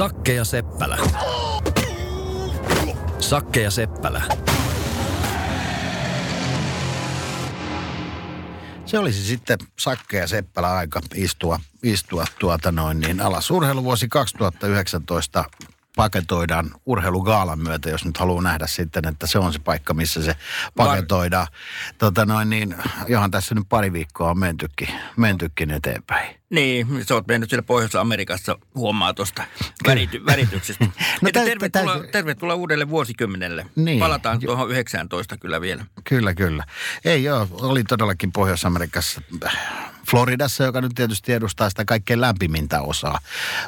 Sakke 0.00 0.34
ja 0.34 0.44
Seppälä. 0.44 0.98
Sakke 3.18 3.62
ja 3.62 3.70
Seppälä. 3.70 4.22
Se 8.86 8.98
olisi 8.98 9.24
sitten 9.24 9.58
Sakke 9.78 10.18
ja 10.18 10.26
Seppälä 10.26 10.72
aika 10.72 11.00
istua, 11.14 11.60
istua 11.82 12.24
tuota 12.38 12.72
noin 12.72 13.00
niin 13.00 13.20
alas. 13.20 13.50
Urheiluvuosi 13.50 14.08
2019 14.08 15.44
paketoidaan 16.00 16.70
urheilugaalan 16.86 17.58
myötä, 17.58 17.90
jos 17.90 18.04
nyt 18.04 18.18
haluaa 18.18 18.42
nähdä 18.42 18.66
sitten, 18.66 19.08
että 19.08 19.26
se 19.26 19.38
on 19.38 19.52
se 19.52 19.58
paikka, 19.58 19.94
missä 19.94 20.22
se 20.22 20.36
paketoidaan. 20.76 21.46
Tota 21.98 22.26
noin 22.26 22.50
niin, 22.50 22.74
johan 23.08 23.30
tässä 23.30 23.54
nyt 23.54 23.64
pari 23.68 23.92
viikkoa 23.92 24.30
on 24.30 24.38
mentykin, 24.38 24.88
mentykin 25.16 25.70
eteenpäin. 25.70 26.40
Niin, 26.50 26.86
sä 27.08 27.14
oot 27.14 27.26
mennyt 27.26 27.50
siellä 27.50 27.62
Pohjois-Amerikassa 27.62 28.58
huomaa 28.74 29.14
tuosta 29.14 29.42
värity, 29.86 30.26
värityksestä. 30.26 30.84
No 31.22 31.30
täytyy- 31.32 31.50
tervetuloa, 31.50 31.94
täytyy- 31.94 32.10
tervetuloa 32.10 32.54
uudelle 32.54 32.88
vuosikymmenelle. 32.88 33.66
Niin. 33.76 33.98
Palataan 33.98 34.40
tuohon 34.40 34.70
19 34.70 35.36
kyllä 35.36 35.60
vielä. 35.60 35.84
Kyllä, 36.04 36.34
kyllä. 36.34 36.64
Ei 37.04 37.24
joo, 37.24 37.48
oli 37.52 37.84
todellakin 37.84 38.32
Pohjois-Amerikassa, 38.32 39.20
äh, 39.44 39.58
Floridassa, 40.10 40.64
joka 40.64 40.80
nyt 40.80 40.92
tietysti 40.94 41.32
edustaa 41.32 41.70
sitä 41.70 41.84
kaikkein 41.84 42.20
lämpimintä 42.20 42.80
osaa, 42.80 43.18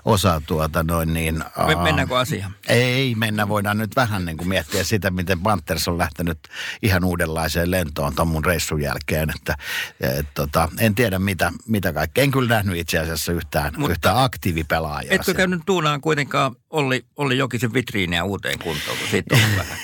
osaa 0.05 0.41
tuota 0.47 0.83
noin 0.83 1.15
niin. 1.15 1.35
Me, 1.39 1.75
aa, 1.75 1.83
mennäänkö 1.83 2.19
asiaan? 2.19 2.55
Ei 2.69 3.15
mennä, 3.15 3.49
voidaan 3.49 3.79
nyt 3.79 3.97
vähän 3.97 4.25
niin 4.25 4.37
kuin 4.37 4.49
miettiä 4.49 4.85
sitä, 4.85 5.11
miten 5.11 5.41
Panthers 5.41 5.89
on 5.89 5.99
lähtenyt 5.99 6.39
ihan 6.83 7.05
uudenlaiseen 7.05 7.71
lentoon 7.71 8.15
ton 8.15 8.29
mun 8.29 8.45
reissun 8.45 8.83
jälkeen. 8.83 9.31
Että, 9.37 9.55
et, 10.01 10.27
tota, 10.35 10.69
en 10.79 10.95
tiedä 10.95 11.19
mitä, 11.19 11.53
mitä 11.67 11.93
kaikkea. 11.93 12.25
En 12.25 12.31
kyllä 12.31 12.55
nähnyt 12.55 12.77
itse 12.77 12.99
asiassa 12.99 13.33
yhtään, 13.33 13.73
Mutta- 13.77 13.93
yhtään 13.93 14.19
aktiivipelaajaa. 14.19 15.15
Etkö 15.15 15.25
siellä. 15.25 15.37
käynyt 15.37 15.63
tuunaan 15.67 16.01
kuitenkaan 16.01 16.57
Olli, 16.71 17.05
Olli 17.17 17.39
Jokisen 17.39 17.73
vitriiniä 17.73 18.25
uuteen 18.25 18.59
kuntoon, 18.59 18.99
kun 18.99 19.09
siitä 19.11 19.35
on 19.35 19.41
vähän. 19.59 19.79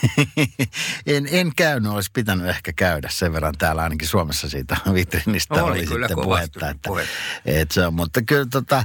en, 1.07 1.29
en 1.31 1.53
käynyt, 1.57 1.93
olisi 1.93 2.11
pitänyt 2.13 2.47
ehkä 2.49 2.73
käydä 2.73 3.09
sen 3.13 3.33
verran 3.33 3.55
täällä 3.59 3.83
ainakin 3.83 4.09
Suomessa 4.09 4.49
siitä 4.49 4.77
vitrinistä 4.95 5.65
Oli 5.65 5.79
oli, 5.79 5.87
kyllä 5.87 6.09
sitten 6.09 6.25
puhetta. 6.53 6.71
Että, 6.71 7.61
että 7.61 7.75
se 7.75 7.87
on, 7.87 7.95
mutta 7.95 8.23
kyllä 8.23 8.47
tota, 8.51 8.85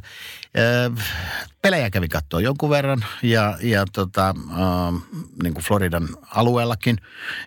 pelejä 1.61 1.89
kävi 1.89 2.08
katsoa 2.08 2.42
jonkun 2.42 2.70
verran 2.70 3.05
ja, 3.23 3.58
ja 3.61 3.86
tota, 3.94 4.30
äh, 4.30 5.02
niin 5.44 5.53
kuin 5.53 5.64
Floridan 5.64 6.08
alueellakin. 6.31 6.97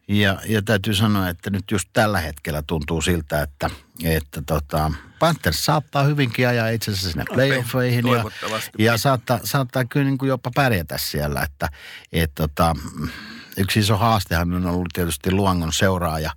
Ja, 0.09 0.39
ja 0.47 0.63
täytyy 0.63 0.95
sanoa, 0.95 1.29
että 1.29 1.51
nyt 1.51 1.71
just 1.71 1.89
tällä 1.93 2.21
hetkellä 2.21 2.63
tuntuu 2.67 3.03
siltä, 3.03 3.43
että, 3.43 3.71
että 4.05 4.43
tota, 4.47 4.93
Panthers 5.19 5.65
saattaa 5.65 6.03
hyvinkin 6.03 6.49
ajaa 6.49 6.69
itse 6.69 6.91
asiassa 6.91 7.11
sinne 7.11 7.25
playoffeihin 7.35 8.07
ja, 8.07 8.25
ja 8.79 8.99
saattaa, 8.99 9.41
saattaa 9.45 9.85
kyllä 9.85 10.07
niin 10.07 10.19
kuin 10.19 10.29
jopa 10.29 10.51
pärjätä 10.55 10.99
siellä, 10.99 11.43
että 11.43 11.69
et 12.13 12.33
tota, 12.35 12.77
yksi 13.57 13.81
iso 13.81 13.97
haastehan 13.97 14.55
on 14.55 14.67
ollut 14.67 14.89
tietysti 14.93 15.33
Luangon 15.33 15.73
seuraaja 15.73 16.31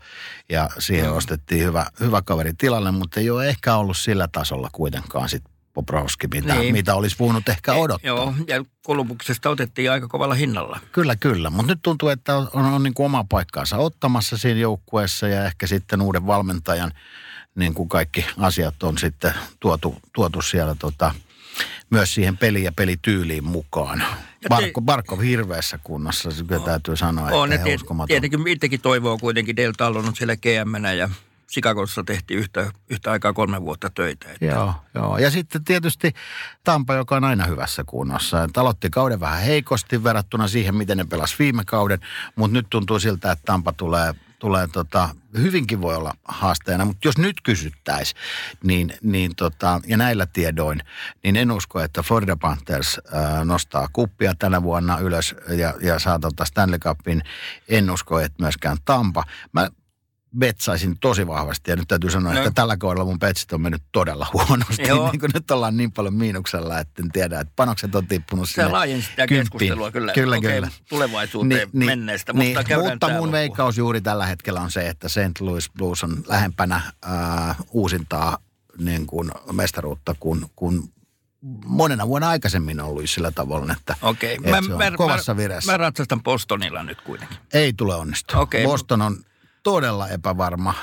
ja 0.49 0.69
siihen 0.79 1.11
ostettiin 1.11 1.65
hyvä, 1.65 1.85
hyvä 1.99 2.21
kaveri 2.21 2.53
tilalle, 2.57 2.91
mutta 2.91 3.19
ei 3.19 3.29
ole 3.29 3.49
ehkä 3.49 3.75
ollut 3.75 3.97
sillä 3.97 4.27
tasolla 4.31 4.69
kuitenkaan 4.71 5.29
sit 5.29 5.43
Bobrovski, 5.73 6.27
mitä, 6.27 6.55
Niin. 6.55 6.73
mitä 6.73 6.95
olisi 6.95 7.15
voinut 7.19 7.49
ehkä 7.49 7.73
odottaa. 7.73 8.07
Joo, 8.07 8.33
ja 8.47 8.65
Kolumbuksesta 8.83 9.49
otettiin 9.49 9.91
aika 9.91 10.07
kovalla 10.07 10.35
hinnalla. 10.35 10.79
Kyllä, 10.91 11.15
kyllä. 11.15 11.49
Mutta 11.49 11.71
nyt 11.71 11.79
tuntuu, 11.81 12.09
että 12.09 12.35
on, 12.37 12.49
on, 12.53 12.65
on 12.65 12.83
niin 12.83 12.93
kuin 12.93 13.05
oma 13.05 13.25
paikkaansa 13.29 13.77
ottamassa 13.77 14.37
siinä 14.37 14.59
joukkueessa 14.59 15.27
ja 15.27 15.45
ehkä 15.45 15.67
sitten 15.67 16.01
uuden 16.01 16.27
valmentajan 16.27 16.91
niin 17.55 17.73
kuin 17.73 17.89
kaikki 17.89 18.25
asiat 18.37 18.83
on 18.83 18.97
sitten 18.97 19.33
tuotu, 19.59 19.95
tuotu 20.13 20.41
siellä 20.41 20.75
tota, 20.75 21.15
myös 21.89 22.13
siihen 22.13 22.37
peli- 22.37 22.63
ja 22.63 22.71
pelityyliin 22.71 23.43
mukaan. 23.43 24.03
Barko, 24.49 24.81
Barkov 24.81 25.19
hirveässä 25.19 25.79
kunnossa, 25.83 26.31
se 26.31 26.43
kyllä 26.43 26.65
täytyy 26.65 26.95
sanoa, 26.95 27.25
On, 27.31 27.45
että 27.51 27.55
ihan 27.55 27.63
tiet, 27.63 27.81
uskomaton. 27.81 28.07
tietenkin 28.07 28.47
itsekin 28.47 28.81
toivoo 28.81 29.17
kuitenkin. 29.17 29.55
Tallon 29.77 30.05
on 30.05 30.15
siellä 30.15 30.35
gm 30.35 30.85
ja 30.97 31.09
Chicagossa 31.51 32.03
tehtiin 32.03 32.39
yhtä, 32.39 32.71
yhtä 32.89 33.11
aikaa 33.11 33.33
kolme 33.33 33.61
vuotta 33.61 33.89
töitä. 33.89 34.31
Että 34.31 34.45
Joo, 34.45 34.73
joo. 34.95 35.17
Ja 35.17 35.31
sitten 35.31 35.63
tietysti 35.63 36.13
Tampa, 36.63 36.93
joka 36.93 37.15
on 37.15 37.23
aina 37.23 37.45
hyvässä 37.45 37.83
kunnossa. 37.83 38.43
Et 38.43 38.57
Aloitti 38.57 38.89
kauden 38.89 39.19
vähän 39.19 39.41
heikosti 39.41 40.03
verrattuna 40.03 40.47
siihen, 40.47 40.75
miten 40.75 40.97
ne 40.97 41.05
pelasi 41.05 41.35
viime 41.39 41.65
kauden, 41.65 41.99
mutta 42.35 42.53
nyt 42.53 42.67
tuntuu 42.69 42.99
siltä, 42.99 43.31
että 43.31 43.45
Tampa 43.45 43.71
tulee, 43.71 44.13
tulee 44.39 44.67
tota, 44.67 45.09
hyvinkin 45.37 45.81
voi 45.81 45.95
olla 45.95 46.13
haasteena. 46.25 46.85
Mutta 46.85 47.07
jos 47.07 47.17
nyt 47.17 47.41
kysyttäisiin, 47.43 48.21
niin, 48.63 48.93
niin 49.01 49.35
tota, 49.35 49.81
ja 49.87 49.97
näillä 49.97 50.25
tiedoin, 50.25 50.81
niin 51.23 51.35
en 51.35 51.51
usko, 51.51 51.79
että 51.79 52.03
Florida 52.03 52.35
Panthers 52.35 53.01
ää, 53.11 53.45
nostaa 53.45 53.87
kuppia 53.93 54.33
tänä 54.39 54.63
vuonna 54.63 54.97
ylös 54.97 55.35
ja, 55.49 55.73
ja 55.81 55.99
saa 55.99 56.19
tota 56.19 56.45
Stanley 56.45 56.79
Cupin. 56.79 57.21
En 57.67 57.91
usko, 57.91 58.19
että 58.19 58.43
myöskään 58.43 58.77
Tampa. 58.85 59.23
Mä 59.53 59.69
betsaisin 60.37 60.99
tosi 60.99 61.27
vahvasti 61.27 61.71
ja 61.71 61.75
nyt 61.77 61.87
täytyy 61.87 62.09
sanoa, 62.09 62.33
No. 62.33 62.39
että 62.39 62.51
tällä 62.51 62.77
kaudella 62.77 63.05
mun 63.05 63.19
betsit 63.19 63.53
on 63.53 63.61
mennyt 63.61 63.81
todella 63.91 64.27
huonosti. 64.33 64.87
Joo. 64.87 65.05
niin 65.11 65.19
kuin 65.19 65.31
nyt 65.33 65.51
ollaan 65.51 65.77
niin 65.77 65.91
paljon 65.91 66.13
miinuksella, 66.13 66.79
että 66.79 67.01
en 67.03 67.11
tiedä, 67.11 67.39
että 67.39 67.53
panokset 67.55 67.95
on 67.95 68.07
tippunut 68.07 68.49
Se 68.49 68.53
sinne 68.53 68.67
laajensi 68.67 69.09
sitä 69.09 69.27
keskustelua 69.27 69.91
kyllä, 69.91 70.13
Kyllä, 70.13 70.35
Okei, 70.37 70.51
kyllä. 70.53 70.69
tulevaisuuteen 70.89 71.69
menneestä, 71.73 72.33
niin, 72.33 72.47
mutta 72.57 72.63
käydään 72.63 72.91
mutta 72.93 73.07
mun 73.07 73.13
loppuun. 73.15 73.31
veikkaus 73.31 73.77
juuri 73.77 74.01
tällä 74.01 74.25
hetkellä 74.25 74.61
on 74.61 74.71
se, 74.71 74.87
että 74.89 75.09
St. 75.09 75.39
Louis 75.41 75.69
Blues 75.77 76.03
on 76.03 76.23
lähempänä 76.27 76.75
äh, 76.75 77.55
uusintaa 77.71 78.37
niin 78.77 79.05
kuin 79.07 79.31
mestaruutta 79.51 80.15
kuin, 80.19 80.45
kuin 80.55 80.93
monena 81.65 82.07
vuonna 82.07 82.29
aikaisemmin 82.29 82.79
ollut 82.81 83.09
sillä 83.09 83.31
tavalla, 83.31 83.73
että, 83.73 83.95
Okei, 84.01 84.37
että 84.43 84.61
se 84.67 84.73
on 84.73 84.79
kovassa 84.97 85.37
vireessä. 85.37 85.71
mä 85.71 85.77
ratsastan 85.77 86.23
Bostonilla 86.23 86.83
nyt 86.83 87.01
kuitenkin. 87.01 87.37
Ei 87.53 87.73
tule 87.73 87.95
onnistua. 87.95 88.39
Okei. 88.39 88.63
Boston 88.65 89.01
on 89.01 89.17
todella 89.63 90.07
epävarma. 90.09 90.73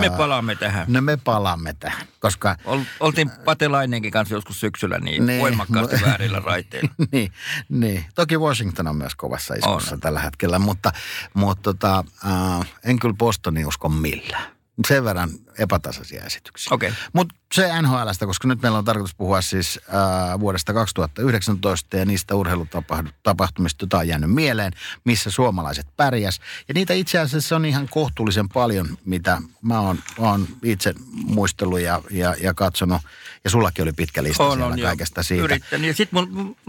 Me 0.00 0.10
palaamme 0.10 0.54
tähän. 0.54 0.84
No 0.88 1.00
me 1.00 1.16
palaamme 1.24 1.74
tähän, 1.80 2.06
koska 2.20 2.56
Ol, 2.64 2.80
oltiin 3.00 3.30
Patelainenkin 3.44 4.10
kanssa 4.12 4.34
joskus 4.34 4.60
syksyllä 4.60 4.98
niin, 4.98 5.26
Niin, 5.26 5.40
voimakkaasti 5.40 5.96
mu- 5.96 6.06
väärillä 6.06 6.40
raiteilla. 6.46 6.88
niin, 7.12 7.32
niin. 7.68 8.04
Toki 8.14 8.36
Washington 8.38 8.86
on 8.86 8.96
myös 8.96 9.14
kovassa 9.14 9.54
iskussa 9.54 9.94
On. 9.94 10.00
tällä 10.00 10.20
hetkellä, 10.20 10.58
mutta, 10.58 10.92
mutta 11.34 11.62
tota, 11.62 12.04
äh, 12.26 12.66
en 12.84 12.98
kyllä 12.98 13.14
Bostonin 13.18 13.66
usko 13.66 13.88
millään. 13.88 14.52
Sen 14.88 15.04
verran 15.04 15.30
epätasaisia 15.58 16.24
esityksiä. 16.24 16.74
Okei. 16.74 16.92
Mutta 17.12 17.34
se 17.52 17.82
NHLstä, 17.82 18.26
koska 18.26 18.48
nyt 18.48 18.62
meillä 18.62 18.78
on 18.78 18.84
tarkoitus 18.84 19.14
puhua 19.14 19.42
siis 19.42 19.80
äh, 19.88 20.40
vuodesta 20.40 20.72
2019 20.72 21.96
ja 21.96 22.04
niistä 22.04 22.34
urheilutapahtumista, 22.34 23.82
joita 23.82 23.98
on 23.98 24.08
jäänyt 24.08 24.30
mieleen, 24.30 24.72
missä 25.04 25.30
suomalaiset 25.30 25.86
pärjäs. 25.96 26.40
Ja 26.68 26.74
niitä 26.74 26.94
itse 26.94 27.18
asiassa 27.18 27.56
on 27.56 27.64
ihan 27.64 27.88
kohtuullisen 27.88 28.48
paljon, 28.48 28.98
mitä 29.04 29.42
mä 29.62 29.80
oon, 29.80 29.98
oon 30.18 30.48
itse 30.62 30.94
muistellut 31.12 31.80
ja, 31.80 32.02
ja, 32.10 32.34
ja 32.40 32.54
katsonut. 32.54 33.02
Ja 33.44 33.50
sullakin 33.50 33.82
oli 33.82 33.92
pitkä 33.92 34.22
lista 34.22 34.44
On, 34.44 34.58
siellä 34.58 34.74
on, 34.74 34.80
kaikesta 34.80 35.22
siitä. 35.22 35.44
Yrittänyt. 35.44 35.88
Ja 35.88 35.94
sitten 35.94 36.26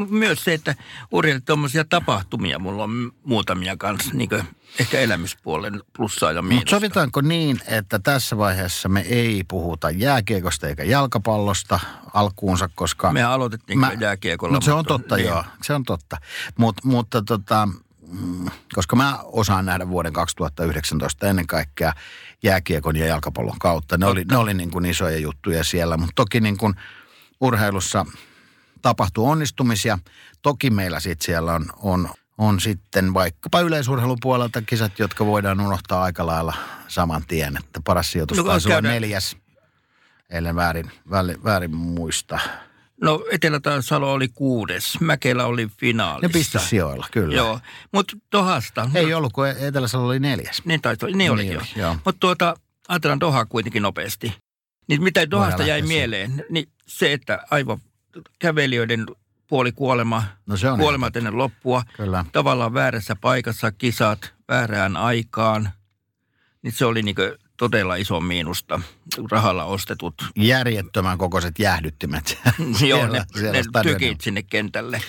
myös 0.09 0.44
se, 0.44 0.53
että 0.53 0.75
urheilijat 1.11 1.45
tuommoisia 1.45 1.85
tapahtumia, 1.85 2.59
mulla 2.59 2.83
on 2.83 3.11
muutamia 3.23 3.77
kanssa, 3.77 4.11
niin 4.13 4.29
ehkä 4.79 5.00
elämyspuolen 5.00 5.81
plussaa 5.97 6.31
ja 6.31 6.41
Mutta 6.41 6.47
miinusta. 6.47 6.69
sovitaanko 6.69 7.21
niin, 7.21 7.61
että 7.67 8.00
tässä 8.00 8.38
vaiheessa 8.38 8.72
me 8.88 9.01
ei 9.01 9.44
puhuta 9.47 9.89
jääkiekosta 9.89 10.67
eikä 10.67 10.84
jalkapallosta 10.84 11.79
alkuunsa, 12.13 12.69
koska... 12.75 13.11
Me 13.13 13.23
aloitettiin 13.23 13.79
Mä- 13.79 13.91
jääkiekolla. 14.00 14.53
No 14.53 14.61
se 14.61 14.73
on 14.73 14.85
totta, 14.85 15.16
niin. 15.16 15.28
joo. 15.28 15.44
Se 15.63 15.73
on 15.73 15.84
totta. 15.84 16.17
Mut, 16.57 16.75
mutta 16.83 17.22
tota, 17.22 17.67
mm, 18.07 18.45
koska 18.73 18.95
mä 18.95 19.19
osaan 19.23 19.66
nähdä 19.66 19.89
vuoden 19.89 20.13
2019 20.13 21.28
ennen 21.28 21.47
kaikkea 21.47 21.94
jääkiekon 22.44 22.95
ja 22.95 23.06
jalkapallon 23.06 23.59
kautta. 23.59 23.97
Ne 23.97 24.06
oli, 24.06 24.23
ne 24.31 24.38
oli 24.38 24.53
niin 24.53 24.72
kuin 24.72 24.85
isoja 24.85 25.17
juttuja 25.17 25.63
siellä, 25.63 25.97
mutta 25.97 26.13
toki 26.16 26.39
niin 26.39 26.57
kuin 26.57 26.73
urheilussa 27.41 28.06
tapahtuu 28.81 29.30
onnistumisia. 29.30 30.00
Toki 30.42 30.69
meillä 30.69 31.00
sitten 31.00 31.25
siellä 31.25 31.53
on, 31.53 31.65
on, 31.77 32.09
on 32.38 32.59
sitten 32.59 33.13
vaikkapa 33.13 33.59
yleisurheilun 33.62 34.18
puolelta 34.21 34.62
kisat, 34.62 35.00
jotka 35.00 35.25
voidaan 35.25 35.62
unohtaa 35.62 36.03
aika 36.03 36.25
lailla 36.25 36.53
saman 36.88 37.24
tien. 37.27 37.57
Että 37.57 37.81
paras 37.83 38.12
sijoitus 38.12 38.38
No, 38.38 38.44
taisi 38.44 38.69
olla 38.69 38.81
neljäs, 38.81 39.38
ellen 40.30 40.56
väärin, 40.56 40.91
väärin, 41.09 41.44
väärin 41.44 41.75
muista. 41.75 42.39
No 43.01 43.25
Etelä-Salo 43.31 44.13
oli 44.13 44.27
kuudes, 44.27 45.00
Mäkelä 45.01 45.45
oli 45.45 45.65
Ne 45.65 45.71
finaalissa. 45.77 46.33
pistussijoilla, 46.33 47.07
kyllä. 47.12 47.35
Joo, 47.35 47.59
mutta 47.91 48.18
Dohasta. 48.31 48.89
Ei 48.95 49.13
ollut, 49.13 49.33
kun 49.33 49.47
Etelä-Salo 49.47 50.06
oli 50.07 50.19
neljäs. 50.19 50.62
Niin 50.65 50.81
taisi 50.81 51.06
niin 51.06 51.31
olikin 51.31 51.47
Niin 51.50 51.53
jo. 51.53 51.59
oli, 51.59 51.81
joo. 51.81 51.95
Mutta 52.06 52.19
tuota, 52.19 52.56
ajatellaan 52.88 53.19
Dohaa 53.19 53.45
kuitenkin 53.45 53.83
nopeasti. 53.83 54.33
Niin 54.88 55.03
mitä 55.03 55.31
Dohasta 55.31 55.63
jäi 55.63 55.81
mieleen, 55.81 56.45
niin 56.50 56.69
se, 56.88 57.13
että 57.13 57.39
aivan 57.51 57.77
kävelijöiden 58.39 59.06
puoli 59.48 59.72
kuolema, 59.72 60.24
No 60.45 60.57
se 60.57 60.69
on 60.69 60.80
kuolemat 60.80 61.16
ennen 61.16 61.38
loppua, 61.38 61.84
Kyllä. 61.98 62.25
tavallaan 62.31 62.74
väärässä 62.74 63.16
paikassa 63.16 63.72
kisat, 63.72 64.34
väärään 64.48 64.98
aikaan, 64.98 65.69
niin 66.62 66.72
se 66.72 66.86
oli 66.86 67.01
niin 67.01 67.16
todella 67.57 67.95
iso 67.95 68.19
miinusta. 68.19 68.80
Rahalla 69.31 69.63
ostetut, 69.66 70.13
Järjettömän 70.36 71.18
kokoiset 71.18 71.60
jäähdyttimet. 71.60 72.38
joo, 72.60 72.74
Siellä- 72.78 73.18
ne, 73.18 73.25
siellä 73.34 73.60
ne 73.75 73.84
tykit 73.84 74.22
sinne 74.22 74.44
kentälle. 74.44 75.01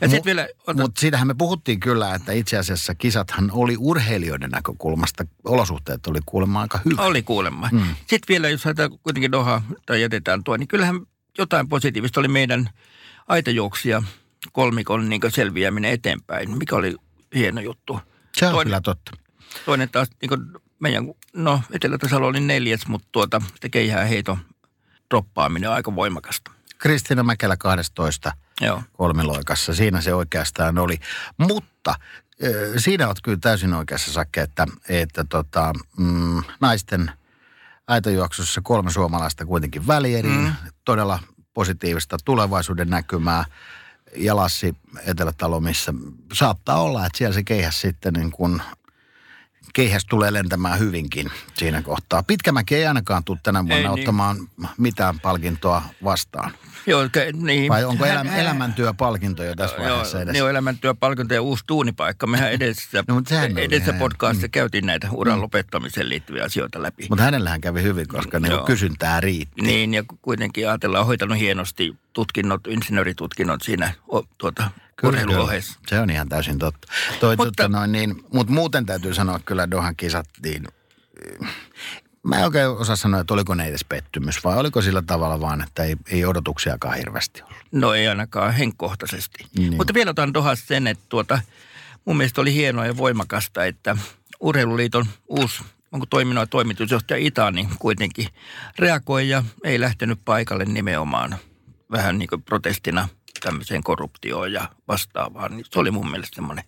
Ja 0.00 0.08
sitten 0.08 0.24
vielä... 0.24 0.48
Mutta 0.74 1.00
siitähän 1.00 1.26
me 1.26 1.34
puhuttiin 1.34 1.80
kyllä, 1.80 2.14
että 2.14 2.32
itse 2.32 2.58
asiassa 2.58 2.94
kisathan 2.94 3.50
oli 3.52 3.76
urheilijoiden 3.78 4.50
näkökulmasta, 4.50 5.24
olosuhteet 5.44 6.06
oli 6.06 6.18
kuulemma 6.26 6.60
aika 6.60 6.80
hyvä. 6.84 7.02
Oli 7.02 7.22
kuulemma. 7.22 7.68
Mm. 7.72 7.82
Sitten 7.98 8.28
vielä, 8.28 8.48
jos 8.48 8.62
kuitenkin 9.02 9.32
Doha 9.32 9.62
tai 9.86 10.02
jätetään 10.02 10.44
tuo, 10.44 10.56
niin 10.56 10.68
kyllähän 10.68 11.00
jotain 11.38 11.68
positiivista 11.68 12.20
oli 12.20 12.28
meidän 12.28 12.70
aitajuoksia 13.28 14.02
kolmikon 14.52 15.08
niin 15.08 15.20
selviäminen 15.28 15.92
eteenpäin, 15.92 16.58
mikä 16.58 16.76
oli 16.76 16.96
hieno 17.34 17.60
juttu. 17.60 18.00
Se 18.36 18.46
on 18.46 18.52
toinen, 18.52 18.66
kyllä 18.66 18.80
totta. 18.80 19.12
Toinen 19.64 19.88
taas 19.88 20.08
niin 20.22 20.60
meidän, 20.78 21.04
no 21.32 21.62
Etelä-Tasalo 21.70 22.26
oli 22.26 22.40
neljäs, 22.40 22.86
mutta 22.86 23.08
tuota, 23.12 23.42
ihan 23.74 24.06
heito 24.06 24.38
droppaaminen 25.10 25.70
aika 25.70 25.94
voimakasta. 25.94 26.50
Kristiina 26.78 27.22
Mäkelä 27.22 27.56
12 27.56 28.32
Joo. 28.60 28.82
kolmiloikassa. 28.92 29.74
Siinä 29.74 30.00
se 30.00 30.14
oikeastaan 30.14 30.78
oli. 30.78 30.98
Mutta 31.38 31.94
siinä 32.76 33.06
olet 33.06 33.18
kyllä 33.22 33.38
täysin 33.40 33.74
oikeassa, 33.74 34.12
Sakke, 34.12 34.40
että, 34.40 34.66
että 34.88 35.24
tota, 35.24 35.72
mm, 35.96 36.42
naisten 36.60 37.12
aitojuoksussa 37.86 38.60
kolme 38.64 38.90
suomalaista 38.90 39.46
kuitenkin 39.46 39.86
välieriin. 39.86 40.40
Mm. 40.40 40.52
Todella 40.84 41.18
positiivista 41.54 42.16
tulevaisuuden 42.24 42.90
näkymää. 42.90 43.44
Ja 44.16 44.36
Lassi 44.36 44.76
Etelätalo, 45.06 45.60
missä 45.60 45.94
saattaa 46.32 46.82
olla, 46.82 47.06
että 47.06 47.18
siellä 47.18 47.34
se 47.34 47.44
keihäs 47.44 47.80
sitten 47.80 48.12
niin 48.12 48.30
kuin 48.30 48.62
keihäs 49.72 50.04
tulee 50.04 50.32
lentämään 50.32 50.78
hyvinkin 50.78 51.30
siinä 51.54 51.82
kohtaa. 51.82 52.22
Pitkämäki 52.22 52.74
ei 52.74 52.86
ainakaan 52.86 53.24
tule 53.24 53.38
tänä 53.42 53.58
vuonna 53.58 53.76
ei, 53.76 53.82
niin. 53.82 53.90
ottamaan 53.90 54.36
niin. 54.36 54.68
mitään 54.78 55.20
palkintoa 55.20 55.82
vastaan. 56.04 56.52
Joo, 56.86 57.08
ke, 57.12 57.32
niin. 57.32 57.68
Vai 57.68 57.84
onko 57.84 58.06
elä, 58.06 58.24
elämäntyöpalkinto 58.36 59.44
jo 59.44 59.54
tässä 59.54 59.76
vaiheessa 59.78 60.20
edessä? 60.20 60.38
Joo, 60.38 60.48
elämäntyöpalkinto 60.48 61.34
ja 61.34 61.42
uusi 61.42 61.64
tuunipaikka. 61.66 62.26
Mehän 62.26 62.52
edessä, 62.58 63.04
no, 63.08 63.22
edessä 63.56 63.92
podcastissa 63.92 64.46
mm. 64.46 64.50
käytiin 64.50 64.86
näitä 64.86 65.08
uran 65.12 65.38
mm. 65.38 65.42
lopettamiseen 65.42 66.08
liittyviä 66.08 66.44
asioita 66.44 66.82
läpi. 66.82 67.06
Mutta 67.08 67.24
hänellähän 67.24 67.60
kävi 67.60 67.82
hyvin, 67.82 68.08
koska 68.08 68.40
niin 68.40 68.64
kysyntää 68.66 69.20
riitti. 69.20 69.62
Niin, 69.62 69.94
ja 69.94 70.04
kuitenkin 70.22 70.68
ajatellaan 70.68 71.06
hoitanut 71.06 71.38
hienosti 71.38 71.96
tutkinnot, 72.12 72.66
insinööritutkinnot 72.66 73.62
siinä 73.62 73.92
tuota, 74.38 74.70
urheiluohjeessa. 75.02 75.80
Se 75.86 76.00
on 76.00 76.10
ihan 76.10 76.28
täysin 76.28 76.58
totta. 76.58 76.88
Toi, 77.20 77.36
mutta, 77.36 77.52
tota 77.56 77.68
noin, 77.68 77.92
niin, 77.92 78.24
mutta 78.32 78.52
muuten 78.52 78.86
täytyy 78.86 79.14
sanoa 79.14 79.40
kyllä 79.44 79.70
Dohan 79.70 79.96
kisat, 79.96 80.28
niin 80.44 80.68
Mä 82.22 82.38
en 82.38 82.44
oikein 82.44 82.68
osaa 82.68 82.96
sanoa, 82.96 83.20
että 83.20 83.34
oliko 83.34 83.54
ne 83.54 83.66
edes 83.66 83.84
pettymys 83.84 84.44
vai 84.44 84.56
oliko 84.56 84.82
sillä 84.82 85.02
tavalla 85.02 85.40
vaan, 85.40 85.62
että 85.62 85.84
ei, 85.84 85.96
ei 86.10 86.24
odotuksiakaan 86.24 86.96
hirveästi 86.96 87.42
ollut. 87.42 87.56
No 87.72 87.94
ei 87.94 88.08
ainakaan 88.08 88.54
henkkohtaisesti. 88.54 89.46
Niin. 89.58 89.76
Mutta 89.76 89.94
vielä 89.94 90.10
otan 90.10 90.32
tuohon 90.32 90.56
sen, 90.56 90.86
että 90.86 91.04
tuota, 91.08 91.38
mun 92.04 92.16
mielestä 92.16 92.40
oli 92.40 92.54
hienoa 92.54 92.86
ja 92.86 92.96
voimakasta, 92.96 93.64
että 93.64 93.96
Urheiluliiton 94.40 95.06
uusi 95.28 95.62
onko 95.92 96.06
toiminut 96.06 96.50
toimitusjohtaja 96.50 97.26
Itani 97.26 97.68
kuitenkin 97.78 98.28
reagoi 98.78 99.28
ja 99.28 99.44
ei 99.64 99.80
lähtenyt 99.80 100.18
paikalle 100.24 100.64
nimenomaan 100.64 101.36
vähän 101.92 102.18
niin 102.18 102.28
kuin 102.28 102.42
protestina 102.42 103.08
tämmöiseen 103.40 103.82
korruptioon 103.82 104.52
ja 104.52 104.68
vastaavaan. 104.88 105.56
Niin 105.56 105.66
se 105.70 105.78
oli 105.78 105.90
mun 105.90 106.10
mielestä 106.10 106.34
semmoinen 106.34 106.64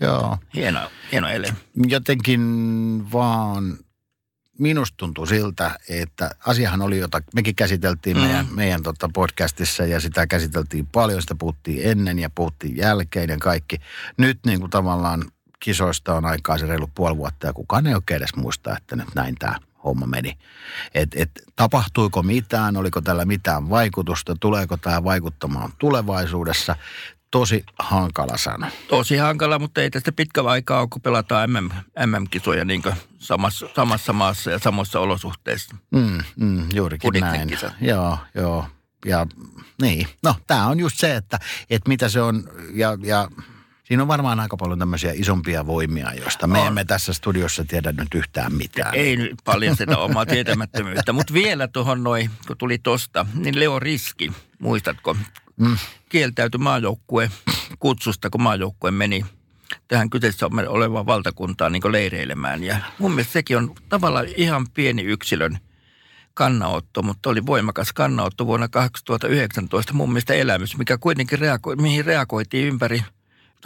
Joo. 0.00 0.38
hieno, 0.54 0.80
hieno 1.12 1.28
ele. 1.28 1.54
Jotenkin 1.86 2.42
vaan 3.12 3.78
minusta 4.58 4.94
tuntuu 4.96 5.26
siltä, 5.26 5.78
että 5.88 6.30
asiahan 6.46 6.82
oli, 6.82 6.98
jota 6.98 7.22
mekin 7.34 7.54
käsiteltiin 7.54 8.16
mm. 8.16 8.22
meidän, 8.22 8.46
meidän 8.50 8.82
tota 8.82 9.10
podcastissa 9.14 9.84
ja 9.84 10.00
sitä 10.00 10.26
käsiteltiin 10.26 10.86
paljon, 10.86 11.22
sitä 11.22 11.34
puhuttiin 11.34 11.90
ennen 11.90 12.18
ja 12.18 12.30
puhuttiin 12.30 12.76
jälkeen 12.76 13.30
ja 13.30 13.36
kaikki. 13.40 13.76
Nyt 14.16 14.38
niin 14.46 14.60
kuin 14.60 14.70
tavallaan 14.70 15.24
kisoista 15.60 16.14
on 16.14 16.24
aikaa 16.24 16.58
se 16.58 16.66
reilu 16.66 16.90
puoli 16.94 17.16
vuotta 17.16 17.46
ja 17.46 17.52
kukaan 17.52 17.86
ei 17.86 17.94
oikein 17.94 18.18
edes 18.18 18.36
muista, 18.36 18.76
että 18.76 18.96
nyt 18.96 19.14
näin 19.14 19.34
tämä 19.38 19.58
homma 19.86 20.06
meni. 20.06 20.38
Et, 20.94 21.08
et, 21.16 21.30
tapahtuiko 21.56 22.22
mitään, 22.22 22.76
oliko 22.76 23.00
tällä 23.00 23.24
mitään 23.24 23.70
vaikutusta, 23.70 24.36
tuleeko 24.40 24.76
tämä 24.76 25.04
vaikuttamaan 25.04 25.72
tulevaisuudessa 25.78 26.76
tosi 27.30 27.64
hankala 27.78 28.36
sana. 28.36 28.70
Tosi 28.88 29.16
hankala, 29.16 29.58
mutta 29.58 29.82
ei 29.82 29.90
tästä 29.90 30.12
pitkä 30.12 30.42
aikaa 30.42 30.80
ole, 30.80 30.88
kun 30.92 31.02
pelataan 31.02 31.50
MM, 31.50 31.70
MM-kisoja 32.06 32.64
niin 32.64 32.82
samassa, 33.18 33.68
samassa 33.76 34.12
maassa 34.12 34.50
ja 34.50 34.58
samoissa 34.58 35.00
olosuhteissa. 35.00 35.76
Mm, 35.90 36.18
mm, 36.36 36.68
juurikin 36.74 37.10
näin. 37.20 37.48
Kisat. 37.48 37.72
Joo, 37.80 38.18
joo. 38.34 38.66
Ja 39.06 39.26
niin, 39.82 40.08
no 40.22 40.34
tämä 40.46 40.66
on 40.66 40.80
just 40.80 40.98
se, 40.98 41.16
että, 41.16 41.38
että 41.70 41.88
mitä 41.88 42.08
se 42.08 42.20
on 42.20 42.44
ja, 42.74 42.98
ja 43.02 43.28
Siinä 43.88 44.02
on 44.02 44.08
varmaan 44.08 44.40
aika 44.40 44.56
paljon 44.56 44.78
tämmöisiä 44.78 45.12
isompia 45.14 45.66
voimia, 45.66 46.12
joista 46.14 46.46
me 46.46 46.58
on. 46.58 46.66
emme 46.66 46.84
tässä 46.84 47.12
studiossa 47.12 47.64
tiedä 47.64 47.92
nyt 47.92 48.14
yhtään 48.14 48.54
mitään. 48.54 48.94
Ei 48.94 49.16
nyt 49.16 49.34
paljon 49.44 49.76
sitä 49.76 49.98
omaa 49.98 50.26
tietämättömyyttä, 50.26 51.12
mutta 51.12 51.34
vielä 51.34 51.68
tuohon 51.68 52.02
noin, 52.02 52.30
kun 52.46 52.58
tuli 52.58 52.78
tosta, 52.78 53.26
niin 53.34 53.60
Leo 53.60 53.78
Riski, 53.78 54.32
muistatko, 54.58 55.16
mm. 55.56 55.76
kieltäytyi 56.08 56.58
maajoukkue 56.58 57.30
kutsusta, 57.78 58.30
kun 58.30 58.42
maajoukkue 58.42 58.90
meni 58.90 59.24
tähän 59.88 60.10
kyseessä 60.10 60.46
olevaan 60.68 61.06
valtakuntaan 61.06 61.72
niin 61.72 61.92
leireilemään. 61.92 62.64
Ja 62.64 62.76
mun 62.98 63.10
mielestä 63.10 63.32
sekin 63.32 63.56
on 63.56 63.74
tavallaan 63.88 64.26
ihan 64.36 64.66
pieni 64.74 65.02
yksilön 65.02 65.58
kannanotto, 66.34 67.02
mutta 67.02 67.30
oli 67.30 67.46
voimakas 67.46 67.92
kannanotto 67.92 68.46
vuonna 68.46 68.68
2019 68.68 69.92
mun 69.92 70.08
mielestä 70.08 70.34
elämys, 70.34 70.76
mikä 70.76 70.98
kuitenkin 70.98 71.38
reagoi, 71.38 71.76
mihin 71.76 72.04
reagoitiin 72.04 72.68
ympäri, 72.68 73.04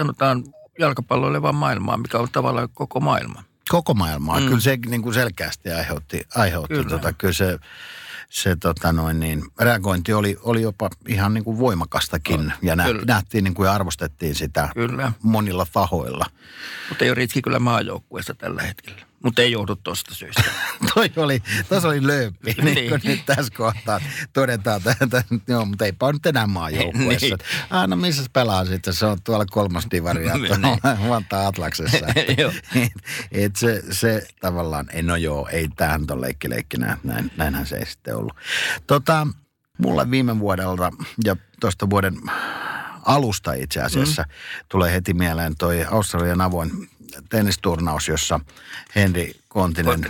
sanotaan 0.01 0.45
jalkapalloilevaa 0.79 1.53
maailmaa, 1.53 1.97
mikä 1.97 2.19
on 2.19 2.29
tavallaan 2.33 2.69
koko 2.75 3.01
maailma. 3.01 3.45
Koko 3.69 3.95
maailmaa, 3.95 4.41
mm. 4.41 4.47
kyllä 4.47 4.61
se 4.61 4.79
niin 4.87 5.03
kuin 5.03 5.15
selkeästi 5.15 5.73
aiheutti, 5.73 6.27
aiheutti 6.35 6.75
kyllä. 6.75 6.91
Tota, 6.91 7.13
kyllä 7.13 7.33
se 7.33 7.59
se 8.31 8.57
tota 8.57 8.93
noin 8.93 9.21
niin, 9.21 9.45
reagointi 9.61 10.13
oli, 10.13 10.37
oli 10.43 10.63
jopa 10.63 10.91
ihan 11.09 11.35
niin 11.35 11.45
kuin 11.45 11.59
voimakastakin 11.59 12.47
no, 12.47 12.53
ja 12.63 12.77
nä, 12.77 12.85
nähtiin 13.07 13.45
niin 13.45 13.55
kuin 13.55 13.67
ja 13.67 13.73
arvostettiin 13.73 14.35
sitä 14.35 14.69
kyllä. 14.75 15.13
monilla 15.23 15.67
tahoilla. 15.73 16.27
Mutta 16.89 17.05
ei 17.05 17.11
ole 17.11 17.15
Ritski 17.15 17.43
kyllä 17.43 17.59
maajoukkueessa 17.59 18.35
tällä 18.35 18.63
hetkellä. 18.63 19.10
Mutta 19.25 19.43
ei 19.43 19.53
joudu 19.53 19.77
tuosta 19.77 20.15
syystä. 20.15 20.43
Toi 20.95 21.11
oli, 21.17 21.43
tuossa 21.69 21.89
oli 21.89 22.07
lööppi, 22.07 22.53
niin, 22.53 22.75
niin 22.75 22.89
kuin 22.89 23.01
nyt 23.05 23.27
tässä 23.27 23.53
kohtaa 23.57 24.01
todetaan, 24.33 24.81
että 25.01 25.25
joo, 25.49 25.65
mutta 25.65 25.85
eipä 25.85 26.07
ole 26.07 26.13
nyt 26.13 26.27
enää 26.27 26.47
maajoukkueessa. 26.47 27.27
niin. 27.27 27.39
Ah, 27.71 27.89
no 27.89 27.97
missä 27.97 28.23
pelaa 28.33 28.65
sitten? 28.65 28.95
Se 28.95 29.07
on 29.07 29.19
tuolla 29.25 29.45
kolmas 29.51 29.87
divari 29.91 30.27
ja 30.27 30.35
niin. 30.39 31.09
Vantaa 31.09 31.47
Atlaksessa. 31.47 32.07
et, 32.17 32.93
et 33.33 33.57
se, 33.57 33.83
se 33.91 34.27
tavallaan, 34.41 34.87
ei 34.93 35.03
no 35.03 35.17
joo, 35.17 35.49
ei 35.49 35.69
tähän 35.77 36.07
tuon 36.07 36.21
leikkileikkinä, 36.21 36.99
näin, 37.05 37.31
näinhän 37.37 37.67
se 37.67 37.77
ei 37.77 37.87
sitten 37.87 38.17
ollut. 38.17 38.37
Tota, 38.87 39.27
mulla 39.79 40.11
viime 40.11 40.39
vuodelta 40.39 40.91
ja 41.25 41.37
tuosta 41.61 41.91
vuoden 41.91 42.15
alusta 43.05 43.53
itse 43.53 43.83
asiassa 43.83 44.23
mm. 44.23 44.29
tulee 44.69 44.93
heti 44.93 45.15
mieleen 45.15 45.57
toi 45.59 45.85
Australian 45.85 46.41
avoin 46.41 46.71
tennisturnaus, 47.29 48.09
jossa 48.09 48.41
Henry 48.95 49.31
Kontinen 49.49 50.07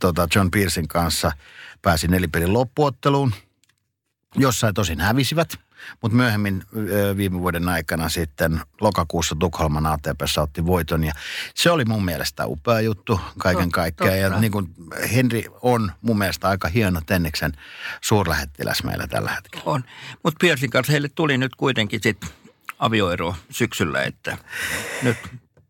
tota 0.00 0.28
John 0.34 0.50
Pearsin 0.50 0.88
kanssa 0.88 1.32
pääsi 1.82 2.08
nelipelin 2.08 2.52
loppuotteluun. 2.52 3.34
Jossain 4.38 4.74
tosin 4.74 5.00
hävisivät, 5.00 5.54
mutta 6.02 6.16
myöhemmin 6.16 6.62
viime 7.16 7.38
vuoden 7.38 7.68
aikana 7.68 8.08
sitten 8.08 8.60
lokakuussa 8.80 9.36
Tukholman 9.38 9.86
ATPssä 9.86 10.42
otti 10.42 10.66
voiton 10.66 11.04
ja 11.04 11.12
se 11.54 11.70
oli 11.70 11.84
mun 11.84 12.04
mielestä 12.04 12.46
upea 12.46 12.80
juttu 12.80 13.20
kaiken 13.38 13.70
kaikkiaan. 13.70 14.18
Ja 14.18 14.40
niin 14.40 14.52
kuin 14.52 14.74
Henri 15.14 15.44
on 15.62 15.92
mun 16.02 16.18
mielestä 16.18 16.48
aika 16.48 16.68
hieno 16.68 17.00
Tenniksen 17.06 17.52
suurlähettiläs 18.00 18.82
meillä 18.82 19.06
tällä 19.06 19.30
hetkellä. 19.30 19.62
On, 19.66 19.84
mutta 20.22 20.38
Piersin 20.40 20.70
kanssa 20.70 20.92
heille 20.92 21.08
tuli 21.08 21.38
nyt 21.38 21.54
kuitenkin 21.56 22.00
sitten 22.02 22.30
avioero 22.78 23.34
syksyllä, 23.50 24.02
että 24.02 24.38
nyt 25.02 25.16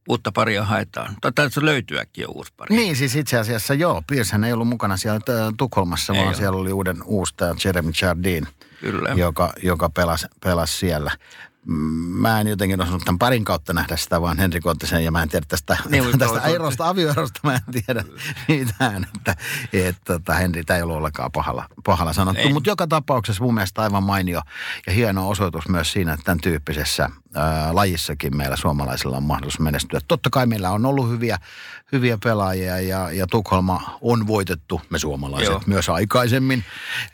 uutta 0.08 0.32
paria 0.32 0.64
haetaan. 0.64 1.16
Tai 1.20 1.32
tässä 1.32 1.64
löytyäkin 1.64 2.22
jo 2.22 2.28
uusi 2.28 2.52
pari. 2.56 2.76
Niin, 2.76 2.96
siis 2.96 3.16
itse 3.16 3.38
asiassa 3.38 3.74
joo. 3.74 4.02
Pirshän 4.06 4.44
ei 4.44 4.52
ollut 4.52 4.68
mukana 4.68 4.96
siellä 4.96 5.20
äh, 5.28 5.52
Tukholmassa, 5.56 6.12
ei 6.12 6.16
vaan 6.18 6.28
ole. 6.28 6.36
siellä 6.36 6.58
oli 6.58 6.72
uuden 6.72 7.02
uusi 7.04 7.34
Jeremy 7.64 7.92
Jardine, 8.02 8.46
Kyllä. 8.80 9.08
joka, 9.08 9.52
joka 9.62 9.90
pelasi, 9.90 10.26
pelasi 10.44 10.76
siellä 10.78 11.10
mä 11.66 12.40
en 12.40 12.46
jotenkin 12.46 12.80
osannut 12.80 13.02
tämän 13.04 13.18
parin 13.18 13.44
kautta 13.44 13.72
nähdä 13.72 13.96
sitä, 13.96 14.20
vaan 14.20 14.38
Henri 14.38 14.60
Kontisen, 14.60 15.04
ja 15.04 15.10
mä 15.10 15.22
en 15.22 15.28
tiedä 15.28 15.46
tästä, 15.48 15.76
niin, 15.88 16.18
tästä 16.18 16.40
erosta, 16.40 16.88
avioerosta, 16.88 17.40
mä 17.42 17.54
en 17.54 17.82
tiedä 17.84 18.04
mitään, 18.48 19.06
että, 19.16 19.36
että 19.72 20.14
että 20.14 20.34
Henri, 20.34 20.64
tämä 20.64 20.76
ei 20.76 20.82
ollut 20.82 20.96
ollenkaan 20.96 21.32
pahalla, 21.32 21.68
pahalla 21.84 22.12
sanottu, 22.12 22.48
mutta 22.48 22.70
joka 22.70 22.86
tapauksessa 22.86 23.44
mun 23.44 23.54
mielestä 23.54 23.82
aivan 23.82 24.02
mainio 24.02 24.40
ja 24.86 24.92
hieno 24.92 25.28
osoitus 25.28 25.68
myös 25.68 25.92
siinä, 25.92 26.12
että 26.12 26.24
tämän 26.24 26.40
tyyppisessä 26.40 27.10
ää, 27.34 27.74
lajissakin 27.74 28.36
meillä 28.36 28.56
suomalaisilla 28.56 29.16
on 29.16 29.22
mahdollisuus 29.22 29.60
menestyä. 29.60 30.00
Totta 30.08 30.30
kai 30.30 30.46
meillä 30.46 30.70
on 30.70 30.86
ollut 30.86 31.08
hyviä, 31.08 31.38
hyviä 31.92 32.18
pelaajia 32.24 32.80
ja, 32.80 33.10
ja 33.10 33.26
Tukholma 33.26 33.98
on 34.00 34.26
voitettu, 34.26 34.80
me 34.90 34.98
suomalaiset 34.98 35.48
Joo. 35.48 35.62
myös 35.66 35.88
aikaisemmin, 35.88 36.64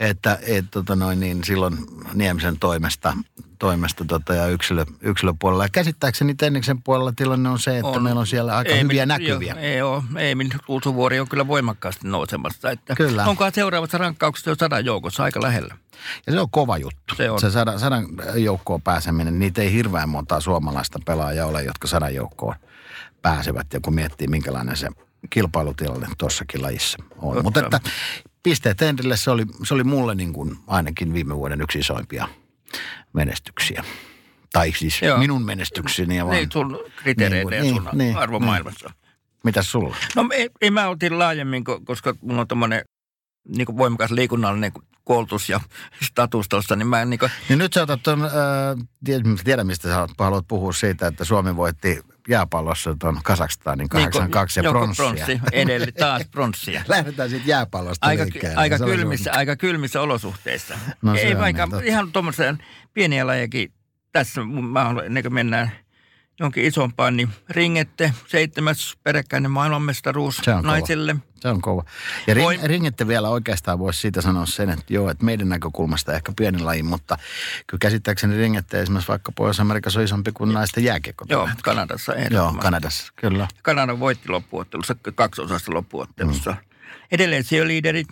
että 0.01 0.39
et, 0.43 0.65
tota 0.71 0.97
noin, 0.97 1.21
niin 1.21 1.45
silloin 1.45 1.79
Niemisen 2.15 2.59
toimesta 2.59 3.17
toimesta 3.63 4.05
tota, 4.05 4.35
ja 4.35 4.47
yksilö, 4.47 4.85
yksilöpuolella. 5.01 5.65
Ja 5.65 5.69
käsittääkseni 5.69 6.35
Tenniksen 6.35 6.83
puolella 6.83 7.13
tilanne 7.13 7.49
on 7.49 7.59
se, 7.59 7.79
että 7.79 7.89
On. 7.89 8.03
meillä 8.03 8.21
on 8.21 8.27
siellä 8.27 8.57
aika 8.57 8.71
Emil- 8.73 8.83
hyviä 8.83 9.07
näkyviä. 9.07 9.55
Jo, 9.55 9.61
ei 9.61 9.83
ole. 9.83 10.03
Emil 10.17 10.49
Kuusuvuori 10.67 11.21
on 11.21 11.29
kyllä 11.29 11.47
voimakkaasti 11.47 12.09
nousemassa. 12.09 12.71
Että 12.71 12.95
Kyllä. 12.95 13.25
Onkohan 13.25 13.53
seuraavassa 13.55 13.99
rankkauksessa 13.99 14.51
jo 14.51 14.55
sadan 14.59 14.85
joukossa 14.85 15.23
aika 15.23 15.43
lähellä? 15.43 15.77
Ja 16.27 16.33
se 16.33 16.41
on 16.41 16.51
kova 16.51 16.79
juttu. 16.79 17.15
Se 17.17 17.31
on. 17.31 17.41
Se 17.41 17.51
sadan, 17.51 17.79
sadan 17.81 18.07
joukkoon 18.35 18.83
pääseminen, 18.83 19.39
niitä 19.39 19.63
ei 19.63 19.73
hirveän 19.73 20.09
montaa 20.09 20.41
suomalaista 20.41 20.99
pelaajaa 21.07 21.47
ole, 21.47 21.63
jotka 21.63 21.89
sadan 21.89 22.15
joukkoon 22.15 22.55
pääsevät. 23.23 23.73
Ja 23.73 23.81
kun 23.81 23.95
miettii, 23.95 24.29
minkälainen 24.29 24.77
se 24.77 24.89
kilpailutilanne 25.31 26.09
tuossakin 26.19 26.63
lajissa 26.63 26.99
on. 27.19 27.43
Mutta 27.43 27.61
että 27.61 27.81
pisteet 28.43 28.81
Henrille, 28.81 29.17
se 29.17 29.31
oli, 29.31 29.47
se 29.65 29.75
oli 29.75 29.85
mulle 29.85 30.15
niin 30.15 30.33
kuin 30.33 30.57
ainakin 30.67 31.13
viime 31.13 31.37
vuoden 31.37 31.61
yksi 31.61 31.79
isoimpia 31.79 32.29
menestyksiä. 33.13 33.85
Tai 34.53 34.73
siis 34.77 35.03
Joo. 35.03 35.19
minun 35.19 35.45
menestykseni. 35.45 36.17
Ja 36.17 36.27
vaan, 36.27 36.37
Niin 36.37 36.53
sun 36.53 36.79
kriteereille 36.97 37.57
ja 37.57 37.63
Niin, 37.63 37.75
sun 37.75 37.89
niin, 37.93 38.17
arvomaailmassa. 38.17 38.91
Mitäs 39.45 39.73
sulla? 39.73 39.97
No 40.17 40.29
ei, 40.33 40.51
ei 40.61 40.71
mä 40.71 40.89
otin 40.89 41.19
laajemmin, 41.19 41.65
ko- 41.71 41.83
koska 41.85 42.15
mulla 42.21 42.41
on 42.41 42.49
tommonen 42.49 42.83
niin 43.49 43.67
kuin 43.67 43.79
voimakas 43.79 44.11
liikunnallinen 44.11 44.73
koulutus 45.05 45.49
ja 45.49 45.61
status 46.05 46.49
tuossa, 46.49 46.77
niin 46.77 46.87
mä 46.87 47.05
niin 47.05 47.19
kuin, 47.19 47.31
Niin 47.49 47.59
nyt 47.59 47.73
sä 47.73 47.83
otat 47.83 48.03
ton, 48.03 48.25
äh, 48.25 48.31
tiedä, 49.45 49.65
mistä 49.65 49.89
sä 49.89 50.07
haluat 50.19 50.49
puhua 50.49 50.73
siitä, 50.73 51.07
että 51.07 51.25
Suomi 51.25 51.57
voitti 51.57 52.01
jääpallossa 52.29 52.97
tuon 53.01 53.21
Kasakstanin 53.25 53.89
82 53.89 54.61
ja 54.61 54.65
joko 54.65 54.79
pronssia. 54.79 55.05
pronssi, 55.05 55.41
edelleen 55.53 55.95
taas 55.95 56.23
pronssia. 56.31 56.85
Lähdetään 56.89 57.31
sitten 57.31 57.49
jääpallosta 57.49 58.07
Aika, 58.07 58.23
liikkeelle. 58.23 58.57
aika, 58.57 58.79
kylmissä, 58.79 59.33
aika 59.33 59.57
kylmissä 59.57 60.01
olosuhteissa. 60.01 60.79
No 61.03 61.15
Ei 61.15 61.39
vaikka 61.39 61.67
niin 61.67 61.85
ihan 61.85 62.13
tuommoisen 62.13 62.59
pieniä 62.95 63.27
lajejakin 63.27 63.73
tässä, 64.13 64.41
mä 64.45 64.85
haluan, 64.85 65.07
ennen 65.07 65.23
kuin 65.23 65.35
mennään 65.35 65.73
jonkin 66.43 66.65
isompaan, 66.65 67.17
niin 67.17 67.29
ringette, 67.49 68.13
seitsemäs 68.27 68.97
peräkkäinen 69.03 69.51
maailmanmestaruus 69.51 70.37
Se 70.37 70.51
on 70.55 70.63
kova. 70.63 70.73
naisille. 70.73 71.17
Se 71.41 71.49
on 71.49 71.61
kova. 71.61 71.85
Ja 72.27 72.35
ring, 72.35 72.63
ringette 72.65 73.09
vielä 73.09 73.29
oikeastaan 73.29 73.79
voisi 73.79 74.01
siitä 74.01 74.21
sanoa 74.21 74.47
sen, 74.47 74.71
että 74.71 74.85
joo, 74.89 75.11
että 75.11 75.25
meidän 75.25 75.49
näkökulmasta 75.49 76.13
ehkä 76.15 76.33
pieni 76.37 76.59
laji, 76.59 76.83
mutta 76.83 77.19
kyllä 77.67 77.79
käsittääkseni 77.79 78.37
ringette 78.37 78.81
esimerkiksi 78.81 79.09
vaikka 79.09 79.33
Pohjois-Amerikassa 79.33 80.01
on 80.01 80.05
isompi 80.05 80.33
kuin 80.33 80.53
naisten 80.53 80.85
jääkiekko. 80.85 81.25
Joo, 81.29 81.49
Kanadassa 81.63 82.13
Joo. 82.31 82.55
Kanadassa, 82.61 83.13
kyllä. 83.17 83.49
Kanada 83.63 83.99
voitti 84.01 84.29
loppuottelussa, 84.29 84.97
kaksosasta 85.15 85.75
loppuottelussa. 85.75 86.51
Mm. 86.51 86.57
Edelleen 87.13 87.45
siellä 87.45 87.69
liideri, 87.69 88.05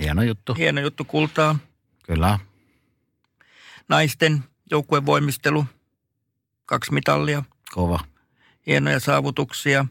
Hieno 0.00 0.22
juttu, 0.22 0.54
hieno 0.54 0.80
juttu 0.80 1.04
kultaa. 1.04 1.58
kyllä. 2.02 2.38
Naisten 3.88 4.44
joukkuevoimistelu, 4.70 5.66
kaksi 6.66 6.92
mitallia, 6.92 7.42
Kova. 7.72 8.00
hienoja 8.66 9.00
saavutuksia. 9.00 9.86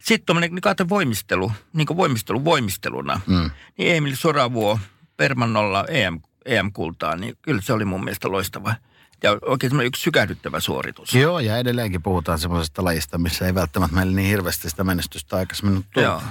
Sitten 0.00 0.26
tuommoinen 0.26 0.54
niin 0.54 0.88
voimistelu, 0.88 1.52
niin 1.72 1.86
kuin 1.86 1.96
voimistelu 1.96 2.44
voimisteluna. 2.44 3.20
Mm. 3.26 3.50
Niin 3.78 3.96
Emil 3.96 4.16
Soravuo 4.16 4.78
Permannolla 5.16 5.84
EM, 5.88 6.20
EM-kultaa, 6.44 7.16
niin 7.16 7.36
kyllä 7.42 7.60
se 7.60 7.72
oli 7.72 7.84
mun 7.84 8.04
mielestä 8.04 8.30
loistava. 8.30 8.74
Ja 9.22 9.38
oikein 9.42 9.70
semmoinen 9.70 9.86
yksi 9.86 10.02
sykähdyttävä 10.02 10.60
suoritus. 10.60 11.14
Joo, 11.14 11.40
ja 11.40 11.58
edelleenkin 11.58 12.02
puhutaan 12.02 12.38
semmoisesta 12.38 12.84
lajista, 12.84 13.18
missä 13.18 13.46
ei 13.46 13.54
välttämättä 13.54 13.96
meillä 13.96 14.12
niin 14.12 14.28
hirveästi 14.28 14.70
sitä 14.70 14.84
menestystä 14.84 15.36
aikaisemmin 15.36 15.84
tullut. 15.94 16.08
Joo. 16.10 16.22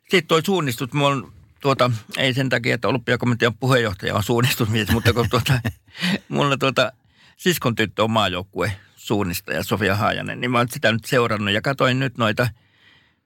Sitten 0.00 0.26
toi 0.26 0.42
suunnistus, 0.44 0.92
mulla 0.92 1.08
on 1.08 1.32
tuota, 1.60 1.90
ei 2.16 2.34
sen 2.34 2.48
takia, 2.48 2.74
että 2.74 2.88
olympiakomitean 2.88 3.54
puheenjohtaja 3.54 4.14
on 4.14 4.22
suunnistusmies, 4.22 4.90
mutta 4.90 5.12
kun 5.12 5.30
tuota, 5.30 5.60
mulla 6.28 6.56
tuota, 6.56 6.92
siskon 7.36 7.74
tyttö 7.74 8.04
on 8.04 8.10
maajoukkue 8.10 8.72
suunnistaja 9.04 9.62
Sofia 9.62 9.96
Haajanen, 9.96 10.40
niin 10.40 10.50
mä 10.50 10.58
oon 10.58 10.68
sitä 10.70 10.92
nyt 10.92 11.04
seurannut 11.04 11.54
ja 11.54 11.62
katoin 11.62 11.98
nyt 11.98 12.18
noita, 12.18 12.48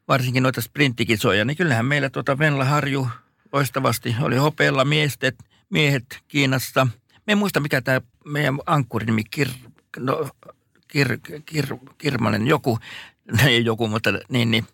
varsinkin 0.09 0.43
noita 0.43 0.61
sprinttikisoja, 0.61 1.45
niin 1.45 1.57
kyllähän 1.57 1.87
meillä 1.87 2.11
tuota 2.11 2.39
Venla 2.39 2.65
Harju 2.65 3.09
loistavasti 3.53 4.17
oli 4.21 4.37
hopealla 4.37 4.85
miestet, 4.85 5.37
miehet 5.71 6.05
Kiinassa. 6.29 6.87
Me 7.27 7.33
en 7.33 7.39
muista, 7.39 7.61
mikä 7.61 7.81
tämä 7.81 8.01
meidän 8.25 8.59
ankkurinimi, 8.67 9.25
Kir, 9.25 9.49
no, 9.99 10.31
Kir, 10.89 11.19
Kir, 11.47 11.67
Kirmanen, 11.99 12.47
joku, 12.47 12.79
ei 13.47 13.65
joku, 13.65 13.89
mutta 13.89 14.11
niin, 14.29 14.51
niin 14.51 14.67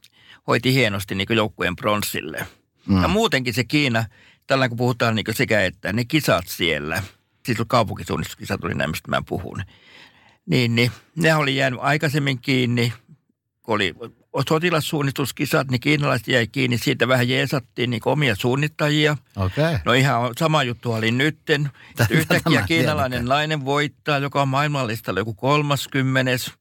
hoiti 0.46 0.74
hienosti 0.74 1.14
niin 1.14 1.36
joukkueen 1.36 1.76
pronssille. 1.76 2.46
Mm. 2.86 3.02
Ja 3.02 3.08
muutenkin 3.08 3.54
se 3.54 3.64
Kiina, 3.64 4.04
tällä 4.46 4.68
kun 4.68 4.78
puhutaan 4.78 5.14
niin 5.14 5.26
sekä 5.30 5.64
että 5.64 5.92
ne 5.92 6.04
kisat 6.04 6.44
siellä, 6.48 7.02
siis 7.46 7.58
kaupunkisuunnistuskisat 7.66 8.64
oli 8.64 8.74
näin, 8.74 8.90
mistä 8.90 9.10
mä 9.10 9.22
puhun, 9.28 9.62
niin, 10.46 10.74
niin 10.74 10.90
ne 11.16 11.34
oli 11.34 11.56
jäänyt 11.56 11.80
aikaisemmin 11.82 12.38
kiinni, 12.38 12.92
kun 13.62 13.74
oli 13.74 13.94
sotilassuunnistuskisat, 14.48 15.70
niin 15.70 15.80
kiinalaiset 15.80 16.28
jäi 16.28 16.46
kiinni, 16.46 16.78
siitä 16.78 17.08
vähän 17.08 17.28
jeesattiin 17.28 17.90
niin 17.90 18.00
omia 18.04 18.34
suunnittajia. 18.34 19.16
Okay. 19.36 19.78
No 19.84 19.92
ihan 19.92 20.32
sama 20.38 20.62
juttu 20.62 20.92
oli 20.92 21.10
nytten. 21.10 21.70
Tätä 21.96 22.14
Yhtäkkiä 22.14 22.62
kiinalainen 22.66 23.18
tiedän. 23.18 23.28
nainen 23.28 23.64
voittaa, 23.64 24.18
joka 24.18 24.42
on 24.42 24.48
maailmanlistalla 24.48 25.20
joku 25.20 25.34
kolmaskymmenes. 25.34 26.52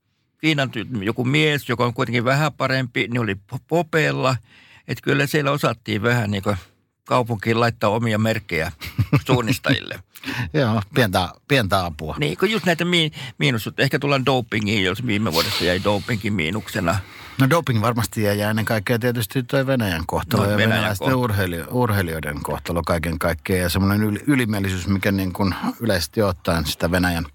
Kiinan 0.41 0.69
ty- 0.77 1.03
joku 1.03 1.25
mies, 1.25 1.69
joka 1.69 1.85
on 1.85 1.93
kuitenkin 1.93 2.25
vähän 2.25 2.53
parempi, 2.53 3.07
niin 3.07 3.21
oli 3.21 3.33
po- 3.53 3.59
popeella. 3.67 4.35
Että 4.87 5.01
kyllä 5.01 5.27
siellä 5.27 5.51
osattiin 5.51 6.01
vähän 6.01 6.31
niin 6.31 6.43
kuin 6.43 6.57
kaupunkiin 7.05 7.59
laittaa 7.59 7.89
omia 7.89 8.17
merkkejä 8.17 8.71
suunnistajille. 9.27 9.99
Joo, 10.53 10.81
pientä, 10.95 11.29
pientä 11.47 11.85
apua. 11.85 12.15
niin, 12.19 12.37
kun 12.37 12.51
just 12.51 12.65
näitä 12.65 12.85
mi- 12.85 13.11
miinusjuttuja. 13.37 13.83
Ehkä 13.83 13.99
tullaan 13.99 14.25
dopingiin, 14.25 14.83
jos 14.83 15.05
viime 15.05 15.33
vuodessa 15.33 15.65
jäi 15.65 15.81
dopingin 15.83 16.33
miinuksena. 16.33 16.99
No 17.39 17.49
doping 17.49 17.81
varmasti 17.81 18.23
jäi 18.23 18.39
ja 18.39 18.49
ennen 18.49 18.65
kaikkea 18.65 18.99
tietysti 18.99 19.43
toi 19.43 19.67
Venäjän 19.67 20.03
kohtalo 20.07 20.43
No, 20.43 20.51
ja 20.51 20.57
Venäjän 20.57 20.69
venäläisten 20.79 21.05
kohtalo. 21.05 21.23
urheili- 21.27 21.67
urheilijoiden 21.71 22.43
kohtalo 22.43 22.81
kaiken 22.81 23.19
kaikkiaan. 23.19 23.61
Ja 23.61 23.69
semmoinen 23.69 24.03
yli, 24.07 24.19
ylimielisyys, 24.27 24.87
mikä 24.87 25.11
niin 25.11 25.33
kuin 25.33 25.55
yleisesti 25.79 26.21
ottaen 26.21 26.65
sitä 26.65 26.91
Venäjän, 26.91 27.25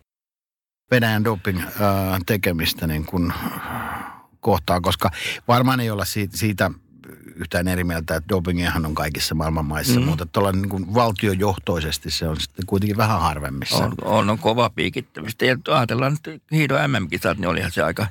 Venäjän 0.91 1.25
doping 1.25 1.63
ää, 1.63 2.19
tekemistä 2.27 2.87
niin 2.87 3.07
kuin 3.07 3.33
kohtaa, 4.41 4.81
koska 4.81 5.11
varmaan 5.49 5.81
ei 5.81 5.91
olla 5.91 6.05
siitä, 6.05 6.37
siitä 6.37 6.71
yhtään 7.39 7.69
eri 7.69 7.85
mieltä, 7.85 8.17
että 8.17 8.29
dopingihan 8.29 8.87
on 8.87 8.95
kaikissa 8.95 9.35
maailman 9.35 9.65
maissa, 9.65 10.01
mm. 10.01 10.07
mutta 10.07 10.27
tuolla 10.27 10.53
niin 10.53 10.69
kuin 10.69 10.95
valtiojohtoisesti 10.95 12.11
se 12.11 12.29
on 12.29 12.41
sitten 12.41 12.67
kuitenkin 12.67 12.97
vähän 12.97 13.21
harvemmissa. 13.21 13.77
On, 13.77 13.95
on, 14.05 14.31
on 14.31 14.39
kova 14.39 14.71
piikittämistä. 14.71 15.45
Ja 15.45 15.57
ajatellaan 15.69 16.17
nyt 16.25 16.43
hiidon 16.53 16.91
MM-kisat, 16.91 17.39
niin 17.39 17.49
olihan 17.49 17.71
se 17.71 17.83
aika, 17.83 18.07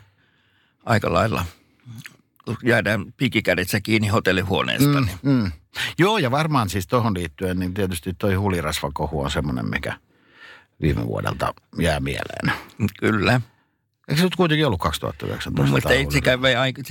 aika 0.85 1.13
lailla, 1.13 1.45
jäädään 2.63 3.13
piikikädessä 3.17 3.81
kiinni 3.81 4.07
hotellihuoneesta. 4.07 5.01
Niin. 5.01 5.19
Mm, 5.21 5.31
mm. 5.31 5.51
Joo, 5.97 6.17
ja 6.17 6.31
varmaan 6.31 6.69
siis 6.69 6.87
tuohon 6.87 7.13
liittyen, 7.13 7.59
niin 7.59 7.73
tietysti 7.73 8.13
toi 8.13 8.33
hulirasvakohu 8.33 9.21
on 9.21 9.31
semmoinen, 9.31 9.69
mikä 9.69 9.99
viime 10.81 11.07
vuodelta 11.07 11.53
jää 11.79 11.99
mieleen. 11.99 12.53
Kyllä. 12.99 13.41
Eikö 14.07 14.17
se 14.19 14.23
nyt 14.23 14.35
kuitenkin 14.35 14.65
ollut 14.65 14.79
2019? 14.79 15.61
Mun 15.61 15.69
mielestä 15.69 15.87
tämä 15.89 15.99
ei 15.99 16.05
huliri- 16.05 16.11
sekään 16.13 16.41
vei 16.41 16.55
aika, 16.55 16.81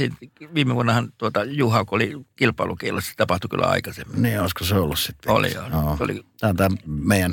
viime 0.55 0.75
vuonnahan 0.75 1.13
tuota, 1.19 1.45
Juha, 1.45 1.85
kun 1.85 1.97
oli 1.97 2.13
kilpailukielossa, 2.37 3.09
se 3.11 3.17
tapahtui 3.17 3.49
kyllä 3.49 3.67
aikaisemmin. 3.67 4.23
Niin, 4.23 4.41
olisiko 4.41 4.65
se 4.65 4.75
ollut 4.75 4.99
sitten? 4.99 5.33
Oli, 5.33 5.55
joo. 5.55 5.97
Se 5.97 6.05
oli, 6.05 6.25
Tämä 6.41 6.51
on 6.51 6.57
tämä 6.57 6.77
meidän 6.87 7.33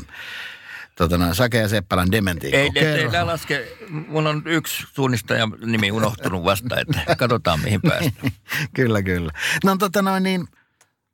tota, 0.96 1.34
Sake 1.34 1.58
ja 1.58 1.68
Seppälän 1.68 2.12
dementiikko. 2.12 2.58
ei, 2.58 2.72
ei, 2.76 2.86
ei, 2.86 3.02
ei 3.04 3.24
laske, 3.26 3.78
mulla 3.90 4.30
on 4.30 4.42
yksi 4.46 4.88
suunnistaja 4.94 5.48
nimi 5.66 5.92
unohtunut 5.92 6.44
vasta, 6.44 6.80
että 6.80 7.16
katsotaan 7.16 7.60
mihin 7.60 7.82
päästään. 7.82 8.32
kyllä, 8.76 9.02
kyllä. 9.02 9.32
No 9.64 9.76
tota 9.78 10.02
noin 10.02 10.24
niin, 10.24 10.48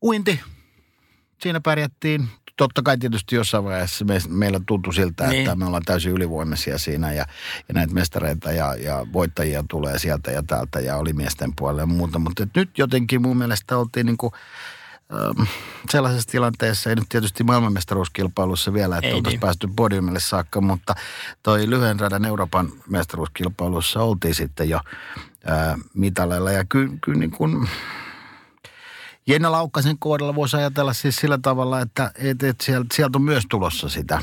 uinti. 0.03 0.39
Siinä 1.41 1.59
pärjättiin. 1.59 2.29
Totta 2.59 2.81
kai 2.81 2.97
tietysti 2.97 3.35
jossain 3.35 3.63
vaiheessa 3.63 4.05
me, 4.05 4.19
meillä 4.27 4.59
tuntui 4.65 4.93
siltä, 4.93 5.23
niin. 5.23 5.31
Niin. 5.31 5.41
että 5.41 5.55
me 5.55 5.65
ollaan 5.65 5.83
täysin 5.85 6.11
ylivoimaisia 6.11 6.77
siinä 6.77 7.11
ja, 7.11 7.25
ja 7.67 7.73
näitä 7.73 7.93
mestareita 7.93 8.51
ja, 8.51 8.75
ja 8.75 9.05
voittajia 9.13 9.63
tulee 9.69 9.99
sieltä 9.99 10.31
ja 10.31 10.43
täältä 10.43 10.79
ja 10.79 10.97
oli 10.97 11.13
miesten 11.13 11.55
puolella 11.55 11.81
ja 11.81 11.85
muuta. 11.85 12.19
Mutta 12.19 12.47
nyt 12.55 12.77
jotenkin 12.77 13.21
mun 13.21 13.37
mielestä 13.37 13.77
oltiin 13.77 14.05
niinku, 14.05 14.31
ähm, 15.13 15.47
sellaisessa 15.89 16.29
tilanteessa, 16.29 16.89
ei 16.89 16.95
nyt 16.95 17.09
tietysti 17.09 17.43
maailmanmestaruuskilpailussa 17.43 18.73
vielä, 18.73 18.97
että 18.97 19.07
Ei 19.07 19.13
oltaisiin 19.13 19.37
niin. 19.37 19.47
päästy 19.47 19.69
podiumille 19.75 20.19
saakka, 20.19 20.61
mutta 20.61 20.95
toi 21.43 21.69
lyhyen 21.69 21.99
radan 21.99 22.25
Euroopan 22.25 22.69
mestaruuskilpailussa 22.89 24.01
oltiin 24.01 24.35
sitten 24.35 24.69
jo 24.69 24.79
ää, 25.45 25.77
mitaleilla 25.93 26.51
ja 26.51 26.65
kyllä 26.69 26.93
ky, 27.01 27.15
niin 27.15 27.31
kuin, 27.31 27.67
Jenna 29.29 29.51
Laukkasen 29.51 29.99
kohdalla 29.99 30.35
voisi 30.35 30.57
ajatella 30.57 30.93
siis 30.93 31.15
sillä 31.15 31.37
tavalla, 31.41 31.81
että 31.81 32.11
et, 32.15 32.43
et 32.43 32.61
sieltä, 32.61 32.87
sieltä 32.93 33.17
on 33.17 33.21
myös 33.21 33.43
tulossa 33.49 33.89
sitä 33.89 34.21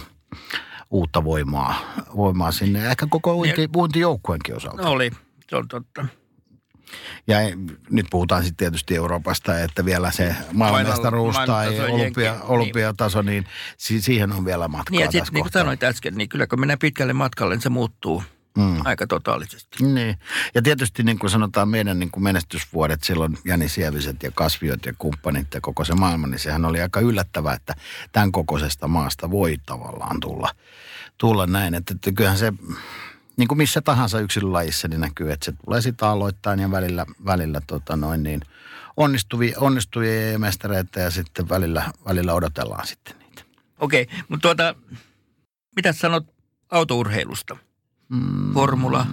uutta 0.91 1.25
voimaa, 1.25 1.75
voimaa 2.17 2.53
sinne. 2.53 2.91
Ehkä 2.91 3.07
koko 3.11 3.35
uinti, 3.37 3.69
uintijoukkueenkin 3.77 4.57
osalta. 4.57 4.89
Oli, 4.89 5.11
se 5.51 5.57
on 5.57 5.69
totta. 5.69 6.07
Ja 7.27 7.37
nyt 7.91 8.07
puhutaan 8.11 8.43
sitten 8.43 8.57
tietysti 8.57 8.97
Euroopasta, 8.97 9.61
että 9.61 9.85
vielä 9.85 10.11
se 10.11 10.37
maailmanmestaruus 10.53 11.37
tai 11.47 11.81
olympia, 11.81 12.33
jenki- 12.35 12.45
olympiataso, 12.49 13.23
niin 13.23 13.47
si- 13.77 14.01
siihen 14.01 14.33
on 14.33 14.45
vielä 14.45 14.69
matkaa 14.69 14.91
Niin, 14.91 15.01
ja 15.01 15.07
tässä 15.07 15.19
sitten 15.19 15.35
niin 15.35 15.45
kuin 15.45 15.53
sanoit 15.53 15.83
äsken, 15.83 16.15
niin 16.15 16.29
kyllä 16.29 16.47
kun 16.47 16.61
mennään 16.61 16.79
pitkälle 16.79 17.13
matkalle, 17.13 17.55
niin 17.55 17.63
se 17.63 17.69
muuttuu 17.69 18.23
Mm. 18.57 18.81
aika 18.85 19.07
totaalisesti. 19.07 19.85
Niin. 19.85 20.19
Ja 20.55 20.63
tietysti 20.63 21.03
niin 21.03 21.19
kuin 21.19 21.31
sanotaan 21.31 21.69
meidän 21.69 21.99
niin 21.99 22.11
kuin 22.11 22.23
menestysvuodet, 22.23 23.03
silloin 23.05 23.39
Jani 23.45 23.69
Sieviset 23.69 24.23
ja 24.23 24.31
Kasviot 24.31 24.87
ja 24.87 24.93
kumppanit 24.99 25.55
ja 25.55 25.61
koko 25.61 25.85
se 25.85 25.95
maailma, 25.95 26.27
niin 26.27 26.39
sehän 26.39 26.65
oli 26.65 26.81
aika 26.81 27.01
yllättävää, 27.01 27.55
että 27.55 27.75
tämän 28.13 28.33
kokoisesta 28.33 28.89
maasta 28.89 29.31
voi 29.31 29.57
tavallaan 29.67 30.21
tulla, 30.21 30.51
tulla 31.19 31.47
näin. 31.47 31.75
Että, 31.75 31.95
että 31.95 32.13
kyllähän 32.13 32.39
se, 32.39 32.53
niin 33.37 33.49
kuin 33.49 33.59
missä 33.59 33.81
tahansa 33.81 34.21
yksilölajissa, 34.21 34.89
niin 34.89 35.01
näkyy, 35.01 35.33
että 35.33 35.45
se 35.45 35.53
tulee 35.65 35.83
sitä 35.83 36.09
aloittain 36.09 36.61
ja 36.61 36.71
välillä, 36.71 37.07
välillä 37.25 37.61
tota 37.67 37.97
noin 37.97 38.23
niin, 38.23 38.41
onnistuvia, 38.97 39.57
onnistuvia 39.61 40.39
mestareita 40.39 41.01
ja 41.01 41.11
sitten 41.11 41.49
välillä, 41.49 41.93
välillä 42.05 42.35
odotellaan 42.35 42.87
sitten 42.87 43.19
niitä. 43.19 43.43
Okei, 43.79 44.07
mutta 44.29 44.43
tuota, 44.43 44.75
mitä 45.77 45.93
sanot 45.93 46.27
autourheilusta? 46.71 47.57
Formula, 48.55 49.07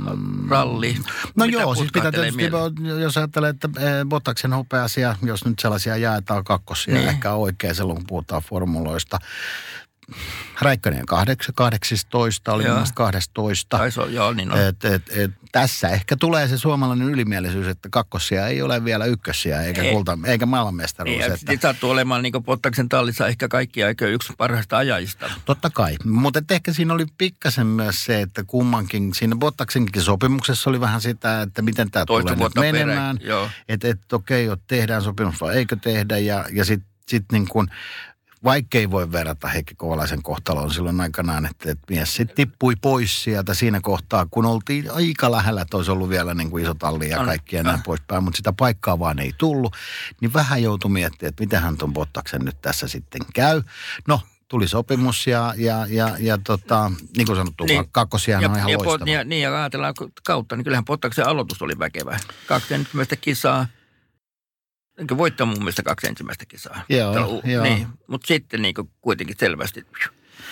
ralli. 0.49 0.97
No 1.35 1.45
mitä 1.45 1.61
joo, 1.61 1.75
siis 1.75 1.91
pitää 1.93 2.11
tietysti, 2.11 2.37
mieleen? 2.37 3.01
jos 3.01 3.17
ajattelee, 3.17 3.49
että 3.49 3.69
eh, 3.77 4.05
Botaksen 4.05 4.53
hopeasia, 4.53 5.15
jos 5.23 5.45
nyt 5.45 5.59
sellaisia 5.59 5.97
jaetaan 5.97 6.43
kakkosia, 6.43 6.93
niin. 6.93 7.09
ehkä 7.09 7.33
oikein 7.33 7.75
silloin, 7.75 7.97
kun 7.97 8.07
puhutaan 8.07 8.41
formuloista. 8.41 9.19
Räikkönen 10.61 11.05
kahdeksa, 11.05 11.51
18, 11.55 12.53
oli 12.53 12.63
Joo. 12.63 12.69
mun 12.69 12.77
mielestä 12.77 12.95
12. 12.95 13.77
Taisi 13.77 13.99
olla, 13.99 14.11
joo, 14.11 14.33
niin 14.33 14.51
on. 14.51 14.59
Et, 14.59 14.85
et, 14.85 15.03
et, 15.09 15.31
tässä 15.51 15.89
ehkä 15.89 16.15
tulee 16.15 16.47
se 16.47 16.57
suomalainen 16.57 17.09
ylimielisyys, 17.09 17.67
että 17.67 17.89
kakkosia 17.91 18.47
ei 18.47 18.61
ole 18.61 18.83
vielä 18.85 19.05
ykkösiä, 19.05 19.61
eikä, 19.61 19.81
Ei. 19.81 19.93
kulta, 19.93 20.17
eikä 20.25 20.45
maailmanmestaruus. 20.45 21.19
ja 21.19 21.25
että, 21.25 21.57
sattuu 21.61 21.89
olemaan 21.89 22.23
niin 22.23 22.43
Pottaksen 22.45 22.89
tallissa 22.89 23.27
ehkä 23.27 23.47
kaikki 23.47 23.83
aika 23.83 24.05
yksi 24.05 24.33
parhaista 24.37 24.77
ajajista. 24.77 25.31
Totta 25.45 25.69
kai, 25.69 25.95
mutta 26.05 26.41
ehkä 26.49 26.73
siinä 26.73 26.93
oli 26.93 27.05
pikkasen 27.17 27.67
myös 27.67 28.05
se, 28.05 28.21
että 28.21 28.43
kummankin, 28.43 29.13
siinä 29.13 29.35
Bottaksenkin 29.35 30.01
sopimuksessa 30.01 30.69
oli 30.69 30.79
vähän 30.79 31.01
sitä, 31.01 31.41
että 31.41 31.61
miten 31.61 31.91
tämä 31.91 32.05
tulee 32.05 32.35
nyt 32.35 32.55
menemään. 32.55 33.19
Että 33.67 33.87
et, 33.87 34.13
okei, 34.13 34.49
okay, 34.49 34.63
tehdään 34.67 35.01
sopimus 35.01 35.41
vai 35.41 35.55
eikö 35.55 35.77
tehdä. 35.81 36.17
Ja, 36.17 36.45
ja 36.51 36.65
sitten 36.65 36.93
sit 37.07 37.25
niin 37.31 37.47
kuin, 37.47 37.67
vaikkei 38.43 38.91
voi 38.91 39.11
verrata 39.11 39.47
Heikki 39.47 39.75
Kovalaisen 39.75 40.23
kohtaloon 40.23 40.73
silloin 40.73 41.01
aikanaan, 41.01 41.45
että, 41.45 41.71
että 41.71 41.93
mies 41.93 42.15
sitten 42.15 42.35
tippui 42.35 42.75
pois 42.81 43.23
sieltä 43.23 43.53
siinä 43.53 43.79
kohtaa, 43.81 44.25
kun 44.31 44.45
oltiin 44.45 44.91
aika 44.91 45.31
lähellä, 45.31 45.61
että 45.61 45.77
olisi 45.77 45.91
ollut 45.91 46.09
vielä 46.09 46.33
niin 46.33 46.49
kuin 46.49 46.63
iso 46.63 46.73
talli 46.73 47.09
ja 47.09 47.25
kaikki 47.25 47.55
ja 47.55 47.63
näin 47.63 47.75
Ah. 47.75 47.83
poispäin, 47.83 48.23
mutta 48.23 48.37
sitä 48.37 48.53
paikkaa 48.53 48.99
vaan 48.99 49.19
ei 49.19 49.31
tullut. 49.37 49.75
Niin 50.21 50.33
vähän 50.33 50.63
joutui 50.63 50.91
miettimään, 50.91 51.29
että 51.29 51.43
mitähän 51.43 51.77
ton 51.77 51.93
Bottaksen 51.93 52.41
nyt 52.45 52.61
tässä 52.61 52.87
sitten 52.87 53.21
käy. 53.33 53.61
No, 54.07 54.21
tuli 54.47 54.67
sopimus 54.67 55.27
ja, 55.27 55.53
ja, 55.57 55.85
ja, 55.89 56.15
ja 56.19 56.37
tota, 56.43 56.91
niin 57.17 57.27
kuin 57.27 57.37
sanottu, 57.37 57.63
Niin. 57.65 57.81
niin. 57.81 57.89
kakkosiahan 57.91 58.51
on 58.51 58.57
ihan 58.57 58.71
ja, 58.71 58.77
loistava. 58.77 59.11
ja, 59.11 59.23
niin, 59.23 59.41
ja 59.41 59.55
ajatellaan 59.59 59.93
kautta, 60.25 60.55
niin 60.55 60.63
kyllähän 60.63 60.85
Pottaksen 60.85 61.27
aloitus 61.27 61.61
oli 61.61 61.79
väkevä. 61.79 62.19
Kaksi 62.47 62.73
ensimmäistä 62.73 63.15
kisaa, 63.15 63.67
enkä 64.97 65.17
voittaa 65.17 65.45
mun 65.45 65.57
mielestä 65.57 65.83
kaksi 65.83 66.07
ensimmäistä 66.07 66.45
kisaa. 66.45 66.83
Joo, 66.89 67.13
Tää- 67.13 67.51
joo. 67.51 67.63
Niin, 67.63 67.87
mutta 68.07 68.27
sitten 68.27 68.61
niin 68.61 68.75
kuitenkin 69.01 69.35
selvästi 69.39 69.85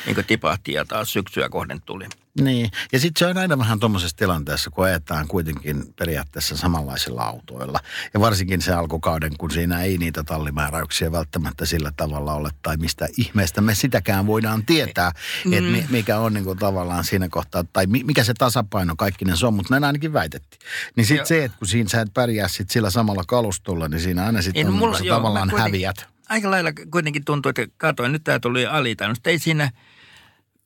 niin 0.05 0.25
tipahti 0.27 0.73
ja 0.73 0.85
taas 0.85 1.13
syksyä 1.13 1.49
kohden 1.49 1.81
tuli. 1.81 2.05
Niin, 2.39 2.71
ja 2.91 2.99
sitten 2.99 3.19
se 3.19 3.25
on 3.31 3.37
aina 3.37 3.57
vähän 3.57 3.79
tuommoisessa 3.79 4.17
tilanteessa, 4.17 4.69
kun 4.69 4.85
ajetaan 4.85 5.27
kuitenkin 5.27 5.83
periaatteessa 5.99 6.57
samanlaisilla 6.57 7.23
autoilla. 7.23 7.79
Ja 8.13 8.19
varsinkin 8.19 8.61
se 8.61 8.73
alkukauden, 8.73 9.37
kun 9.37 9.51
siinä 9.51 9.81
ei 9.81 9.97
niitä 9.97 10.23
tallimääräyksiä 10.23 11.11
välttämättä 11.11 11.65
sillä 11.65 11.91
tavalla 11.97 12.33
ole, 12.33 12.49
tai 12.61 12.77
mistä 12.77 13.07
ihmeestä 13.17 13.61
me 13.61 13.75
sitäkään 13.75 14.27
voidaan 14.27 14.65
tietää, 14.65 15.11
mm. 15.45 15.53
että 15.53 15.69
mi- 15.71 15.85
mikä 15.89 16.19
on 16.19 16.33
niin 16.33 16.43
kuin 16.43 16.57
tavallaan 16.59 17.03
siinä 17.03 17.29
kohtaa, 17.29 17.63
tai 17.73 17.87
mi- 17.87 18.03
mikä 18.03 18.23
se 18.23 18.33
tasapaino 18.33 18.95
kaikkinen 18.97 19.37
se 19.37 19.47
on, 19.47 19.53
mutta 19.53 19.73
näin 19.73 19.83
ainakin 19.83 20.13
väitettiin. 20.13 20.61
Niin 20.95 21.05
sitten 21.05 21.27
se, 21.27 21.43
että 21.43 21.57
kun 21.57 21.67
siinä 21.67 21.89
sä 21.89 22.01
et 22.01 22.13
pärjää 22.13 22.47
sit 22.47 22.69
sillä 22.69 22.89
samalla 22.89 23.23
kalustolla, 23.27 23.87
niin 23.87 24.01
siinä 24.01 24.25
aina 24.25 24.41
sitten 24.41 24.65
no 24.65 24.71
on 24.71 24.77
mulla- 24.77 24.99
joo, 24.99 25.17
tavallaan 25.17 25.49
kuitenkin- 25.49 25.71
häviät. 25.71 26.05
Aika 26.29 26.51
lailla 26.51 26.69
kuitenkin 26.91 27.25
tuntuu, 27.25 27.49
että 27.49 27.67
katoin, 27.77 28.11
nyt 28.11 28.23
tämä 28.23 28.39
tuli 28.39 28.65
alitanut. 28.65 29.27
Ei 29.27 29.39
siinä, 29.39 29.71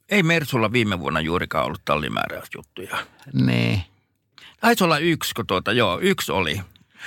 ei 0.10 0.24
Mersulla 0.24 0.72
viime 0.72 1.00
vuonna 1.00 1.22
juurikaan 1.22 1.66
ollut 1.66 1.82
tallimääräysjuttuja. 1.86 2.98
Niin. 3.34 3.82
Taisi 4.62 4.84
olla 4.84 4.98
yksi, 4.98 5.34
kun 5.36 5.48
tuota, 5.48 5.72
joo, 5.72 6.00
yksi 6.02 6.32
oli. 6.32 6.62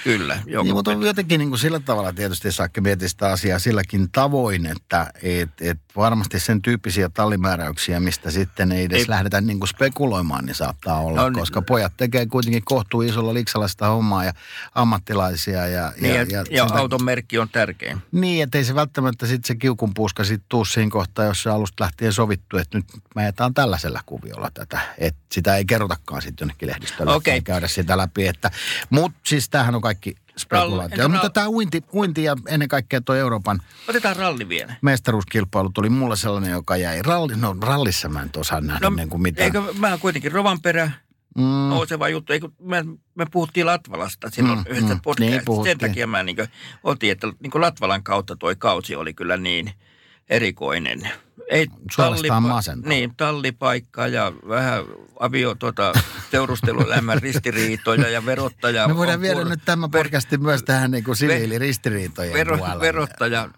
Kyllä. 0.05 0.39
Joku 0.47 0.65
Niin, 0.65 0.75
mutta 0.75 0.91
on 0.91 1.03
jotenkin 1.03 1.39
niin 1.39 1.49
kuin 1.49 1.59
sillä 1.59 1.81
tavalla 1.81 2.13
tietysti 2.13 2.53
Sakke 2.53 2.81
miettiä 2.81 3.09
sitä 3.09 3.29
asiaa 3.29 3.59
silläkin 3.59 4.11
tavoin, 4.13 4.67
että 4.67 5.13
et, 5.23 5.51
et 5.61 5.79
varmasti 5.97 6.41
sen 6.41 6.63
tyyppisiä 6.63 7.09
tallimääräyksiä, 7.09 8.01
mistä 8.01 8.31
sitten 8.31 8.73
ei 8.73 8.85
edes 8.85 9.03
Ei. 9.03 9.09
lähdetä 9.09 9.41
niin 9.41 9.59
kuin 9.61 9.69
spekuloimaan, 9.69 10.45
niin 10.45 10.55
saattaa 10.55 11.01
olla, 11.01 11.21
No 11.23 11.29
niin. 11.29 11.39
koska 11.39 11.63
pojat 11.63 11.93
tekee 11.97 12.27
kuitenkin 12.27 12.65
kohtuu 12.65 13.03
isolla 13.03 13.35
liksalla 13.35 13.69
sitä 13.69 13.87
hommaa 13.87 14.25
ja 14.25 14.33
ammattilaisia. 14.75 15.67
Ja, 15.67 15.93
Niin, 16.01 16.15
ja, 16.15 16.23
ja, 16.31 16.45
ja 16.51 16.67
sitä- 16.67 16.79
auton 16.79 17.05
merkki 17.05 17.39
on 17.39 17.49
tärkein. 17.49 17.99
Niin, 18.13 18.43
että 18.43 18.59
ei 18.59 18.65
se 18.65 18.75
välttämättä 18.75 19.27
sitten 19.27 19.49
se 19.49 19.55
kiukun 19.55 19.95
puuska 19.95 20.25
sitten 20.25 20.47
tuu 20.49 20.65
siinä 20.65 20.91
kohtaa, 20.91 21.25
jos 21.25 21.43
se 21.43 21.51
alusta 21.51 21.85
lähtien 21.85 22.13
sovittu, 22.13 22.57
että 22.57 22.79
nyt 22.79 22.87
me 23.15 23.23
ajetaan 23.23 23.55
tällaisella 23.55 24.01
kuviolla 24.07 24.51
tätä. 24.55 24.81
Että 24.99 25.21
sitä 25.33 25.57
ei 25.57 25.65
kerrotakaan 25.65 26.23
sitten 26.23 26.45
jonnekin 26.47 26.69
lehdistölle 26.69 27.15
okay. 27.15 27.41
käydä 27.41 27.69
sitä 27.69 27.97
läpi. 27.99 28.27
Että, 28.27 28.51
mutta 28.91 29.19
siis 29.27 29.49
tämähän 29.49 29.75
on 29.75 29.81
kaikki 29.89 30.15
spekulaatio. 30.39 30.95
entä 31.05 31.09
Mutta 31.09 31.29
ra- 31.29 31.31
tämä 31.33 31.49
uinti, 31.49 31.83
uinti 31.95 32.25
ja 32.25 32.37
ennen 32.49 32.69
kaikkea 32.69 33.01
tuo 33.01 33.15
Euroopan 33.15 33.61
Otetaan 33.89 34.17
ralli 34.17 34.49
vielä. 34.49 34.75
mestaruuskilpailu 34.83 35.71
tuli 35.75 35.89
mulle 35.91 36.17
sellainen, 36.17 36.51
joka 36.51 36.77
jäi 36.77 37.03
ralli, 37.03 37.37
no 37.37 37.57
rallissa 37.63 38.09
mä 38.09 38.23
en 38.23 38.31
osaa 38.37 38.61
nähdä 38.61 38.91
no, 38.91 38.97
niin 38.97 39.09
kuin 39.09 39.23
mitään. 39.23 39.45
eikö 39.45 39.63
mä 39.79 39.99
kuitenkin 39.99 40.33
Rovanperä, 40.33 40.91
Mm, 41.39 41.45
nouseva 41.45 42.09
juttu. 42.09 42.33
Eikö, 42.33 42.49
me, 42.61 42.85
me 43.15 43.27
puhuttiin 43.31 43.67
Latvalasta 43.67 44.31
silloin 44.31 44.59
Mm, 44.59 44.65
mm, 44.65 44.71
yhdessä 44.71 44.95
mm, 44.95 45.01
podcastissa. 45.01 45.37
niin 45.37 45.45
puhuttiin. 45.45 45.79
Sen 45.81 45.89
takia 45.89 46.07
mä 46.07 46.23
niin 46.23 46.37
otin, 46.85 47.13
että 47.13 47.27
niin 47.27 47.51
Latvalan 47.61 48.03
kautta 48.03 48.37
toi 48.37 48.57
kausi 48.57 48.97
oli 48.97 49.15
kyllä 49.15 49.37
niin 49.37 49.73
erikoinen. 50.29 51.11
Ei 51.51 51.67
Suorastaan 51.91 52.43
masentava. 52.43 52.89
Niin, 52.89 53.17
tallipaikka 53.17 54.07
ja 54.07 54.33
vähän 54.49 54.85
avio 55.21 55.55
tuota, 55.55 55.93
seurusteluelämän 56.31 57.23
ristiriitoja 57.23 58.09
ja 58.09 58.27
verottaja. 58.27 58.89
me 58.89 58.97
voidaan 58.97 59.21
viedä 59.21 59.41
pur- 59.41 59.49
nyt 59.49 59.61
tämä 59.65 59.89
podcasti 59.89 60.39
myös 60.39 60.63
tähän 60.63 60.91
niin 60.91 61.05
kuin 61.05 61.17
siviiliristiriitojen 61.17 62.33
vero, 62.33 62.59
puolelle. 62.59 62.81
verottaja, 62.81 63.49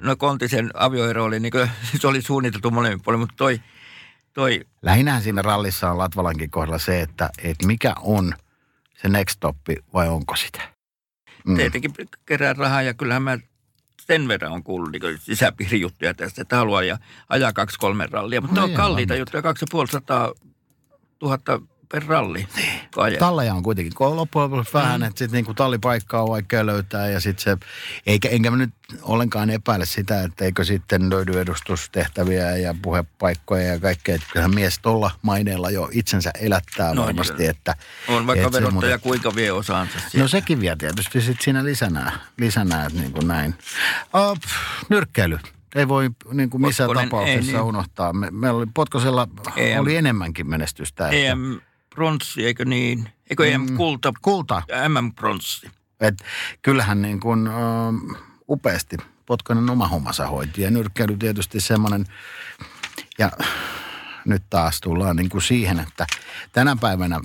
no 0.00 0.16
Kontisen 0.16 0.70
avioero 0.74 1.24
oli, 1.24 1.40
niin 1.40 1.52
kuin, 1.52 1.70
se 2.00 2.06
oli 2.06 2.22
suunniteltu 2.22 2.70
molemmin 2.70 3.02
puolin, 3.02 3.20
mutta 3.20 3.34
toi, 3.36 3.60
toi 4.32 4.60
Lähinnä 4.82 5.20
siinä 5.20 5.42
rallissa 5.42 5.90
on 5.90 5.98
Latvalankin 5.98 6.50
kohdalla 6.50 6.78
se, 6.78 7.00
että, 7.00 7.30
että 7.38 7.66
mikä 7.66 7.94
on 8.00 8.34
se 9.02 9.08
next 9.08 9.36
stoppi 9.36 9.76
vai 9.94 10.08
onko 10.08 10.36
sitä. 10.36 10.60
mm. 11.46 11.56
tietenkin 11.56 11.92
kerää 12.26 12.52
rahaa 12.52 12.82
ja 12.82 12.94
kyllähän 12.94 13.22
mä 13.22 13.38
sen 14.06 14.28
verran 14.28 14.52
on 14.52 14.62
kuullut 14.62 14.92
niin 14.92 15.18
sisäpiirijuttuja 15.18 16.14
tästä, 16.14 16.42
että 16.42 16.56
haluaa 16.56 16.82
ja 16.82 16.98
ajaa 17.28 17.52
kaksi 17.52 17.78
kolme 17.78 18.06
rallia, 18.10 18.40
mutta 18.40 18.60
No 18.60 18.66
ne 18.66 18.72
on 18.72 18.76
kalliita 18.76 19.14
juttuja, 19.14 19.42
kaksi 19.42 19.62
ja 19.62 19.66
puoli 19.70 19.88
sataa 19.88 20.32
tuhatta 21.18 21.60
per 21.92 22.02
ralli. 22.06 22.48
ajaa. 22.96 23.18
Talleja 23.18 23.54
on 23.54 23.62
kuitenkin 23.62 23.94
kun 23.94 24.16
loppujen 24.16 24.50
lopuksi 24.50 24.72
vähän, 24.72 25.00
mm. 25.00 25.06
että 25.06 25.18
sitten 25.18 25.36
niinku 25.36 25.54
tallipaikkaa 25.54 26.22
on 26.22 26.28
vaikea 26.28 26.66
löytää 26.66 27.08
ja 27.08 27.20
sitten 27.20 27.44
se, 27.44 27.66
eikä, 28.06 28.28
enkä 28.28 28.50
mä 28.50 28.56
nyt 28.56 28.74
ollenkaan 29.02 29.50
epäile 29.50 29.86
sitä, 29.86 30.22
että 30.22 30.44
eikö 30.44 30.64
sitten 30.64 31.10
löydy 31.10 31.40
edustustehtäviä 31.40 32.56
ja 32.56 32.74
puhepaikkoja 32.82 33.62
ja 33.62 33.80
kaikkea, 33.80 34.14
että 34.14 34.26
kyllähän 34.32 34.54
mies 34.54 34.78
tuolla 34.78 35.10
maineella 35.22 35.70
jo 35.70 35.88
itsensä 35.92 36.30
elättää 36.40 36.94
No, 36.94 37.04
varmasti, 37.06 37.36
kyllä. 37.36 37.50
että 37.50 37.74
on 38.08 38.26
vaikka 38.26 38.46
et 38.46 38.52
se 38.52 38.60
verottaja 38.62 38.98
kuinka 38.98 39.34
vie 39.34 39.52
osaansa. 39.52 39.94
No 39.98 40.02
sieltä. 40.10 40.28
sekin 40.28 40.60
vie 40.60 40.76
tietysti 40.78 41.20
sit 41.20 41.40
siinä 41.40 41.64
lisänä, 41.64 42.12
lisänä 42.38 42.84
että 42.86 42.98
niin 42.98 43.12
kuin 43.12 43.28
näin. 43.28 43.54
Pff, 44.40 44.52
nyrkkeily. 44.88 45.38
Ei 45.74 45.88
voi 45.88 46.10
niin 46.32 46.50
kuin 46.50 46.60
missään 46.62 46.88
Potkonen, 46.88 47.08
tapauksessa 47.10 47.50
ei 47.50 47.56
niin. 47.56 47.62
unohtaa. 47.62 48.12
Me, 48.12 48.28
meillä 48.30 48.58
oli 48.58 48.66
Potkosella 48.74 49.28
EM. 49.56 49.80
oli 49.80 49.96
enemmänkin 49.96 50.50
menestystä. 50.50 51.04
että- 51.08 51.16
EM 51.16 51.60
pronssi, 51.96 52.46
eikö 52.46 52.64
niin? 52.64 53.08
Eikö 53.30 53.46
EM 53.48 53.76
kulta, 53.76 54.12
Kulta. 54.22 54.62
MM 54.88 55.12
pronssi? 55.12 55.70
Et 56.00 56.14
kyllähän 56.62 57.02
niin 57.02 57.20
kuin, 57.20 57.46
ö, 57.46 57.52
upeasti 58.48 58.96
Potkonen 59.26 59.70
oma 59.70 59.88
hommansa 59.88 60.26
hoiti. 60.26 60.62
Ja 60.62 60.70
nyrkkeily 60.70 61.16
tietysti 61.16 61.60
semmoinen, 61.60 62.04
ja 63.18 63.30
nyt 64.24 64.42
taas 64.50 64.80
tullaan 64.80 65.16
niin 65.16 65.28
kuin 65.28 65.42
siihen, 65.42 65.80
että 65.80 66.06
tänä 66.52 66.76
päivänä 66.80 67.20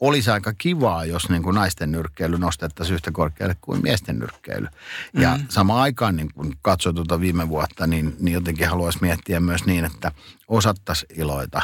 olisi 0.00 0.30
aika 0.30 0.52
kivaa, 0.52 1.04
jos 1.04 1.28
niin 1.28 1.42
kuin 1.42 1.54
naisten 1.54 1.92
nyrkkeily 1.92 2.38
nostettaisiin 2.38 2.94
yhtä 2.94 3.10
korkealle 3.12 3.56
kuin 3.60 3.82
miesten 3.82 4.18
nyrkkeily. 4.18 4.66
Ja 5.12 5.36
mm. 5.36 5.46
samaan 5.48 5.82
aikaan, 5.82 6.16
niin 6.16 6.32
kun 6.34 6.56
katsoo 6.62 6.92
tuota 6.92 7.20
viime 7.20 7.48
vuotta, 7.48 7.86
niin, 7.86 8.16
niin 8.20 8.34
jotenkin 8.34 8.68
haluaisi 8.68 8.98
miettiä 9.00 9.40
myös 9.40 9.64
niin, 9.64 9.84
että 9.84 10.12
osattaisiin 10.48 11.20
iloita 11.20 11.62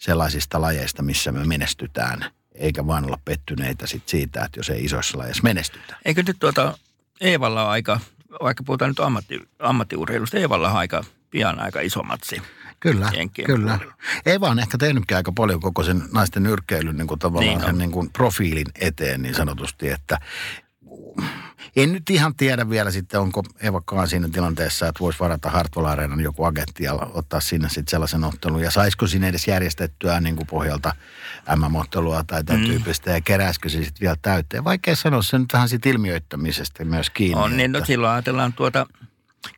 sellaisista 0.00 0.60
lajeista, 0.60 1.02
missä 1.02 1.32
me 1.32 1.44
menestytään 1.44 2.24
eikä 2.54 2.86
vaan 2.86 3.04
olla 3.04 3.18
pettyneitä 3.24 3.86
sit 3.86 4.08
siitä, 4.08 4.44
että 4.44 4.58
jos 4.58 4.70
ei 4.70 4.84
isoissa 4.84 5.18
lajeissa 5.18 5.42
menestytä. 5.42 5.96
Eikö 6.04 6.22
nyt 6.26 6.36
tuota 6.40 6.78
Eevalla 7.20 7.64
on 7.64 7.70
aika, 7.70 8.00
vaikka 8.42 8.64
puhutaan 8.64 8.90
nyt 8.90 9.00
ammatti, 9.00 9.40
ammattiurheilusta, 9.58 10.38
Eevalla 10.38 10.70
on 10.70 10.76
aika 10.76 11.04
pian 11.30 11.60
aika 11.60 11.80
iso 11.80 12.02
matsi. 12.02 12.42
Kyllä, 12.80 13.10
Jenkkien 13.14 13.46
kyllä. 13.46 13.76
puolella. 13.76 13.94
Eva 14.26 14.48
on 14.48 14.58
ehkä 14.58 14.78
tehnytkin 14.78 15.16
aika 15.16 15.32
paljon 15.32 15.60
koko 15.60 15.82
sen 15.82 16.02
naisten 16.12 16.42
nyrkkeilyn 16.42 16.96
niin 16.96 17.06
kuin 17.06 17.18
tavallaan 17.18 17.46
Niin 17.48 17.58
niin 17.58 17.64
on. 17.64 17.70
sen 17.70 17.78
niin 17.78 17.90
kuin 17.90 18.10
profiilin 18.12 18.66
eteen 18.80 19.22
niin 19.22 19.34
sanotusti, 19.34 19.88
että 19.88 20.18
en 21.76 21.92
nyt 21.92 22.10
ihan 22.10 22.34
tiedä 22.34 22.70
vielä 22.70 22.90
sitten, 22.90 23.20
onko 23.20 23.44
Evakaan 23.60 24.08
siinä 24.08 24.28
tilanteessa, 24.32 24.88
että 24.88 25.00
voisi 25.00 25.20
varata 25.20 25.50
Hartwell 25.50 25.86
Areenan 25.86 26.20
joku 26.20 26.44
agentti 26.44 26.84
ja 26.84 26.94
ottaa 26.94 27.40
sinne 27.40 27.68
sitten 27.68 27.90
sellaisen 27.90 28.24
ottelun. 28.24 28.62
Ja 28.62 28.70
saisiko 28.70 29.06
sinne 29.06 29.28
edes 29.28 29.48
järjestettyä 29.48 30.20
niin 30.20 30.36
kuin 30.36 30.46
pohjalta 30.46 30.94
MM-ottelua 31.56 32.24
tai 32.26 32.44
tämän 32.44 32.62
mm. 32.62 32.66
tyyppistä 32.66 33.10
ja 33.10 33.20
keräisikö 33.20 33.68
se 33.68 33.84
sitten 33.84 34.00
vielä 34.00 34.16
täyteen. 34.22 34.64
Vaikea 34.64 34.96
sanoa, 34.96 35.22
se 35.22 35.38
nyt 35.38 35.52
vähän 35.52 35.68
siitä 35.68 35.88
ilmiöittämisestä 35.88 36.84
myös 36.84 37.10
kiinni. 37.10 37.42
On 37.42 37.56
niin, 37.56 37.72
no 37.72 37.78
että- 37.78 37.86
silloin 37.86 38.12
ajatellaan 38.12 38.52
tuota, 38.52 38.86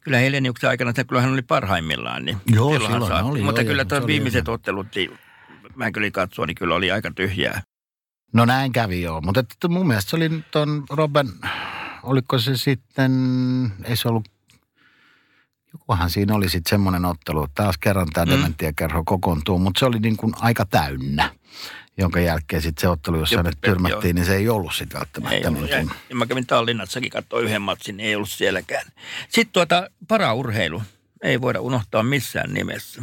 kyllä 0.00 0.18
Heleniuksen 0.18 0.70
aikana, 0.70 0.90
että 0.90 1.04
kyllä 1.04 1.22
hän 1.22 1.32
oli 1.32 1.42
parhaimmillaan. 1.42 2.24
Niin 2.24 2.36
Joo, 2.46 2.72
silloin 2.72 3.06
saatiin. 3.06 3.30
oli, 3.30 3.42
Mutta 3.42 3.60
joo, 3.60 3.68
kyllä 3.68 3.82
joo, 3.82 3.88
tuo 3.88 3.98
se 3.98 4.04
oli 4.04 4.12
viimeiset 4.12 4.48
ottelut, 4.48 4.86
niin 4.94 5.18
mä 5.74 5.90
kyllä 5.90 6.10
katsoin, 6.10 6.46
niin 6.46 6.54
kyllä 6.54 6.74
oli 6.74 6.90
aika 6.90 7.10
tyhjää. 7.10 7.62
No 8.32 8.44
näin 8.44 8.72
kävi 8.72 9.02
joo, 9.02 9.20
mutta 9.20 9.40
että 9.40 9.68
mun 9.68 9.86
mielestä 9.86 10.10
se 10.10 10.16
oli 10.16 10.30
tuon 10.50 10.84
Robben, 10.90 11.28
oliko 12.02 12.38
se 12.38 12.56
sitten, 12.56 13.12
ei 13.84 13.96
se 13.96 14.08
ollut, 14.08 14.28
jokuhan 15.72 16.10
siinä 16.10 16.34
oli 16.34 16.48
sitten 16.50 16.70
semmoinen 16.70 17.04
ottelu, 17.04 17.46
taas 17.54 17.78
kerran 17.78 18.08
tämä 18.12 18.26
Mm. 18.26 18.30
dementiakerho 18.32 19.02
kokoontuu, 19.04 19.58
mutta 19.58 19.78
se 19.78 19.86
oli 19.86 19.98
niin 19.98 20.16
kuin 20.16 20.32
aika 20.40 20.64
täynnä, 20.66 21.34
jonka 21.98 22.20
jälkeen 22.20 22.62
sitten 22.62 22.80
se 22.80 22.88
ottelu, 22.88 23.18
jossa 23.18 23.34
Jop, 23.34 23.46
ne 23.46 23.52
tyrmättiin, 23.60 24.14
niin 24.16 24.26
se 24.26 24.36
ei 24.36 24.48
ollut 24.48 24.74
sitten 24.74 24.96
Ei 24.96 25.00
välttämättä 25.00 25.48
ollut, 25.48 25.62
niin 25.62 25.70
ja, 25.70 25.80
kuin, 25.86 25.96
ja 26.08 26.16
mä 26.16 26.26
kävin 26.26 26.46
Tallinnassakin 26.46 27.10
katsoin 27.10 27.44
yhden 27.44 27.62
matsin, 27.62 27.96
niin 27.96 28.08
ei 28.08 28.16
ollut 28.16 28.30
sielläkään. 28.30 28.86
Sitten 29.28 29.52
tuota, 29.52 29.90
paraurheilu 30.08 30.82
ei 31.22 31.40
voida 31.40 31.60
unohtaa 31.60 32.02
missään 32.02 32.54
nimessä. 32.54 33.02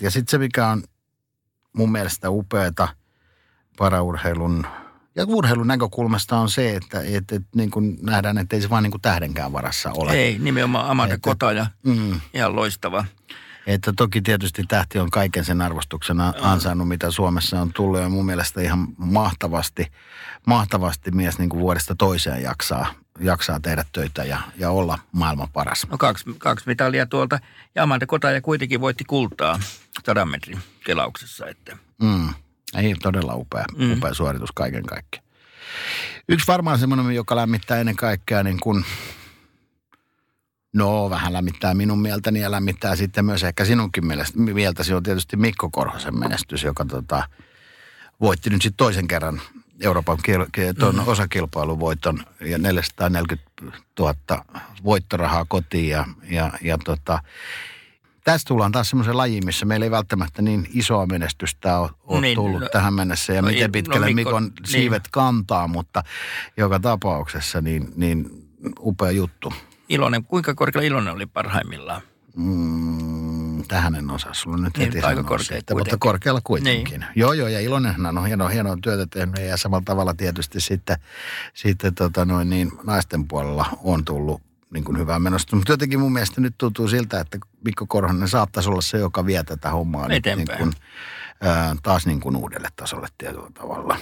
Ja 0.00 0.10
sitten 0.10 0.30
se, 0.30 0.38
mikä 0.38 0.66
on 0.68 0.82
mun 1.72 1.92
mielestä 1.92 2.30
upeata 2.30 2.88
paraurheilun 3.78 4.66
ja 5.14 5.24
urheilun 5.28 5.66
näkökulmasta 5.66 6.36
on 6.38 6.48
se, 6.48 6.76
että, 6.76 7.00
että, 7.00 7.36
että 7.36 7.48
niin 7.54 7.70
kuin 7.70 7.98
nähdään, 8.02 8.38
että 8.38 8.56
ei 8.56 8.62
se 8.62 8.70
vaan 8.70 8.82
niin 8.82 8.90
kuin 8.90 9.00
tähdenkään 9.02 9.52
varassa 9.52 9.90
ole. 9.94 10.12
Ei, 10.12 10.38
nimenomaan 10.38 10.90
Amanda 10.90 11.14
Että- 11.14 11.30
Kotaja, 11.30 11.66
Mm. 11.82 12.20
ihan 12.34 12.56
loistava. 12.56 13.04
Että 13.66 13.92
toki 13.96 14.22
tietysti 14.22 14.64
tähti 14.68 14.98
on 14.98 15.10
kaiken 15.10 15.44
sen 15.44 15.60
arvostuksen 15.62 16.20
a- 16.20 16.32
ansainnut, 16.42 16.88
mitä 16.88 17.10
Suomessa 17.10 17.60
on 17.60 17.72
tullut. 17.72 18.00
Ja 18.00 18.08
mun 18.08 18.26
mielestä 18.26 18.60
ihan 18.60 18.88
mahtavasti, 18.98 19.86
mahtavasti 20.46 21.10
mies 21.10 21.38
niin 21.38 21.48
kuin 21.48 21.60
vuodesta 21.60 21.94
toiseen 21.94 22.42
jaksaa, 22.42 22.86
jaksaa 23.20 23.60
tehdä 23.60 23.84
töitä 23.92 24.24
ja, 24.24 24.40
ja 24.58 24.70
olla 24.70 24.98
maailman 25.12 25.48
paras. 25.52 25.86
No 25.90 25.98
kaksi, 25.98 26.24
kaksi 26.38 26.66
mitalia 26.68 27.06
tuolta. 27.06 27.38
Ja 27.74 27.82
Amanda 27.82 28.06
Kotaja 28.06 28.40
kuitenkin 28.40 28.80
voitti 28.80 29.04
kultaa 29.04 29.60
sadan 30.06 30.28
metrin 30.28 30.58
kelauksessa. 30.84 31.46
Että. 31.46 31.76
Mm. 32.02 32.28
Ei 32.76 32.94
todella 33.02 33.34
upea, 33.34 33.64
Mm. 33.76 33.92
upea 33.92 34.14
suoritus 34.14 34.52
kaiken 34.54 34.82
kaikkiaan. 34.84 35.26
Yksi 36.28 36.46
varmaan 36.46 36.78
semmoinen, 36.78 37.14
joka 37.14 37.36
lämmittää 37.36 37.78
ennen 37.78 37.96
kaikkea 37.96 38.42
niin 38.42 38.60
kuin, 38.60 38.84
no 40.72 41.10
vähän 41.10 41.32
lämmittää 41.32 41.74
minun 41.74 41.98
mieltäni 42.02 42.40
ja 42.40 42.50
lämmittää 42.50 42.96
sitten 42.96 43.24
myös 43.24 43.44
ehkä 43.44 43.64
sinunkin 43.64 44.06
mielestä, 44.06 44.38
mieltäsi 44.38 44.94
on 44.94 45.02
tietysti 45.02 45.36
Mikko 45.36 45.70
Korhosen 45.70 46.18
menestys, 46.18 46.62
joka 46.62 46.84
tota, 46.84 47.28
voitti 48.20 48.50
nyt 48.50 48.62
sitten 48.62 48.76
toisen 48.76 49.08
kerran 49.08 49.40
Euroopan 49.80 50.18
kil- 50.18 50.48
ki- 50.52 50.74
ton 50.78 50.94
mm. 50.94 51.08
osakilpailuvoiton 51.08 52.24
ja 52.40 52.58
440 52.58 53.50
000 53.98 54.14
voittorahaa 54.84 55.44
kotiin 55.48 55.88
ja, 55.88 56.04
ja, 56.30 56.52
ja 56.62 56.78
tota, 56.84 57.18
tästä 58.26 58.48
tullaan 58.48 58.72
taas 58.72 58.90
semmoisen 58.90 59.16
lajiin, 59.16 59.44
missä 59.44 59.66
meillä 59.66 59.86
ei 59.86 59.90
välttämättä 59.90 60.42
niin 60.42 60.68
isoa 60.74 61.06
menestystä 61.06 61.78
ole, 61.78 61.90
ole 62.04 62.20
Niin, 62.20 62.34
tullut 62.34 62.60
no- 62.60 62.68
tähän 62.68 62.94
mennessä 62.94 63.32
ja 63.32 63.42
no 63.42 63.48
miten 63.48 63.72
pitkälle 63.72 64.06
no, 64.06 64.14
Mikon 64.14 64.42
niin. 64.42 64.52
siivet 64.64 65.02
kantaa, 65.10 65.68
mutta 65.68 66.02
joka 66.56 66.80
tapauksessa 66.80 67.60
niin, 67.60 67.92
niin 67.96 68.30
upea 68.80 69.10
juttu. 69.10 69.52
Ilonen, 69.88 70.24
kuinka 70.24 70.54
korkealla 70.54 70.86
Ilonen 70.86 71.14
oli 71.14 71.26
parhaimmillaan? 71.26 72.02
Mm, 72.36 73.64
tähän 73.68 73.94
en 73.94 74.10
osaa 74.10 74.34
sulla 74.34 74.56
nyt 74.56 74.76
Niin, 74.76 74.92
heti 74.92 75.06
aika 75.06 75.22
korkea 75.22 75.46
siitä, 75.46 75.74
mutta 75.74 75.96
korkealla 75.98 76.40
kuitenkin. 76.44 77.00
Niin. 77.00 77.10
Joo, 77.16 77.32
joo, 77.32 77.48
ja 77.48 77.60
Ilonenhan 77.60 78.18
on 78.18 78.26
hienoa, 78.26 78.48
hienoa 78.48 78.76
työtä 78.82 79.06
tehnyt 79.10 79.38
ja 79.38 79.56
samalla 79.56 79.82
tavalla 79.84 80.14
tietysti 80.14 80.60
sitten, 80.60 80.96
sitten 81.54 81.94
tota 81.94 82.24
noin 82.24 82.50
niin, 82.50 82.72
naisten 82.84 83.28
puolella 83.28 83.66
on 83.84 84.04
tullut 84.04 84.42
niin 84.74 84.84
kuin 84.84 84.98
hyvää 84.98 85.18
menosta. 85.18 85.56
Mutta 85.56 85.72
jotenkin 85.72 86.00
mun 86.00 86.12
mielestä 86.12 86.40
nyt 86.40 86.54
tuntuu 86.58 86.88
siltä, 86.88 87.20
että 87.20 87.38
Mikko 87.64 87.86
Korhonen 87.86 88.28
saattaisi 88.28 88.68
olla 88.68 88.80
se, 88.80 88.98
joka 88.98 89.26
vie 89.26 89.44
tätä 89.44 89.70
hommaa 89.70 90.08
nyt 90.08 90.08
niin 90.10 90.18
Eteenpäin. 90.18 90.58
kuin, 90.58 90.72
ää, 91.40 91.76
taas 91.82 92.06
niin 92.06 92.20
kuin 92.20 92.36
uudelle 92.36 92.68
tasolle 92.76 93.08
tietyllä 93.18 93.50
tavalla. 93.54 93.96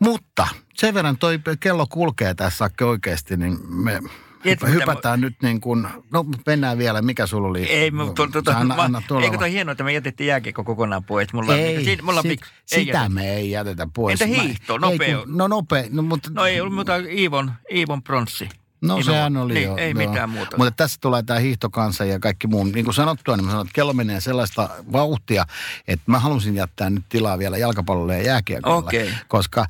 Mutta 0.00 0.48
sen 0.74 0.94
verran 0.94 1.18
toi 1.18 1.40
kello 1.60 1.86
kulkee 1.90 2.34
tässä 2.34 2.70
oikeasti, 2.84 3.36
niin 3.36 3.58
me 3.74 4.00
Tiedätkö, 4.42 4.66
hypä, 4.66 4.74
mitä 4.74 4.86
mä- 4.86 4.92
hypätään 4.92 5.20
nyt 5.20 5.36
niin 5.42 5.60
kuin, 5.60 5.86
no 6.12 6.24
mennään 6.46 6.78
vielä, 6.78 7.02
mikä 7.02 7.26
sulla 7.26 7.48
oli? 7.48 7.62
Ei, 7.64 7.90
mutta 7.90 8.14
tuota, 8.14 8.32
tuota, 8.32 8.58
anna, 8.58 8.76
mä, 8.76 8.82
anna 8.82 9.02
eikö 9.22 9.38
toi 9.38 9.52
hienoa, 9.52 9.72
että 9.72 9.84
me 9.84 9.92
jätettiin 9.92 10.28
jääkiekko 10.28 10.64
kokonaan 10.64 11.04
pois? 11.04 11.32
Mulla, 11.32 11.52
on- 11.52 11.58
Ei, 11.58 11.84
siinä, 11.84 12.02
mulla 12.02 12.18
on 12.18 12.22
sit, 12.22 12.40
pik- 12.42 12.46
ei 12.72 12.78
sitä 12.84 12.98
jätetä. 12.98 13.08
me 13.08 13.34
ei 13.34 13.50
jätetä 13.50 13.88
pois. 13.94 14.22
Entä 14.22 14.40
hiihto, 14.42 14.72
ei, 14.74 14.78
nopea? 14.78 15.18
kun- 15.18 15.36
no 15.38 15.48
nopea, 15.48 15.84
no 15.90 16.02
mutta... 16.02 16.30
No 16.32 16.46
ei 16.46 16.70
muuta 16.70 16.96
Iivon, 16.96 17.52
Iivon 17.72 18.02
pronssi. 18.02 18.48
No 18.86 18.96
Iivon- 18.96 19.04
sehän 19.04 19.36
oli 19.36 19.54
niin, 19.54 19.66
jo. 19.66 19.76
Ei 19.76 19.90
joo. 19.90 20.08
mitään 20.08 20.30
muuta. 20.30 20.56
Mutta 20.56 20.70
tässä 20.70 20.98
tulee 21.00 21.22
tämä 21.22 21.38
hiihtokansa 21.40 22.04
ja 22.04 22.18
kaikki 22.18 22.46
muu. 22.46 22.64
Niin 22.64 22.84
kuin 22.84 22.94
sanottua, 22.94 23.36
niin 23.36 23.44
mä 23.44 23.50
sanon, 23.50 23.66
että 23.66 23.74
kello 23.74 23.92
menee 23.92 24.20
sellaista 24.20 24.68
vauhtia, 24.92 25.46
että 25.88 26.04
mä 26.06 26.18
halusin 26.18 26.54
jättää 26.54 26.90
nyt 26.90 27.04
tilaa 27.08 27.38
vielä 27.38 27.58
jalkapallolle 27.58 28.16
ja 28.16 28.22
jääkiekolle. 28.22 28.78
Okei. 28.78 29.10
Koska 29.28 29.66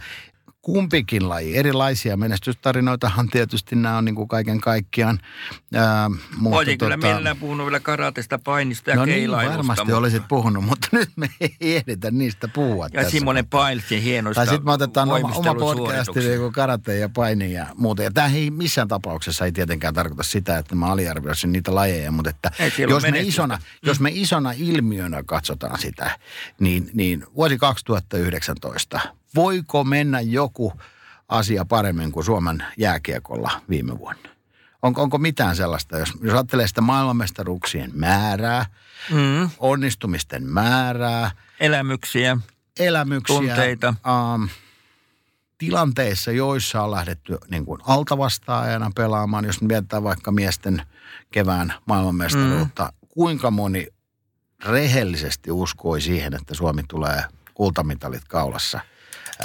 kumpikin 0.67 1.29
laji, 1.29 1.57
erilaisia 1.57 2.17
menestystarinoitahan 2.17 3.29
tietysti 3.29 3.77
nämä 3.77 3.99
on 3.99 4.05
niin 4.05 4.15
kuin 4.15 4.29
kaiken 4.29 4.61
kaikkiaan. 4.61 5.19
Ää, 5.75 6.11
mutta 6.37 6.59
Olisin 6.59 6.79
kyllä 6.79 6.97
mielellään 6.97 7.37
puhunut 7.37 7.67
vielä 7.67 7.81
karatesta, 7.81 8.39
painista 8.39 8.91
ja 8.91 8.97
No 8.97 9.05
niin, 9.05 9.31
varmasti 9.31 9.85
mutta- 9.85 9.99
olisit 9.99 10.23
puhunut, 10.29 10.65
mutta 10.65 10.89
nyt 10.99 11.11
me 11.17 11.29
ei 11.41 11.57
ehditä 11.61 12.11
niistä 12.11 12.49
puhua 12.49 12.89
Ja 12.93 13.11
Simonen 13.11 13.47
Pailsin 13.47 14.03
hienoista 14.03 14.41
tai 14.41 14.47
sitten 14.47 14.65
me 14.65 14.73
otetaan 14.73 15.13
oma, 15.13 15.33
oma 15.35 15.55
podcasti 15.55 16.21
niin 16.21 16.53
karate 16.53 16.99
ja 16.99 17.09
paini 17.09 17.53
ja 17.53 17.67
muuta. 17.75 18.03
Ja 18.03 18.11
tämä 18.11 18.29
ei 18.29 18.51
missään 18.51 18.89
tapauksessa 18.89 19.45
ei 19.45 19.53
tietenkään 19.53 19.95
tarkoita 19.95 20.23
sitä, 20.23 20.59
että 20.59 20.75
mä 20.75 20.87
aliarvioisin 20.87 21.53
niitä 21.53 21.75
lajeja, 21.75 22.11
mutta 22.11 22.31
että 22.31 22.51
jos 22.89 23.03
me, 23.03 23.21
isona, 23.21 23.59
jos 23.83 24.01
me 24.01 24.11
isona 24.13 24.53
ilmiönä 24.57 25.23
katsotaan 25.23 25.79
sitä, 25.79 26.19
niin, 26.61 26.91
niin 26.95 27.27
vuosi 27.37 27.59
2019, 27.59 29.01
voiko 29.37 29.85
mennä 29.85 30.21
joku 30.21 30.73
asia 31.29 31.65
paremmin 31.65 32.13
kuin 32.13 32.25
Suomen 32.25 32.65
jääkiekolla 32.79 33.51
viime 33.69 33.99
vuonna? 33.99 34.29
Onko, 34.83 35.03
onko 35.03 35.19
mitään 35.19 35.57
sellaista, 35.57 35.99
jos, 35.99 36.13
jos 36.21 36.35
ajattelee 36.35 36.67
sitä 36.69 36.81
maailmanmestaruuksien 36.81 37.91
määrää, 37.95 38.67
Mm, 39.11 39.51
onnistumisten 39.59 40.43
määrää, 40.47 41.31
elämyksiä. 41.61 42.39
elämyksiä. 42.79 43.37
Tunteita. 43.37 43.95
Um, 44.35 44.49
tilanteissa, 45.59 46.33
joissa 46.33 46.83
on 46.83 46.91
lähdetty 46.91 47.39
niin 47.51 47.65
kuin 47.65 47.81
altavastaajana 47.87 48.91
pelaamaan, 48.97 49.45
jos 49.45 49.61
mietitään 49.63 50.03
vaikka 50.03 50.33
miesten 50.33 50.83
kevään 51.31 51.75
maailmanmestaruutta, 51.87 52.85
mm. 52.85 53.09
kuinka 53.09 53.51
moni 53.51 53.87
rehellisesti 54.65 55.51
uskoi 55.51 56.01
siihen, 56.01 56.35
että 56.35 56.55
Suomi 56.55 56.83
tulee 56.89 57.25
kultamitalit 57.55 58.25
kaulassa 58.29 58.81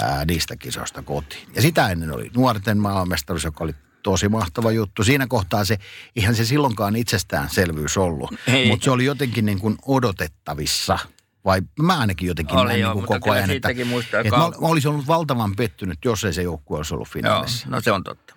ää, 0.00 0.24
niistä 0.24 0.56
kisoista 0.56 1.02
kotiin. 1.02 1.48
Ja 1.54 1.62
sitä 1.62 1.88
ennen 1.88 2.14
oli 2.14 2.30
nuorten 2.36 2.78
maailmanmestaruus, 2.78 3.44
joka 3.44 3.64
oli 3.64 3.74
tosi 4.02 4.28
mahtava 4.28 4.72
juttu. 4.72 5.04
Siinä 5.04 5.26
kohtaa 5.26 5.64
se, 5.64 5.78
ihan 6.16 6.34
se 6.34 6.44
silloinkaan 6.44 6.96
itsestäänselvyys 6.96 7.96
ollut, 7.96 8.30
mutta 8.68 8.84
se 8.84 8.90
oli 8.90 9.04
jotenkin 9.04 9.46
niin 9.46 9.58
kuin 9.58 9.76
odotettavissa. 9.86 10.98
Vai 11.44 11.62
mä 11.78 11.98
ainakin 11.98 12.28
jotenkin 12.28 12.58
Oli 12.58 12.68
näin 12.68 12.80
joo, 12.80 12.94
niin 12.94 13.06
kuin 13.06 13.20
koko 13.20 13.30
ajan, 13.30 13.50
että, 13.50 13.68
muistaa 13.84 14.20
että 14.20 14.36
mä, 14.36 14.38
mä 14.38 14.52
olisin 14.60 14.90
ollut 14.90 15.06
valtavan 15.06 15.56
pettynyt, 15.56 15.98
jos 16.04 16.24
ei 16.24 16.32
se 16.32 16.42
joukkue 16.42 16.76
olisi 16.76 16.94
ollut 16.94 17.08
Joo, 17.08 17.12
finaalissa. 17.12 17.68
no 17.70 17.80
se 17.80 17.92
on 17.92 18.04
totta. 18.04 18.34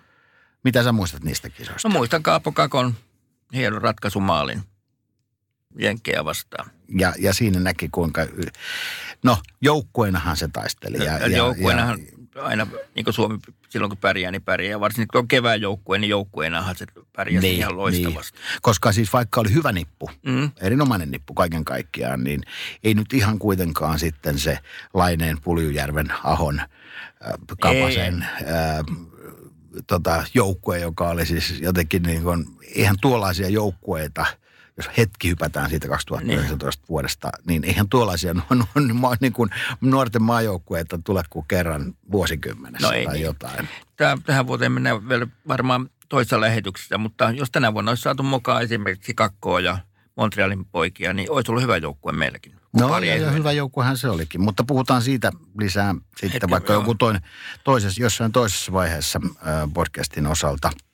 Mitä 0.64 0.82
sä 0.82 0.92
muistat 0.92 1.24
niistä 1.24 1.50
kisoista? 1.50 1.88
No 1.88 1.92
muistan 1.92 2.22
Kaapo 2.22 2.52
Kakon 2.52 2.94
hienon 3.54 3.82
ratkaisumaalin 3.82 4.62
Jenkkejä 5.78 6.24
vastaan. 6.24 6.70
Ja, 6.98 7.12
ja 7.18 7.34
siinä 7.34 7.60
näki 7.60 7.88
kuinka, 7.92 8.26
no 9.24 9.38
joukkueenahan 9.60 10.36
se 10.36 10.48
taisteli. 10.52 10.96
Ja, 10.96 11.04
Ja 11.04 11.28
ja, 11.28 11.36
joukkueenahan- 11.36 12.16
aina, 12.42 12.66
niin 12.94 13.04
kuin 13.04 13.14
Suomi 13.14 13.38
silloin 13.68 13.90
kun 13.90 13.98
pärjää, 13.98 14.30
niin 14.30 14.42
pärjää. 14.42 14.80
Varsinkin 14.80 15.08
kun 15.12 15.18
on 15.18 15.28
kevään 15.28 15.60
joukkue, 15.60 15.98
niin 15.98 16.08
joukkueenahan 16.08 16.76
se 16.76 16.86
pärjäsi 17.16 17.46
niin, 17.46 17.58
ihan 17.58 17.76
loistavasti. 17.76 18.38
Niin. 18.38 18.58
Koska 18.62 18.92
siis 18.92 19.12
vaikka 19.12 19.40
oli 19.40 19.52
hyvä 19.52 19.72
nippu, 19.72 20.10
mm. 20.26 20.50
erinomainen 20.60 21.10
nippu 21.10 21.34
kaiken 21.34 21.64
kaikkiaan, 21.64 22.24
niin 22.24 22.40
ei 22.84 22.94
nyt 22.94 23.12
ihan 23.12 23.38
kuitenkaan 23.38 23.98
sitten 23.98 24.38
se 24.38 24.58
Laineen, 24.94 25.40
Puljujärven, 25.40 26.12
Ahon, 26.24 26.60
äh, 26.60 26.66
Kapasen 27.60 28.22
äh, 28.22 28.96
tota, 29.86 30.24
joukkue, 30.34 30.78
joka 30.78 31.08
oli 31.08 31.26
siis 31.26 31.60
jotenkin 31.60 32.02
niin 32.02 32.22
kuin, 32.22 32.46
eihän 32.74 32.96
tuollaisia 33.00 33.48
joukkueita– 33.48 34.26
jos 34.76 34.90
hetki 34.98 35.28
hypätään 35.28 35.70
siitä 35.70 35.88
2019 35.88 36.80
niin. 36.80 36.88
vuodesta, 36.88 37.30
niin 37.46 37.64
eihän 37.64 37.88
tuollaisia 37.88 38.34
no, 38.34 38.42
no, 38.50 38.66
niin 39.20 39.32
kuin 39.32 39.50
nuorten 39.80 40.22
maajoukkueita 40.22 40.98
tule 41.04 41.22
kuin 41.30 41.44
kerran 41.48 41.94
vuosikymmenessä 42.12 42.86
no 42.86 42.92
ei, 42.92 43.04
tai 43.04 43.14
niin. 43.14 43.24
jotain. 43.24 43.68
Tämä, 43.96 44.18
tähän 44.26 44.46
vuoteen 44.46 44.72
mennään 44.72 45.08
vielä 45.08 45.26
varmaan 45.48 45.90
toisessa 46.08 46.40
lähetyksessä, 46.40 46.98
mutta 46.98 47.30
jos 47.30 47.50
tänä 47.50 47.74
vuonna 47.74 47.90
olisi 47.90 48.02
saatu 48.02 48.22
mukaan 48.22 48.62
esimerkiksi 48.62 49.14
Kakkoa 49.14 49.60
ja 49.60 49.78
Montrealin 50.16 50.64
poikia, 50.64 51.12
niin 51.12 51.30
olisi 51.30 51.50
ollut 51.50 51.62
hyvä 51.62 51.76
joukkue 51.76 52.12
meilläkin. 52.12 52.56
No 52.80 52.98
ja, 52.98 53.16
ja 53.16 53.30
hyvä 53.30 53.52
joukkuehan 53.52 53.96
se 53.96 54.08
olikin, 54.08 54.40
mutta 54.40 54.64
puhutaan 54.64 55.02
siitä 55.02 55.32
lisää 55.58 55.94
sitten 56.10 56.30
Hetken, 56.30 56.50
vaikka 56.50 56.72
joo. 56.72 56.82
joku 56.82 56.94
toinen, 56.94 57.22
toisessa, 57.64 58.02
jossain 58.02 58.32
toisessa 58.32 58.72
vaiheessa 58.72 59.20
äh, 59.24 59.72
podcastin 59.74 60.26
osalta– 60.26 60.70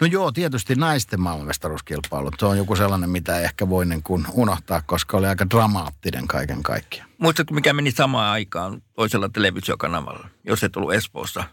No 0.00 0.06
joo, 0.06 0.32
tietysti 0.32 0.74
naisten 0.74 1.20
maailmanmestaruuskilpailu. 1.20 2.30
Se 2.38 2.46
on 2.46 2.58
joku 2.58 2.76
sellainen, 2.76 3.10
mitä 3.10 3.38
ei 3.38 3.44
ehkä 3.44 3.68
voi 3.68 3.86
niin 3.86 4.02
kuin 4.02 4.26
unohtaa, 4.32 4.82
koska 4.86 5.16
oli 5.16 5.26
aika 5.26 5.50
dramaattinen 5.50 6.28
kaiken 6.28 6.62
kaikkiaan. 6.62 7.10
Muistatko, 7.18 7.54
mikä 7.54 7.72
meni 7.72 7.90
samaan 7.90 8.32
aikaan 8.32 8.82
toisella 8.94 9.28
televisiokanavalla, 9.28 10.28
jos 10.44 10.64
et 10.64 10.76
ollut 10.76 10.94
Espoossa 10.94 11.44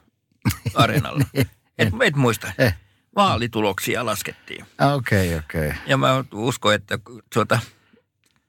areenalla? 0.75 1.23
et, 1.77 1.93
et 2.03 2.15
muista. 2.15 2.51
Eh. 2.57 2.75
Vaalituloksia 3.15 4.05
laskettiin. 4.05 4.65
Okei, 4.95 5.27
okay, 5.27 5.39
okei. 5.39 5.69
Okay. 5.69 5.81
Ja 5.87 5.97
mä 5.97 6.23
uskon, 6.33 6.73
että 6.73 6.99
tuota, 7.33 7.59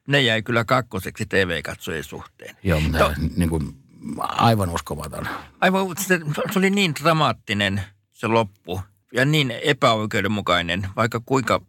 ne 0.06 0.20
jäi 0.22 0.42
kyllä 0.42 0.64
kakkoseksi 0.64 1.26
TV-katsojien 1.26 2.04
suhteen. 2.04 2.56
Joo, 2.62 2.80
mutta 2.80 2.98
to, 2.98 3.12
niin 3.36 3.48
kuin, 3.48 3.76
aivan 4.18 4.70
uskomaton. 4.70 5.28
Aivan, 5.60 5.86
se, 5.98 6.20
se 6.52 6.58
oli 6.58 6.70
niin 6.70 6.94
dramaattinen 6.94 7.82
se 8.12 8.26
loppu 8.26 8.80
ja 9.12 9.24
niin 9.24 9.50
epäoikeudenmukainen, 9.50 10.88
vaikka 10.96 11.20
kuinka 11.26 11.60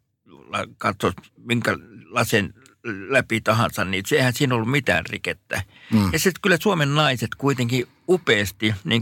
katsot 0.77 1.15
minkälaisen 1.37 2.53
läpi 3.09 3.41
tahansa, 3.41 3.85
niin 3.85 4.03
sehän 4.07 4.33
siinä 4.33 4.55
ollut 4.55 4.71
mitään 4.71 5.05
rikettä. 5.05 5.63
Mm. 5.93 6.13
Ja 6.13 6.19
sitten 6.19 6.41
kyllä 6.41 6.57
Suomen 6.61 6.95
naiset 6.95 7.29
kuitenkin 7.37 7.87
upeasti 8.09 8.75
niin 8.83 9.01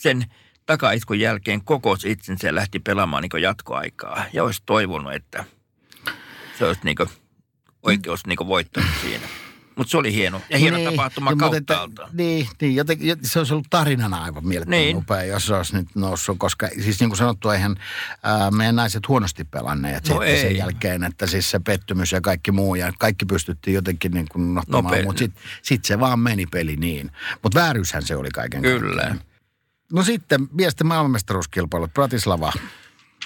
sen 0.00 0.24
takaiskun 0.66 1.20
jälkeen 1.20 1.64
kokos 1.64 2.04
itsensä 2.04 2.46
ja 2.46 2.54
lähti 2.54 2.78
pelaamaan 2.78 3.22
niin 3.22 3.42
jatkoaikaa. 3.42 4.24
Ja 4.32 4.44
olisi 4.44 4.62
toivonut, 4.66 5.12
että 5.12 5.44
se 6.58 6.64
olisi 6.64 6.80
niin 6.84 6.96
oikeus 7.82 8.26
niin 8.26 8.38
voittanut 8.46 8.90
siinä. 9.02 9.26
Mutta 9.76 9.90
se 9.90 9.96
oli 9.96 10.14
hieno. 10.14 10.40
Ja 10.50 10.58
hieno 10.58 10.76
niin, 10.76 10.90
tapahtuma 10.90 11.30
no, 11.30 11.36
kauttaalta. 11.36 12.08
Niin, 12.12 12.48
niin 12.60 12.74
jotenkin, 12.74 13.16
se 13.22 13.38
olisi 13.38 13.54
ollut 13.54 13.66
tarinana 13.70 14.24
aivan 14.24 14.46
mielettömän 14.46 14.80
niin. 14.80 14.96
upea, 14.96 15.22
jos 15.22 15.46
se 15.46 15.54
olisi 15.54 15.76
nyt 15.76 15.88
noussut. 15.94 16.38
Koska 16.38 16.68
siis 16.82 17.00
niin 17.00 17.10
kuin 17.10 17.18
sanottu, 17.18 17.50
eihän 17.50 17.76
ää, 18.22 18.50
meidän 18.50 18.76
naiset 18.76 19.08
huonosti 19.08 19.44
pelanneet 19.44 20.08
no 20.08 20.20
sen 20.20 20.56
jälkeen, 20.56 21.04
että 21.04 21.26
siis 21.26 21.50
se 21.50 21.58
pettymys 21.58 22.12
ja 22.12 22.20
kaikki 22.20 22.52
muu. 22.52 22.74
Ja 22.74 22.92
kaikki 22.98 23.26
pystyttiin 23.26 23.74
jotenkin 23.74 24.12
niin 24.12 24.26
kuin 24.32 24.54
nohtamaan, 24.54 25.04
mutta 25.04 25.18
sitten 25.18 25.42
sit 25.62 25.84
se 25.84 26.00
vaan 26.00 26.18
meni 26.18 26.46
peli 26.46 26.76
niin. 26.76 27.10
Mutta 27.42 27.60
vääryyshän 27.60 28.02
se 28.02 28.16
oli 28.16 28.30
kaiken 28.30 28.62
Kyllä. 28.62 29.02
Kaikkein. 29.02 29.28
No 29.92 30.02
sitten 30.02 30.48
miesten 30.52 30.86
maailmanmestaruuskilpailut, 30.86 31.94
Bratislava. 31.94 32.52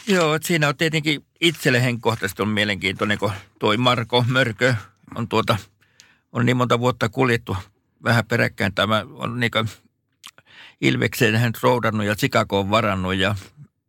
Joo, 0.06 0.34
että 0.34 0.48
siinä 0.48 0.68
on 0.68 0.76
tietenkin 0.76 1.24
itselle 1.40 1.82
henkkohtaisesti 1.82 2.42
on 2.42 2.48
mielenkiintoinen, 2.48 3.18
kun 3.18 3.32
toi 3.58 3.76
Marko 3.76 4.24
Mörkö 4.28 4.74
on 5.14 5.28
tuota– 5.28 5.56
on 6.38 6.46
niin 6.46 6.56
monta 6.56 6.80
vuotta 6.80 7.08
kuljettu 7.08 7.56
vähän 8.04 8.26
peräkkäin. 8.26 8.74
Tämä 8.74 9.06
on 9.10 9.40
niin 9.40 9.50
Ilvekseen 10.80 11.36
hän 11.36 11.52
roudannut 11.62 12.06
ja 12.06 12.16
Chicago 12.16 12.60
on 12.60 12.70
varannut 12.70 13.14
ja 13.14 13.34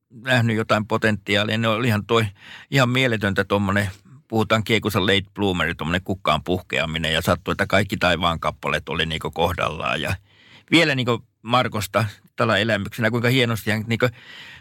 nähnyt 0.09 0.55
jotain 0.55 0.87
potentiaalia. 0.87 1.57
Ne 1.57 1.67
oli 1.67 1.87
ihan, 1.87 2.05
toi, 2.05 2.25
ihan 2.71 2.89
mieletöntä 2.89 3.43
tuommoinen, 3.43 3.89
puhutaan 4.27 4.63
kiekussa 4.63 5.01
late 5.01 5.29
bloomeri, 5.33 5.75
tuommoinen 5.75 6.03
kukkaan 6.03 6.43
puhkeaminen 6.43 7.13
ja 7.13 7.21
sattui, 7.21 7.51
että 7.51 7.67
kaikki 7.67 7.97
taivaan 7.97 8.39
kappaleet 8.39 8.89
oli 8.89 9.05
niin 9.05 9.21
kohdallaan. 9.33 10.01
Ja 10.01 10.15
vielä 10.71 10.95
niin 10.95 11.07
Markosta 11.41 12.05
tällä 12.35 12.57
elämyksenä, 12.57 13.11
kuinka 13.11 13.29
hienosti 13.29 13.71
hän 13.71 13.83
niin 13.87 13.99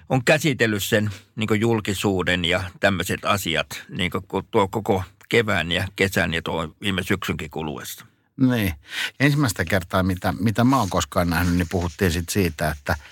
on 0.08 0.24
käsitellyt 0.24 0.82
sen 0.82 1.10
niin 1.36 1.60
julkisuuden 1.60 2.44
ja 2.44 2.62
tämmöiset 2.80 3.24
asiat, 3.24 3.84
niin 3.88 4.10
tuo 4.50 4.68
koko 4.68 5.02
kevään 5.28 5.72
ja 5.72 5.88
kesän 5.96 6.34
ja 6.34 6.42
tuo 6.42 6.74
viime 6.80 7.02
syksynkin 7.02 7.50
kuluessa. 7.50 8.04
Niin. 8.36 8.72
Ensimmäistä 9.20 9.64
kertaa, 9.64 10.02
mitä, 10.02 10.34
mitä 10.40 10.64
mä 10.64 10.78
oon 10.78 10.90
koskaan 10.90 11.30
nähnyt, 11.30 11.56
niin 11.56 11.68
puhuttiin 11.70 12.12
sit 12.12 12.28
siitä, 12.28 12.70
että– 12.70 12.96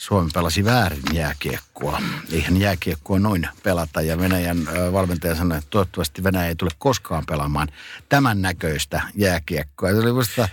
Suomi 0.00 0.30
pelasi 0.34 0.64
väärin 0.64 1.02
jääkiekkoa. 1.12 2.02
Eihän 2.32 2.56
jääkiekkoa 2.56 3.18
noin 3.18 3.48
pelata 3.62 4.02
ja 4.02 4.18
Venäjän 4.18 4.56
valmentaja 4.92 5.34
sanoi, 5.34 5.58
että 5.58 5.70
toivottavasti 5.70 6.24
Venäjä 6.24 6.48
ei 6.48 6.54
tule 6.54 6.70
koskaan 6.78 7.26
pelaamaan 7.26 7.68
tämän 8.08 8.42
näköistä 8.42 9.02
jääkiekkoa. 9.14 9.90
Se 9.90 9.98
oli 9.98 10.12
musta 10.12 10.48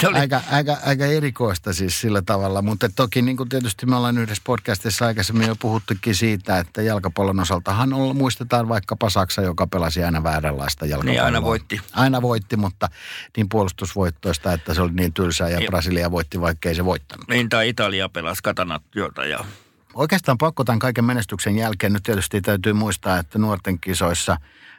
se 0.00 0.08
oli... 0.08 0.18
Aika, 0.18 0.40
aika, 0.52 0.76
aika 0.86 1.06
erikoista 1.06 1.72
siis 1.72 2.00
sillä 2.00 2.22
tavalla, 2.22 2.62
mutta 2.62 2.88
toki 2.88 3.22
niin 3.22 3.36
kuin 3.36 3.48
tietysti 3.48 3.86
me 3.86 3.96
ollaan 3.96 4.18
yhdessä 4.18 4.42
podcastissa 4.46 5.06
aikaisemmin 5.06 5.48
jo 5.48 5.56
puhuttukin 5.56 6.14
siitä, 6.14 6.58
että 6.58 6.82
jalkapallon 6.82 7.40
osaltahan 7.40 7.92
on, 7.92 8.16
muistetaan 8.16 8.68
vaikkapa 8.68 9.10
Saksa, 9.10 9.42
joka 9.42 9.66
pelasi 9.66 10.04
aina 10.04 10.22
vääränlaista 10.22 10.86
jalkapalloa. 10.86 11.12
Niin 11.12 11.24
aina 11.24 11.42
voitti. 11.42 11.80
Aina 11.92 12.22
voitti, 12.22 12.56
mutta 12.56 12.88
niin 13.36 13.48
puolustusvoittoista, 13.48 14.52
että 14.52 14.74
se 14.74 14.82
oli 14.82 14.92
niin 14.92 15.12
tylsää 15.12 15.48
ja, 15.48 15.60
ja 15.60 15.66
Brasilia 15.66 16.10
voitti, 16.10 16.40
vaikka 16.40 16.68
ei 16.68 16.74
se 16.74 16.84
voittanut. 16.84 17.28
Niin, 17.28 17.48
tai 17.48 17.68
Italia 17.68 18.08
pelasi 18.08 18.42
katanat 18.42 18.83
jota 18.94 19.24
ja 19.24 19.44
Oikeastaan 19.94 20.38
pakko 20.38 20.64
tämän 20.64 20.78
kaiken 20.78 21.04
menestyksen 21.04 21.56
jälkeen. 21.56 21.92
Nyt 21.92 22.02
tietysti 22.02 22.40
täytyy 22.40 22.72
muistaa, 22.72 23.18
että 23.18 23.38
nuorten 23.38 23.80
kisoissa 23.80 24.36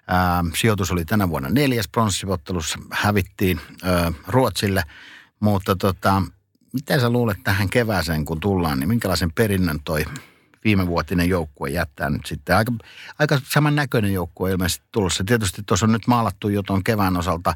ää, 0.07 0.43
sijoitus 0.55 0.91
oli 0.91 1.05
tänä 1.05 1.29
vuonna 1.29 1.49
neljäs 1.49 1.87
pronssivottelussa. 1.87 2.79
Hävittiin 2.91 3.59
ää, 3.83 4.11
Ruotsille, 4.27 4.83
mutta 5.39 5.75
tota, 5.75 6.21
miten 6.73 6.99
sä 6.99 7.09
luulet 7.09 7.37
tähän 7.43 7.69
kevääseen, 7.69 8.25
kun 8.25 8.39
tullaan, 8.39 8.79
niin 8.79 8.89
minkälaisen 8.89 9.31
perinnön 9.31 9.79
toi 9.83 10.05
viimevuotinen 10.63 11.29
joukkue 11.29 11.69
jättää 11.69 12.09
nyt 12.09 12.25
sitten. 12.25 12.57
Aika, 12.57 12.71
aika 13.19 13.39
samannäköinen 13.43 14.13
joukkue 14.13 14.51
ilmeisesti 14.51 14.85
tulossa. 14.91 15.23
Tietysti 15.23 15.63
tuossa 15.65 15.85
on 15.85 15.91
nyt 15.91 16.07
maalattu 16.07 16.49
jo 16.49 16.63
tuon 16.63 16.83
kevään 16.83 17.17
osalta 17.17 17.53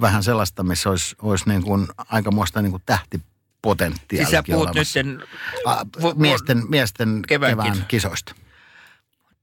vähän 0.00 0.22
sellaista, 0.22 0.62
missä 0.62 0.90
olisi, 0.90 1.16
olisi 1.22 1.48
niin 1.48 1.62
kuin 1.62 1.86
aikamoista 1.96 2.62
niin 2.62 2.70
kuin 2.70 2.82
tähti 2.86 3.20
potentiaalia. 3.64 4.26
Siis 4.26 4.30
sä 4.30 4.42
puhut 4.46 4.74
nyt 4.74 4.88
sen, 4.88 5.22
miesten, 6.16 6.62
miesten 6.68 7.22
kevään, 7.28 7.50
kevään 7.50 7.84
kisoista. 7.88 8.34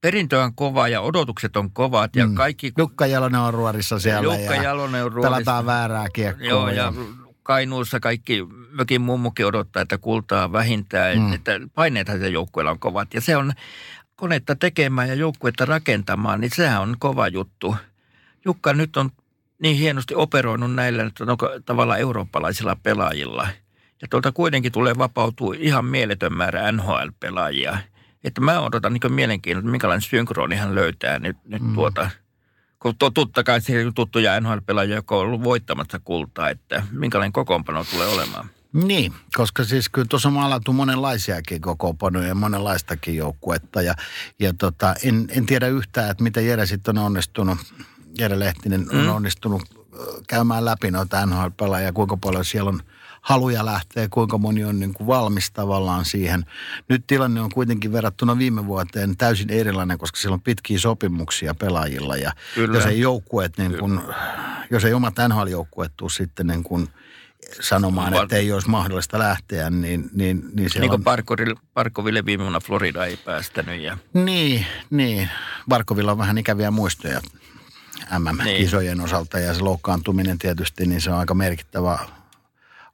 Perintö 0.00 0.42
on 0.42 0.54
kova 0.54 0.88
ja 0.88 1.00
odotukset 1.00 1.56
on 1.56 1.70
kovat 1.70 2.16
ja 2.16 2.26
mm. 2.26 2.34
kaikki... 2.34 2.72
Jukka 2.78 3.06
Jalonen 3.06 3.40
on 3.40 3.54
ruorissa 3.54 3.98
siellä 3.98 4.22
Jukka 4.22 4.54
ja 4.54 4.62
Jalonen 4.62 5.04
on 5.04 5.12
ruorissa. 5.12 5.36
pelataan 5.36 5.66
väärää 5.66 6.06
kiekkoa. 6.12 6.46
Joo 6.46 6.68
ja, 6.68 6.74
ja 6.74 6.92
Kainuussa 7.42 8.00
kaikki 8.00 8.46
mökin 8.70 9.00
mummukin 9.00 9.46
odottaa, 9.46 9.82
että 9.82 9.98
kultaa 9.98 10.52
vähintään, 10.52 11.18
mm. 11.18 11.32
että 11.32 11.60
paineethan 11.74 12.18
se 12.18 12.28
joukkueella 12.28 12.70
on 12.70 12.78
kovat. 12.78 13.14
Ja 13.14 13.20
se 13.20 13.36
on 13.36 13.52
konetta 14.16 14.56
tekemään 14.56 15.08
ja 15.08 15.14
joukkuetta 15.14 15.64
rakentamaan, 15.64 16.40
niin 16.40 16.50
sehän 16.54 16.82
on 16.82 16.96
kova 16.98 17.28
juttu. 17.28 17.76
Jukka 18.44 18.72
nyt 18.72 18.96
on 18.96 19.10
niin 19.58 19.76
hienosti 19.76 20.14
operoinut 20.14 20.74
näillä 20.74 21.10
tavalla 21.64 21.96
eurooppalaisilla 21.96 22.76
pelaajilla– 22.82 23.48
ja 24.02 24.08
tuolta 24.10 24.32
kuitenkin 24.32 24.72
tulee 24.72 24.98
vapautua 24.98 25.54
ihan 25.58 25.84
mieletön 25.84 26.36
määrä 26.36 26.72
NHL-pelaajia. 26.72 27.78
Että 28.24 28.40
mä 28.40 28.60
odotan 28.60 28.92
niin 28.92 29.12
mielenkiinnolla, 29.12 29.70
minkälainen 29.70 30.02
synkroni 30.02 30.56
hän 30.56 30.74
löytää 30.74 31.18
nyt, 31.18 31.36
nyt 31.44 31.62
mm. 31.62 31.74
tuota. 31.74 32.10
Kun 32.78 32.94
totta 33.14 33.44
kai 33.44 33.60
se 33.60 33.72
tuttuja 33.94 34.40
NHL-pelaajia, 34.40 34.94
joka 34.94 35.14
on 35.16 35.20
ollut 35.20 35.44
voittamassa 35.44 36.00
kultaa, 36.04 36.50
että 36.50 36.82
minkälainen 36.90 37.32
kokoonpano 37.32 37.84
tulee 37.84 38.06
olemaan. 38.06 38.50
Niin, 38.72 39.12
koska 39.36 39.64
siis 39.64 39.88
kyllä 39.88 40.06
tuossa 40.10 40.28
on 40.28 40.32
maalattu 40.32 40.72
monenlaisiakin 40.72 41.60
kokoonpanoja 41.60 42.28
ja 42.28 42.34
monenlaistakin 42.34 43.16
joukkuetta. 43.16 43.82
Ja, 43.82 43.94
ja 44.38 44.54
tota, 44.58 44.94
en, 45.04 45.26
en 45.28 45.46
tiedä 45.46 45.68
yhtään, 45.68 46.10
että 46.10 46.22
miten 46.22 46.46
Jere 46.46 46.66
sitten 46.66 46.98
on 46.98 47.04
onnistunut, 47.04 47.58
Jere 48.18 48.38
Lehtinen 48.38 48.86
on 48.90 49.04
mm. 49.04 49.08
onnistunut 49.08 49.62
käymään 50.28 50.64
läpi 50.64 50.90
noita 50.90 51.26
NHL-pelaajia, 51.26 51.92
kuinka 51.92 52.16
paljon 52.16 52.44
siellä 52.44 52.68
on– 52.68 52.80
haluja 53.22 53.64
lähtee, 53.64 54.08
kuinka 54.08 54.38
moni 54.38 54.64
on 54.64 54.80
niin 54.80 54.94
kuin 54.94 55.06
valmis 55.06 55.50
tavallaan 55.50 56.04
siihen. 56.04 56.44
Nyt 56.88 57.06
tilanne 57.06 57.40
on 57.40 57.50
kuitenkin 57.54 57.92
verrattuna 57.92 58.38
viime 58.38 58.66
vuoteen 58.66 59.16
täysin 59.16 59.50
erilainen, 59.50 59.98
koska 59.98 60.18
siellä 60.18 60.34
on 60.34 60.40
pitkiä 60.40 60.78
sopimuksia 60.78 61.54
pelaajilla 61.54 62.16
ja 62.16 62.32
Kyllä. 62.54 62.76
jos 62.76 62.86
ei 62.86 63.00
joukkueet, 63.00 63.58
niin 63.58 63.78
kuin, 63.78 64.00
jos 64.70 64.84
ei 64.84 64.94
omat 64.94 65.14
NHL-joukkueet 65.28 65.92
tule 65.96 66.10
sitten 66.10 66.46
niin 66.46 66.62
kuin 66.62 66.88
sanomaan, 67.60 68.12
Var- 68.12 68.22
että 68.22 68.36
ei 68.36 68.52
olisi 68.52 68.70
mahdollista 68.70 69.18
lähteä, 69.18 69.70
niin, 69.70 70.10
niin, 70.12 70.42
niin 70.54 70.70
se 70.70 70.78
Niin 70.78 70.90
on... 70.90 70.96
kuin 70.96 71.04
Parkoville, 71.04 71.54
Parkoville 71.74 72.24
viime 72.24 72.42
vuonna 72.42 72.60
Florida 72.60 73.04
ei 73.04 73.16
päästänyt. 73.16 73.80
Ja, 73.80 73.98
Niin, 74.14 74.66
niin. 74.90 75.28
Barkovilla 75.68 76.12
on 76.12 76.18
vähän 76.18 76.38
ikäviä 76.38 76.70
muistoja 76.70 77.20
MM-kisojen 78.18 79.00
osalta 79.00 79.38
ja 79.38 79.54
se 79.54 79.60
loukkaantuminen 79.60 80.38
tietysti, 80.38 80.86
niin 80.86 81.00
se 81.00 81.10
on 81.10 81.18
aika 81.18 81.34
merkittävä 81.34 81.98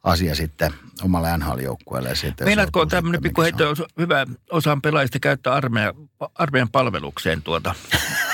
asia 0.09 0.35
sitten 0.35 0.75
omalle 1.03 1.38
NHL-joukkueelle. 1.38 2.09
Meinaatko 2.44 2.87
tämmöinen 2.87 3.23
pikku 3.23 3.42
heitto, 3.42 3.64
jos 3.64 3.83
hyvä 3.99 4.27
osaan 4.51 4.83
pelaajista 4.83 5.18
käyttää 5.21 5.55
armeijan, 5.55 5.94
armeijan 6.35 6.68
palvelukseen 6.68 7.42
tuota 7.42 7.75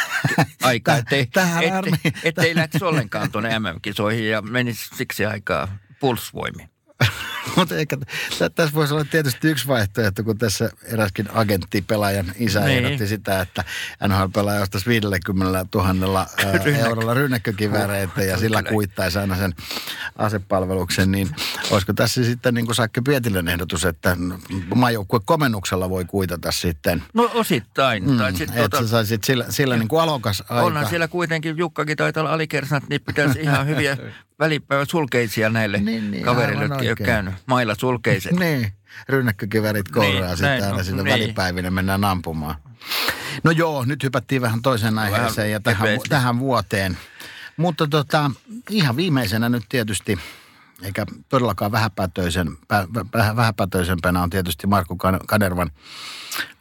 aikaa, 0.63 0.97
ettei, 0.97 1.21
ettei, 1.21 1.71
arme- 1.71 2.13
ettei 2.25 2.57
lähtisi 2.57 2.85
ollenkaan 2.85 3.33
tuonne 3.33 3.59
MM-kisoihin 3.59 4.29
ja 4.29 4.43
menisi 4.43 4.89
siksi 4.97 5.27
aikaa 5.27 5.69
puolustusvoimiin. 6.01 6.69
Mutta 7.57 7.77
eikä, 7.77 7.97
tä- 8.39 8.51
tässä 8.51 8.75
voisi 8.75 8.95
olla 8.95 9.05
tietysti 9.05 9.49
yksi 9.49 9.67
vaihtoehto, 9.67 10.25
kun 10.25 10.39
tässä 10.39 10.71
eräskin 10.85 11.29
agenttipelaajan 11.33 12.33
isä 12.39 12.61
Niin. 12.61 12.85
ehdotti 12.85 13.07
sitä, 13.07 13.41
että 13.41 13.65
NHL-pelaaja 14.09 14.63
ostaisi 14.63 14.87
50 14.87 15.67
000 15.75 16.27
Rynnäkkö. 16.43 16.77
eurolla 16.77 17.15
rynnäkkökivääreitä 17.15 18.23
ja 18.25 18.39
sillä 18.39 18.63
kuittaisi 18.63 19.19
aina 19.19 19.37
sen 19.37 19.55
asepalveluksen, 20.19 21.11
niin 21.11 21.31
olisiko 21.71 21.93
tässä 21.93 22.25
sitten 22.25 22.55
niin 22.55 22.67
kuin 22.67 22.75
Sakke 22.77 23.01
Pietilän 23.05 23.49
ehdotus, 23.49 23.85
että 23.85 24.17
maajoukkue 24.75 25.21
komennuksella 25.25 25.91
voi 25.91 26.05
kuitata 26.05 26.53
sitten, 26.53 27.03
No 27.15 27.31
osittain. 27.35 28.11
Mm, 28.11 28.19
tai 28.19 28.33
sit, 28.33 28.49
että 28.49 28.69
tuota, 28.69 28.81
sä 28.81 28.89
saisit 28.89 29.25
sillä, 29.25 29.45
sillä 29.49 29.77
niin 29.77 29.89
kuin 29.89 30.03
alokas 30.03 30.41
aika. 30.49 30.63
onhan 30.63 30.89
siellä 30.89 31.09
kuitenkin, 31.09 31.57
Jukkakin 31.59 31.97
taitaa 31.97 32.21
olla 32.23 32.33
alikersnat, 32.33 32.83
niin 32.89 33.01
pitäisi 33.01 33.41
ihan 33.41 33.67
hyviä 33.67 33.97
välipäivä 34.39 34.85
sulkeisia 34.85 35.51
näille 35.51 35.79
Niin, 35.79 36.11
niin, 36.11 36.25
kavereille, 36.25 36.65
jotka 36.65 36.83
ei 36.83 36.89
ole 36.89 36.97
käynyt. 36.97 37.35
Mailla 37.47 37.75
sulkeiset. 37.75 38.33
Niin, 38.33 38.73
rynnäkkökivärit 39.09 39.89
kouraan 39.89 40.15
Niin, 40.15 40.29
sitten 40.29 40.49
näin, 40.61 40.65
aina 40.65 40.85
sinne 40.85 41.03
niin. 41.03 41.13
välipäivinä 41.13 41.71
mennään 41.71 42.05
ampumaan. 42.05 42.55
No 43.45 43.51
joo, 43.51 43.85
nyt 43.85 44.03
hypättiin 44.03 44.43
vähän 44.43 44.63
toiseen 44.63 44.99
aiheeseen 44.99 45.51
ja 45.53 45.61
tähän, 45.61 45.89
tähän 46.09 46.39
vuoteen. 46.39 46.99
Mutta 47.57 47.87
tota, 47.87 48.31
ihan 48.71 48.97
viimeisenä 48.97 49.49
nyt 49.49 49.65
tietysti, 49.69 50.19
eikä 50.83 51.07
todellakaan 51.29 51.73
vähäpätöisen, 51.73 52.57
pä, 52.69 52.87
väh, 53.15 53.37
vähäpätöisempänä 53.37 54.23
on 54.23 54.31
tietysti 54.31 54.67
Markku 54.67 54.97
Kan- 54.97 55.21
Kanervan 55.27 55.71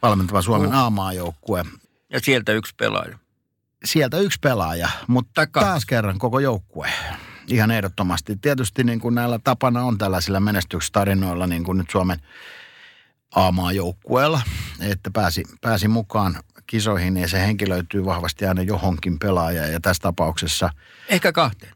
valmentava 0.02 0.42
Suomen 0.42 0.68
Uh. 0.68 0.74
A-maajoukkue. 0.76 1.64
Ja 2.10 2.20
sieltä 2.20 2.52
yksi 2.52 2.74
pelaaja. 2.78 3.18
Sieltä 3.84 4.18
yksi 4.18 4.38
pelaaja, 4.42 4.88
mutta 5.06 5.30
Tai 5.34 5.46
kaksi. 5.50 5.66
taas 5.68 5.86
kerran 5.86 6.18
koko 6.18 6.38
joukkue. 6.38 6.90
Ihan 7.48 7.70
ehdottomasti. 7.70 8.36
Tietysti 8.36 8.84
niin 8.84 9.00
kuin 9.00 9.14
näillä 9.14 9.38
tapana 9.44 9.82
on 9.82 9.98
tällaisilla 9.98 10.40
menestystarinoilla, 10.40 11.46
niin 11.46 11.64
kuin 11.64 11.78
nyt 11.78 11.90
Suomen 11.90 12.18
A-maajoukkueella, 13.34 14.40
että 14.80 15.10
pääsi, 15.10 15.44
pääsi 15.60 15.88
mukaan 15.88 16.36
kisoihin 16.66 17.16
ja 17.16 17.28
se 17.28 17.40
henkilöityy 17.40 18.04
vahvasti 18.04 18.46
aina 18.46 18.62
johonkin 18.62 19.18
pelaajaan. 19.18 19.72
Ja 19.72 19.80
tässä 19.80 20.00
tapauksessa, 20.00 20.70
Ehkä 21.08 21.32
kahteen. 21.32 21.72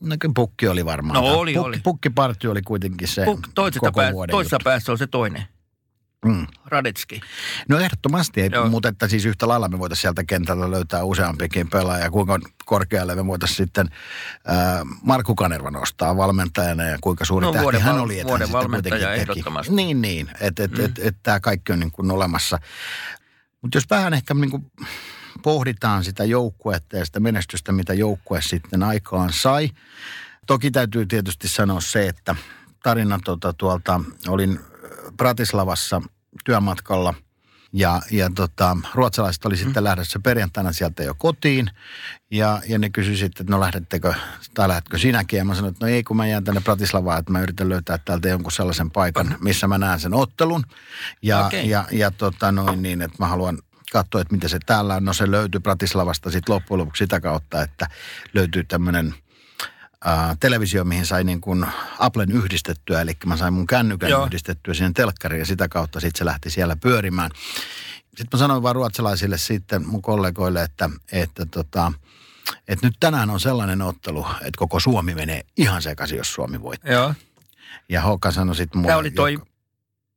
no 0.00 0.16
kyllä 0.18 0.32
pukki 0.36 0.68
oli 0.68 0.84
varmaan. 0.84 1.24
No 1.24 1.32
oli, 1.38 1.54
pukki, 1.54 1.66
oli. 1.68 1.80
Pukkiparti 1.82 2.46
oli 2.48 2.62
kuitenkin 2.62 3.08
se 3.08 3.24
Puk- 3.24 3.50
Toisesta, 3.54 3.80
koko 3.80 4.00
pää, 4.00 4.12
vuoden 4.12 4.32
toisessa 4.32 4.58
päässä 4.64 4.92
on 4.92 4.98
se 4.98 5.06
toinen. 5.06 5.44
Mm. 6.24 6.46
Radetski. 6.66 7.20
No 7.68 7.78
ehdottomasti, 7.78 8.40
Joo. 8.52 8.68
mutta 8.68 8.88
että 8.88 9.08
siis 9.08 9.24
yhtä 9.24 9.48
lailla 9.48 9.68
me 9.68 9.78
voitaisiin 9.78 10.02
sieltä 10.02 10.24
kentältä 10.24 10.70
löytää 10.70 11.04
useampikin 11.04 11.70
pelaaja. 11.70 12.10
Kuinka 12.10 12.38
korkealle 12.64 13.14
me 13.14 13.26
voitaisiin 13.26 13.56
sitten 13.56 13.88
ää, 14.46 14.86
Markku 15.02 15.34
Kanerva 15.34 15.70
nostaa 15.70 16.16
valmentajana 16.16 16.82
ja 16.82 16.98
kuinka 17.00 17.24
suuri 17.24 17.46
No, 17.46 17.52
tähti 17.52 17.78
hän 17.78 17.98
oli. 18.00 18.20
Että 18.20 18.28
vuoden 18.28 18.48
hän 18.48 18.52
valmentaja 18.52 19.12
ehdottomasti. 19.14 19.72
Niin, 19.74 20.02
niin. 20.02 20.30
Että 20.40 20.64
et, 20.64 20.70
Mm. 20.78 20.84
et, 20.84 20.98
et, 21.02 21.16
tämä 21.22 21.40
kaikki 21.40 21.72
on 21.72 21.80
niin 21.80 21.92
kuin 21.92 22.10
olemassa. 22.10 22.58
Mutta 23.62 23.76
jos 23.76 23.90
vähän 23.90 24.14
ehkä 24.14 24.34
niin 24.34 24.50
kuin 24.50 24.72
pohditaan 25.42 26.04
sitä 26.04 26.24
joukkuetta 26.24 26.96
ja 26.96 27.04
sitä 27.04 27.20
menestystä, 27.20 27.72
mitä 27.72 27.94
joukkue 27.94 28.42
sitten 28.42 28.82
aikaan 28.82 29.32
sai. 29.32 29.70
Toki 30.46 30.70
täytyy 30.70 31.06
tietysti 31.06 31.48
sanoa 31.48 31.80
se, 31.80 32.08
että 32.08 32.36
tarina 32.82 33.20
tuota, 33.24 33.52
tuolta, 33.52 34.00
olin 34.28 34.60
Bratislavassa 35.20 36.02
työmatkalla. 36.44 37.14
Ja, 37.72 38.02
ja 38.10 38.30
tota, 38.34 38.76
ruotsalaiset 38.94 39.44
oli 39.44 39.56
sitten 39.56 39.84
lähdössä 39.84 40.20
perjantaina 40.24 40.72
sieltä 40.72 41.02
jo 41.02 41.14
kotiin. 41.18 41.70
Ja, 42.30 42.62
ja 42.68 42.78
ne 42.78 42.90
kysyi 42.90 43.16
sitten, 43.16 43.44
että 43.44 43.52
no 43.52 43.60
lähdettekö 43.60 44.14
tai 44.54 44.68
lähdetkö 44.68 44.98
sinäkin? 44.98 45.36
Ja 45.36 45.44
mä 45.44 45.54
sanoin, 45.54 45.72
että 45.72 45.86
no 45.86 45.92
ei 45.92 46.02
kun 46.02 46.16
mä 46.16 46.26
jään 46.26 46.44
tänne 46.44 46.60
Bratislavaan, 46.60 47.18
että 47.18 47.32
mä 47.32 47.40
yritän 47.40 47.68
löytää 47.68 47.98
täältä 47.98 48.28
jonkun 48.28 48.52
sellaisen 48.52 48.90
paikan, 48.90 49.36
missä 49.40 49.68
mä 49.68 49.78
näen 49.78 50.00
sen 50.00 50.14
ottelun. 50.14 50.64
Ja, 51.22 51.46
Okei. 51.46 51.68
ja, 51.68 51.84
ja 51.92 52.10
tota 52.10 52.52
noin 52.52 52.82
niin, 52.82 53.02
että 53.02 53.16
mä 53.18 53.26
haluan 53.26 53.58
katsoa, 53.92 54.20
että 54.20 54.34
miten 54.34 54.50
se 54.50 54.58
täällä 54.66 54.94
on. 54.94 55.04
No 55.04 55.12
se 55.12 55.30
löytyi 55.30 55.60
Bratislavasta 55.60 56.30
sitten 56.30 56.54
loppujen 56.54 56.78
lopuksi 56.78 57.04
sitä 57.04 57.20
kautta, 57.20 57.62
että 57.62 57.86
löytyy 58.34 58.64
tämmöinen 58.64 59.14
televisio, 60.40 60.84
mihin 60.84 61.06
sai 61.06 61.24
niin 61.24 61.40
kuin 61.40 61.66
Applen 61.98 62.32
yhdistettyä, 62.32 63.00
eli 63.00 63.12
mä 63.26 63.36
sain 63.36 63.54
mun 63.54 63.66
kännykän 63.66 64.10
Joo. 64.10 64.26
yhdistettyä 64.26 64.74
siihen 64.74 64.94
telkkariin 64.94 65.38
ja 65.38 65.46
sitä 65.46 65.68
kautta 65.68 66.00
sitten 66.00 66.18
se 66.18 66.24
lähti 66.24 66.50
siellä 66.50 66.76
pyörimään. 66.76 67.30
Sitten 68.04 68.28
mä 68.32 68.38
sanoin 68.38 68.62
vaan 68.62 68.74
ruotsalaisille 68.74 69.38
sitten 69.38 69.88
mun 69.88 70.02
kollegoille, 70.02 70.62
että, 70.62 70.90
että, 71.12 71.46
tota, 71.46 71.92
että 72.68 72.86
nyt 72.86 72.96
tänään 73.00 73.30
on 73.30 73.40
sellainen 73.40 73.82
ottelu, 73.82 74.26
että 74.40 74.58
koko 74.58 74.80
Suomi 74.80 75.14
menee 75.14 75.42
ihan 75.56 75.82
sekaisin, 75.82 76.18
jos 76.18 76.32
Suomi 76.32 76.62
voittaa. 76.62 76.92
Joo. 76.92 77.14
Ja 77.88 78.02
Håkan 78.02 78.32
sanoi 78.32 78.56
sitten 78.56 78.78
mulle... 78.78 78.88
Tämä 78.88 78.98
oli 78.98 79.10
toi, 79.10 79.32
joka- 79.32 79.46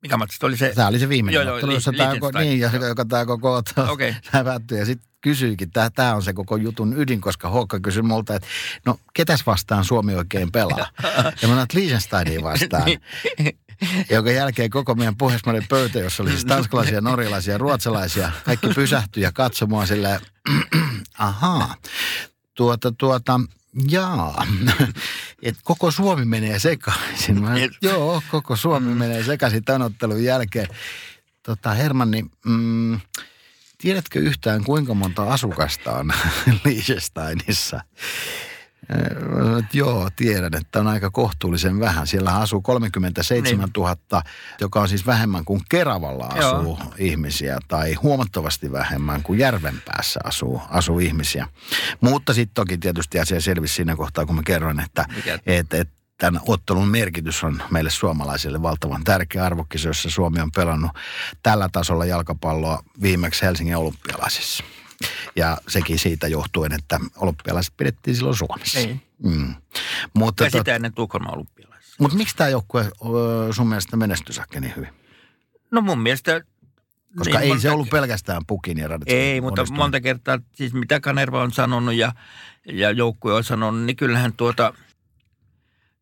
mikä 0.02 0.16
matsi 0.16 0.46
oli 0.46 0.56
se? 0.56 0.72
Tämä 0.74 0.88
oli 0.88 0.98
se 0.98 1.08
viimeinen 1.08 1.34
Joo, 1.34 1.44
joo, 1.44 1.54
ottelu, 1.54 1.70
Li- 1.70 1.76
jossa 1.76 1.92
tämä, 1.92 2.10
Liechtenstein. 2.10 2.48
niin, 2.48 2.60
joka, 2.60 2.76
joka 2.86 3.04
tämä 3.04 3.26
koko 3.26 3.54
ottelu 3.54 3.92
okay. 3.92 4.14
päättyi. 4.44 4.78
Ja 4.78 4.86
sitten 4.86 5.08
kysyikin, 5.24 5.70
tämä, 5.70 6.14
on 6.14 6.22
se 6.22 6.32
koko 6.32 6.56
jutun 6.56 6.94
ydin, 6.96 7.20
koska 7.20 7.48
Hokka 7.48 7.80
kysyi 7.80 8.02
multa, 8.02 8.34
että 8.34 8.48
no 8.86 8.98
ketäs 9.14 9.46
vastaan 9.46 9.84
Suomi 9.84 10.14
oikein 10.14 10.52
pelaa? 10.52 10.88
Ja 11.02 11.22
mä 11.24 11.32
sanoin, 11.36 11.62
että 11.62 11.78
Liechtensteinia 11.78 12.42
vastaan. 12.42 12.84
Niin. 13.38 13.58
Jonka 14.10 14.30
jälkeen 14.30 14.70
koko 14.70 14.94
meidän 14.94 15.16
pohjoismainen 15.16 15.66
pöytä, 15.68 15.98
jossa 15.98 16.22
oli 16.22 16.30
siis 16.30 16.44
tanskalaisia, 16.44 17.00
norjalaisia, 17.00 17.58
ruotsalaisia, 17.58 18.32
kaikki 18.44 18.68
pysähtyi 18.68 19.22
ja 19.22 19.32
katsoi 19.32 19.68
mua 19.68 19.86
silleen, 19.86 20.20
ahaa, 21.18 21.74
tuota, 22.54 22.92
tuota, 22.92 23.40
jaa, 23.88 24.46
että 25.42 25.60
koko 25.64 25.90
Suomi 25.90 26.24
menee 26.24 26.58
sekaisin. 26.58 27.42
Mä, 27.42 27.54
joo, 27.82 28.22
koko 28.30 28.56
Suomi 28.56 28.94
menee 28.94 29.24
sekaisin 29.24 29.64
tämän 29.64 29.82
ottelun 29.82 30.24
jälkeen. 30.24 30.68
Tota, 31.42 31.70
Hermanni, 31.70 32.24
mm, 32.44 33.00
tiedätkö 33.84 34.18
yhtään 34.18 34.64
kuinka 34.64 34.94
monta 34.94 35.22
asukasta 35.22 35.92
on 35.92 36.12
Liechtensteinissa? 36.64 37.80
Mä 38.88 39.44
sanoin, 39.44 39.64
että 39.64 39.78
joo, 39.78 40.08
tiedän, 40.16 40.54
että 40.54 40.80
on 40.80 40.86
aika 40.86 41.10
kohtuullisen 41.10 41.80
vähän. 41.80 42.06
Siellä 42.06 42.36
asuu 42.36 42.62
37 42.62 43.68
000, 43.76 44.22
joka 44.60 44.80
on 44.80 44.88
siis 44.88 45.06
vähemmän 45.06 45.44
kuin 45.44 45.60
Keravalla 45.68 46.26
asuu 46.26 46.78
Joo. 46.80 46.94
ihmisiä 46.98 47.58
tai 47.68 47.94
huomattavasti 47.94 48.72
vähemmän 48.72 49.22
kuin 49.22 49.38
Järvenpäässä 49.38 50.20
asuu, 50.24 50.62
asuu 50.70 50.98
ihmisiä. 50.98 51.48
Mutta 52.00 52.34
sitten 52.34 52.54
toki 52.54 52.78
tietysti 52.78 53.18
asia 53.18 53.40
selvisi 53.40 53.74
siinä 53.74 53.96
kohtaa, 53.96 54.26
kun 54.26 54.36
mä 54.36 54.42
kerroin, 54.46 54.80
että 54.80 55.06
et, 55.46 55.74
et, 55.74 55.88
tämän 56.18 56.40
ottelun 56.46 56.88
merkitys 56.88 57.44
on 57.44 57.62
meille 57.70 57.90
suomalaisille 57.90 58.62
valtavan 58.62 59.04
tärkeä 59.04 59.44
arvokisa, 59.44 59.88
jossa 59.88 60.10
Suomi 60.10 60.40
on 60.40 60.52
pelannut 60.52 60.90
tällä 61.42 61.68
tasolla 61.72 62.04
jalkapalloa 62.04 62.82
viimeksi 63.02 63.42
Helsingin 63.42 63.76
olympialaisissa. 63.76 64.64
Ja 65.36 65.58
sekin 65.68 65.98
siitä 65.98 66.28
johtuen, 66.28 66.72
että 66.72 67.00
olympialaiset 67.16 67.74
pidettiin 67.76 68.16
silloin 68.16 68.36
Suomessa. 68.36 68.78
Niin. 68.78 69.02
Mm. 69.22 69.54
Mutta, 70.14 70.44
Ja 70.44 70.50
tot, 70.50 70.60
sitä 70.60 70.76
ennen 70.76 70.94
Tukholman 70.94 71.34
olympialaisissa. 71.34 71.96
mutta 71.98 72.16
miksi 72.16 72.36
tämä 72.36 72.50
joukkue 72.50 72.90
sun 73.50 73.68
mielestä 73.68 73.96
menestyi 73.96 74.60
niin 74.60 74.76
hyvin? 74.76 74.94
No 75.70 75.80
mun 75.80 75.98
mielestä... 75.98 76.40
Koska 77.18 77.38
niin 77.38 77.52
ei 77.52 77.60
se 77.60 77.68
monta- 77.68 77.74
ollut 77.74 77.90
pelkästään 77.90 78.42
Pukin 78.46 78.78
ja 78.78 78.88
Radetskin 78.88 79.18
Ei, 79.18 79.40
mutta 79.40 79.64
monta 79.72 80.00
kertaa, 80.00 80.38
siis 80.52 80.72
mitä 80.72 81.00
Kanerva 81.00 81.42
on 81.42 81.52
sanonut 81.52 81.94
ja, 81.94 82.12
ja 82.72 82.90
joukkue 82.90 83.34
on 83.34 83.44
sanonut, 83.44 83.82
niin 83.82 83.96
kyllähän 83.96 84.32
tuota, 84.32 84.74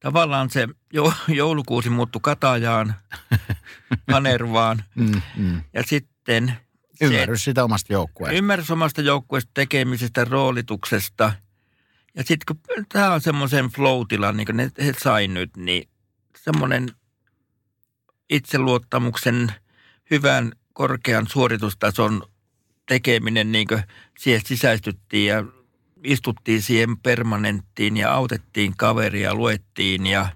tavallaan 0.03 0.51
se 0.51 0.69
jo, 0.93 1.12
joulukuusi 1.29 1.91
muuttui 1.91 2.21
Katajaan, 2.23 2.95
Kanervaan 4.11 4.85
Mm, 4.95 5.23
mm. 5.37 5.62
ja 5.73 5.83
sitten 5.83 6.53
se 6.95 7.05
Ymmärrys 7.05 7.45
sitä 7.45 7.65
omasta 7.65 7.93
joukkueesta. 7.93 8.38
ymmärrys 8.38 8.71
omasta 8.71 9.01
joukkueesta 9.01 9.51
tekemisestä, 9.55 10.24
roolituksesta. 10.24 11.33
Ja 12.16 12.24
sitten 12.24 12.57
kun 12.74 12.85
tämä 12.89 13.12
on 13.12 13.20
semmoisen 13.20 13.66
flow 13.66 14.03
niin 14.33 14.47
kuin 14.47 14.57
ne 14.57 14.70
he 14.85 14.93
sai 14.99 15.29
nyt, 15.29 15.57
niin 15.57 15.89
semmoinen 16.45 16.89
itseluottamuksen 18.31 19.53
hyvän 20.11 20.53
korkean 20.72 21.26
suoritustason 21.29 22.22
tekeminen, 22.89 23.53
niin 23.53 23.66
kuin 23.68 23.83
siihen 24.18 24.43
sisäistyttiin 24.47 25.26
ja 25.26 25.45
istuttiin 26.05 26.62
siihen 26.62 26.96
permanenttiin 26.96 27.96
ja 27.96 28.12
autettiin 28.12 28.74
kaveria, 28.76 29.34
luettiin 29.34 30.07
ja 30.07 30.28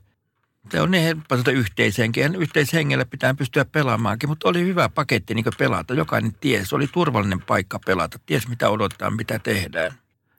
Se 0.70 0.80
on 0.80 0.90
niin 0.90 1.02
helppo 1.02 1.36
sitä 1.36 1.50
yhteiseenkin. 1.50 2.34
Yhteishengellä 2.34 3.04
pitää 3.04 3.34
pystyä 3.34 3.64
pelaamaankin, 3.64 4.28
mutta 4.28 4.48
oli 4.48 4.60
hyvä 4.60 4.88
paketti 4.88 5.34
niin 5.34 5.44
pelata. 5.58 5.94
Jokainen 5.94 6.34
ties, 6.40 6.72
oli 6.72 6.86
turvallinen 6.92 7.42
paikka 7.42 7.78
pelata. 7.86 8.18
Ties 8.26 8.48
mitä 8.48 8.70
odottaa, 8.70 9.10
mitä 9.10 9.38
tehdään. 9.38 9.92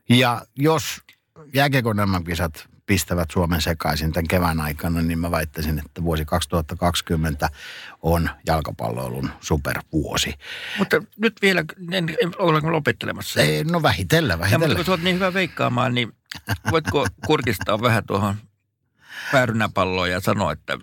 Ja 0.09 0.41
jos 0.55 1.01
jääkiekon 1.53 1.97
kisat 2.25 2.76
pistävät 2.87 3.31
Suomen 3.31 3.61
sekaisin 3.61 4.11
tämän 4.13 4.27
kevään 4.27 4.59
aikana, 4.59 5.01
niin 5.01 5.19
mä 5.19 5.31
väittäisin, 5.31 5.79
että 5.85 6.03
vuosi 6.03 6.25
2020 6.25 7.49
on 8.01 8.29
jalkapalloilun 8.45 9.29
supervuosi. 9.41 10.33
Mutta 10.77 11.01
nyt 11.17 11.33
vielä, 11.41 11.63
en, 11.91 12.15
ollaanko 12.37 12.71
lopettelemassa? 12.71 13.41
Ei, 13.41 13.63
no 13.63 13.83
vähitellen, 13.83 14.39
vähitellen. 14.39 14.65
Ja, 14.65 14.67
mutta 14.67 14.75
kun 14.75 14.85
sä 14.85 14.91
oot 14.91 15.01
niin 15.01 15.15
hyvä 15.15 15.33
veikkaamaan, 15.33 15.93
niin 15.93 16.13
voitko 16.71 17.07
kurkistaa 17.25 17.81
vähän 17.81 18.05
tuohon 18.05 18.35
päärynäpalloa 19.31 20.07
ja 20.07 20.19
sanoa, 20.19 20.51
että 20.51 20.77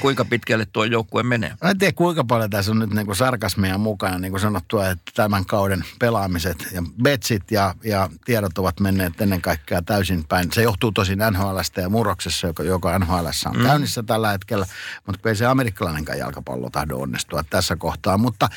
kuinka 0.00 0.24
pitkälle 0.24 0.66
tuo 0.72 0.84
joukkue 0.84 1.22
menee? 1.22 1.56
Mä 1.62 1.70
en 1.70 1.78
tiedä 1.78 1.92
kuinka 1.92 2.24
paljon 2.24 2.50
tässä 2.50 2.70
on 2.70 2.78
nyt 2.78 2.90
niin 2.90 3.06
kuin 3.06 3.16
sarkasmia 3.16 3.78
mukana, 3.78 4.18
niin 4.18 4.32
kuin 4.32 4.40
sanottua, 4.40 4.88
että 4.88 5.12
tämän 5.14 5.44
kauden 5.44 5.84
pelaamiset 5.98 6.68
ja 6.72 6.82
betsit 7.02 7.50
ja, 7.50 7.74
ja 7.84 8.10
tiedot 8.24 8.58
ovat 8.58 8.80
menneet 8.80 9.20
ennen 9.20 9.42
kaikkea 9.42 9.82
täysin 9.82 10.24
päin. 10.28 10.52
Se 10.52 10.62
johtuu 10.62 10.92
tosin 10.92 11.18
NHLstä 11.30 11.80
ja 11.80 11.88
murroksessa, 11.88 12.46
joka, 12.46 12.62
joka 12.62 12.98
NHL 12.98 13.26
on 13.46 13.56
mm. 13.56 13.64
käynnissä 13.64 14.02
tällä 14.02 14.30
hetkellä, 14.30 14.66
mutta 15.06 15.28
ei 15.28 15.36
se 15.36 15.46
amerikkalainenkaan 15.46 16.18
jalkapallo 16.18 16.70
tahdo 16.70 16.96
onnistua 16.96 17.44
tässä 17.50 17.76
kohtaa. 17.76 18.18
Mutta 18.18 18.48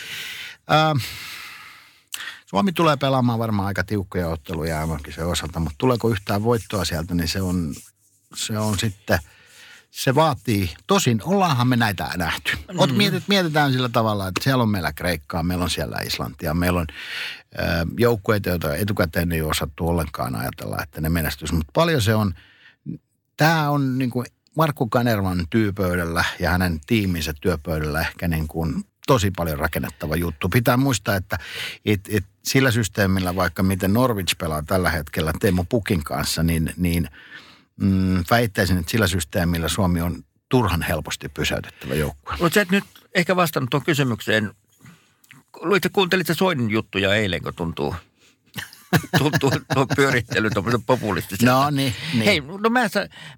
ää, 0.67 0.95
Suomi 2.45 2.71
tulee 2.71 2.97
pelaamaan 2.97 3.39
varmaan 3.39 3.67
aika 3.67 3.83
tiukkoja 3.83 4.29
otteluja 4.29 4.87
se 5.15 5.23
osalta, 5.23 5.59
mutta 5.59 5.75
tuleeko 5.77 6.09
yhtään 6.09 6.43
voittoa 6.43 6.85
sieltä, 6.85 7.15
niin 7.15 7.27
se 7.27 7.41
on 7.41 7.73
se 8.35 8.59
on 8.59 8.79
sitten, 8.79 9.19
se 9.91 10.15
vaatii, 10.15 10.69
tosin 10.87 11.21
ollaanhan 11.23 11.67
me 11.67 11.75
näitä 11.75 12.09
nähty. 12.17 12.51
Mm. 12.73 12.97
mietit, 12.97 13.23
mietitään 13.27 13.71
sillä 13.71 13.89
tavalla, 13.89 14.27
että 14.27 14.43
siellä 14.43 14.63
on 14.63 14.69
meillä 14.69 14.93
Kreikkaa, 14.93 15.43
meillä 15.43 15.63
on 15.63 15.69
siellä 15.69 15.97
Islantia, 16.05 16.53
meillä 16.53 16.79
on 16.79 16.87
ö, 17.59 17.61
joukkueita, 17.97 18.49
joita 18.49 18.75
etukäteen 18.75 19.31
ei 19.31 19.41
osattu 19.41 19.87
ollenkaan 19.87 20.35
ajatella, 20.35 20.77
että 20.83 21.01
ne 21.01 21.09
menestys. 21.09 21.51
Mutta 21.51 21.71
paljon 21.73 22.01
se 22.01 22.15
on, 22.15 22.33
tämä 23.37 23.69
on 23.69 23.97
niin 23.97 24.09
kuin 24.09 24.25
Markku 24.57 24.89
Kanervan 24.89 25.45
työpöydällä 25.49 26.25
ja 26.39 26.49
hänen 26.49 26.79
tiiminsä 26.87 27.33
työpöydällä 27.41 28.01
ehkä 28.01 28.27
niin 28.27 28.47
kuin 28.47 28.83
tosi 29.07 29.31
paljon 29.31 29.59
rakennettava 29.59 30.15
juttu. 30.15 30.49
Pitää 30.49 30.77
muistaa, 30.77 31.15
että 31.15 31.37
et, 31.85 32.01
et 32.09 32.25
sillä 32.43 32.71
systeemillä, 32.71 33.35
vaikka 33.35 33.63
miten 33.63 33.93
Norwich 33.93 34.37
pelaa 34.37 34.63
tällä 34.63 34.89
hetkellä 34.89 35.33
Teemu 35.39 35.65
Pukin 35.69 36.03
kanssa, 36.03 36.43
niin, 36.43 36.73
niin– 36.77 37.09
mm, 37.81 38.23
väittäisin, 38.29 38.77
että 38.77 38.91
sillä 38.91 39.07
systeemillä 39.07 39.67
Suomi 39.67 40.01
on 40.01 40.23
turhan 40.49 40.81
helposti 40.81 41.29
pysäytettävä 41.29 41.95
joukkue. 41.95 42.35
Mutta 42.39 42.53
sä 42.53 42.61
et 42.61 42.71
nyt 42.71 42.83
ehkä 43.15 43.35
vastannut 43.35 43.69
tuon 43.69 43.83
kysymykseen. 43.83 44.51
Luitko, 45.61 45.89
kuuntelit 45.93 46.27
Soinin 46.31 46.69
juttuja 46.69 47.15
eilen, 47.15 47.41
kun 47.41 47.53
tuntuu, 47.55 47.95
tuntuu 49.17 49.51
tuo 49.73 49.87
pyörittely 49.95 50.49
tuommoisen 50.49 50.83
populistisen. 50.83 51.45
No 51.45 51.69
niin, 51.69 51.93
niin. 52.13 52.25
Hei, 52.25 52.41
no 52.41 52.69
mä, 52.69 52.89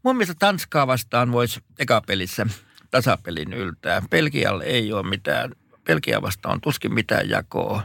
mun 0.04 0.16
mielestä 0.16 0.36
Tanskaa 0.40 0.88
vastaan 0.88 1.32
voisi 1.32 1.60
ekapelissä 1.80 2.46
tasapelin 2.92 3.54
yltää. 3.54 4.02
Pelkialle 4.10 4.64
ei 4.64 4.94
ole 4.94 5.10
mitään, 5.10 5.52
Pelkia 5.84 6.22
vastaan 6.22 6.54
on 6.54 6.62
tuskin 6.62 6.94
mitään 6.94 7.30
jakoa. 7.30 7.84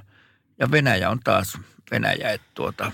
Ja 0.59 0.71
Venäjä 0.71 1.11
on 1.11 1.21
taas 1.21 1.59
Venäjä, 1.91 2.33
että 2.33 2.47
tuota, 2.55 2.93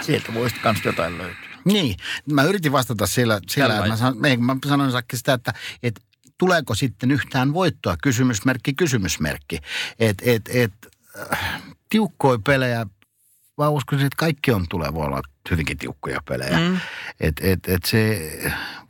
sieltä 0.00 0.34
voisi 0.34 0.56
kans 0.56 0.84
jotain 0.84 1.18
löytyä. 1.18 1.43
Niin, 1.64 1.96
mä 2.32 2.42
yritin 2.42 2.72
vastata 2.72 3.06
sillä, 3.06 3.40
sillä 3.48 3.76
että 3.76 3.88
mä, 3.88 3.96
sanon, 3.96 4.18
mä 4.40 4.56
sanoin 4.66 4.92
sitä, 5.14 5.32
että, 5.32 5.54
että 5.82 6.00
tuleeko 6.38 6.74
sitten 6.74 7.10
yhtään 7.10 7.54
voittoa, 7.54 7.96
kysymysmerkki, 8.02 8.74
kysymysmerkki. 8.74 9.58
Että 9.98 10.24
et, 10.26 10.42
et, 10.54 10.72
äh, 11.32 11.62
tiukkoja 11.90 12.38
pelejä, 12.46 12.86
vaan 13.58 13.72
uskoisin, 13.72 14.06
että 14.06 14.16
kaikki 14.16 14.52
on 14.52 14.66
tulee 14.68 14.94
voi 14.94 15.06
olla 15.06 15.22
hyvinkin 15.50 15.78
tiukkoja 15.78 16.20
pelejä. 16.28 16.58
Mm. 16.58 16.80
Että 17.20 17.42
et, 17.46 17.68
et 17.68 17.84
se 17.84 18.32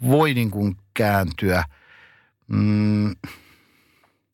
voi 0.06 0.34
niin 0.34 0.50
kuin 0.50 0.76
kääntyä. 0.94 1.64
Mm, 2.48 3.16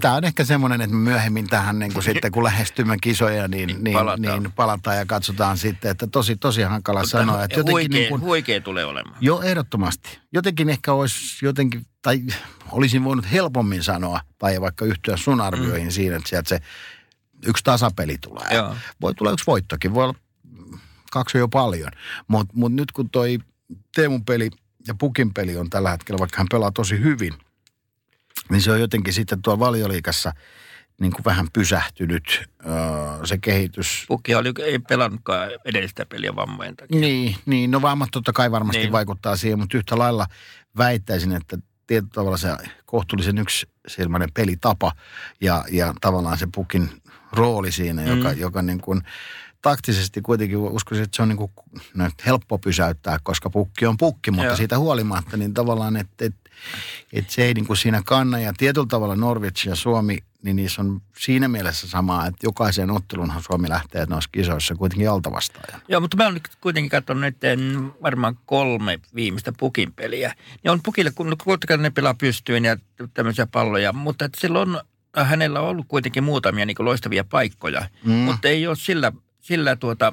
Tämä 0.01 0.14
on 0.14 0.24
ehkä 0.24 0.44
semmoinen, 0.44 0.80
että 0.80 0.96
myöhemmin 0.96 1.46
tähän 1.46 1.78
niin 1.78 1.92
kuin 1.92 2.03
sitten 2.12 2.32
kun 2.32 2.44
lähestymme 2.44 2.96
kisoja, 3.01 3.48
niin, 3.48 3.66
niin, 3.66 3.84
niin, 3.84 3.94
palataan. 3.96 4.42
niin 4.42 4.53
palataan 4.53 4.96
ja 4.96 5.07
katsotaan 5.07 5.59
sitten, 5.59 5.90
että 5.90 6.07
tosi, 6.07 6.36
tosi 6.36 6.62
hankala 6.62 7.01
Mutta 7.01 7.11
sanoa. 7.11 7.44
Että 7.44 7.61
jotenkin 7.61 7.74
huikea, 7.74 7.98
niin 7.98 8.09
kuin, 8.09 8.20
huikea 8.20 8.61
tulee 8.61 8.84
olemaan. 8.84 9.16
Joo, 9.20 9.42
ehdottomasti. 9.42 10.18
Jotenkin 10.32 10.68
ehkä 10.68 10.92
olisi 10.92 11.44
jotenkin, 11.46 11.86
tai 12.03 12.22
olisin 12.70 13.05
voinut 13.05 13.32
helpommin 13.32 13.82
sanoa, 13.82 14.20
tai 14.38 14.61
vaikka 14.61 14.84
yhtyä 14.84 15.16
sun 15.16 15.40
arvioihin 15.40 15.88
mm. 15.88 15.92
siinä, 15.92 16.16
että 16.16 16.28
sieltä 16.28 16.48
se 16.48 16.61
yksi 17.46 17.64
tasapeli 17.64 18.18
tulee. 18.18 18.55
Joo. 18.55 18.76
Voi 19.01 19.14
tulla 19.14 19.30
yksi 19.30 19.46
voittokin, 19.46 19.94
voi 19.94 20.05
olla 20.05 20.14
kaksi 21.12 21.38
jo 21.38 21.48
paljon. 21.48 21.90
Mutta 22.28 22.53
mut 22.57 22.72
nyt 22.72 22.92
kun 22.92 23.11
toi 23.11 23.38
Teemun 23.94 24.24
peli 24.24 24.51
ja 24.86 24.94
Pukin 24.94 25.34
peli 25.34 25.57
on 25.57 25.70
tällä 25.70 25.90
hetkellä, 25.90 26.18
vaikka 26.18 26.38
hän 26.38 26.46
pelaa 26.51 26.72
tosi 26.72 27.01
hyvin– 27.01 27.34
niin 28.51 28.62
se 28.62 28.72
on 28.72 28.80
jotenkin 28.80 29.12
sitten 29.12 29.42
tuo 29.42 29.59
valioliikassa 29.59 30.32
niin 31.01 31.12
kuin 31.12 31.24
vähän 31.24 31.46
pysähtynyt 31.53 32.48
se 33.24 33.38
kehitys. 33.38 34.05
Pukki 34.09 34.34
oli, 34.34 34.53
ei 34.64 34.78
pelannutkaan 34.78 35.51
edellistä 35.64 36.07
peliä 36.07 36.36
vammojen 36.36 36.76
takia. 36.76 37.01
Niin, 37.01 37.36
niin, 37.46 37.70
no 37.70 37.82
vammat 37.82 38.09
totta 38.12 38.32
kai 38.32 38.51
varmasti 38.51 38.82
niin. 38.82 38.92
vaikuttaa 38.92 39.36
siihen, 39.36 39.59
mutta 39.59 39.76
yhtä 39.76 39.98
lailla 39.98 40.26
väittäisin, 40.78 41.32
että 41.32 41.59
tietyllä 41.86 42.12
tavalla 42.14 42.36
se 42.36 42.48
kohtuullisen 42.86 43.38
yksisilmäinen 43.38 44.28
pelitapa 44.34 44.92
ja, 45.40 45.64
ja 45.70 45.94
tavallaan 46.01 46.38
se 46.38 46.48
pukin 46.55 46.90
rooli 47.32 47.72
siinä, 47.72 48.03
mm. 48.03 48.09
joka, 48.09 48.32
joka 48.32 48.62
niin 48.62 48.80
kuin 48.80 49.03
taktisesti 49.62 50.20
kuitenkin 50.20 50.59
uskoisin, 50.59 51.05
että 51.05 51.16
se 51.16 51.22
on 51.22 51.28
niin 51.28 51.36
kuin, 51.36 51.53
no, 51.94 52.11
helppo 52.26 52.59
pysäyttää, 52.59 53.18
koska 53.22 53.51
pukki 53.51 53.86
on 53.86 53.96
pukki, 53.96 54.30
mutta 54.30 54.46
Joo. 54.46 54.57
siitä 54.57 54.78
huolimatta 54.78 55.36
niin 55.36 55.55
tavallaan, 55.55 55.96
että, 55.96 56.24
että 56.24 56.49
että 57.12 57.32
se 57.32 57.44
ei 57.44 57.54
niin 57.54 57.66
kuin 57.66 57.76
siinä 57.76 58.02
kanna. 58.04 58.38
Ja 58.38 58.52
tietyllä 58.56 58.86
tavalla 58.86 59.16
Norwich 59.16 59.66
ja 59.66 59.76
Suomi, 59.76 60.18
niin 60.42 60.56
niissä 60.56 60.82
on 60.82 61.02
siinä 61.18 61.48
mielessä 61.48 61.88
samaa, 61.88 62.26
että 62.26 62.46
jokaisen 62.46 62.90
ottelunhan 62.90 63.42
Suomi 63.42 63.68
lähtee 63.68 64.06
noissa 64.06 64.30
kisoissa 64.32 64.74
kuitenkin 64.74 65.11
altavastaajan. 65.11 65.82
Joo, 65.88 66.00
mutta 66.00 66.16
mä 66.16 66.24
oon 66.24 66.40
kuitenkin 66.61 66.90
katsonut 66.90 67.22
nyt 67.22 67.36
varmaan 68.02 68.38
kolme 68.46 69.00
viimeistä 69.14 69.52
pukin 69.58 69.92
peliä. 69.92 70.34
Ja 70.64 70.72
on 70.72 70.80
pukille, 70.82 71.11
kun 71.11 71.36
ne 71.78 71.90
pelaa 71.90 72.14
pystyyn 72.14 72.64
ja 72.64 72.76
tämmöisiä 73.14 73.46
palloja, 73.46 73.92
mutta 73.92 74.24
että 74.24 74.40
silloin 74.40 74.76
hänellä 75.16 75.61
on 75.61 75.68
ollut 75.68 75.86
kuitenkin 75.88 76.24
muutamia 76.24 76.66
niin 76.66 76.76
loistavia 76.78 77.24
paikkoja, 77.24 77.88
mm. 78.04 78.12
mutta 78.12 78.48
ei 78.48 78.66
ole 78.66 78.76
sillä, 78.76 79.12
sillä 79.40 79.76
tuota 79.76 80.12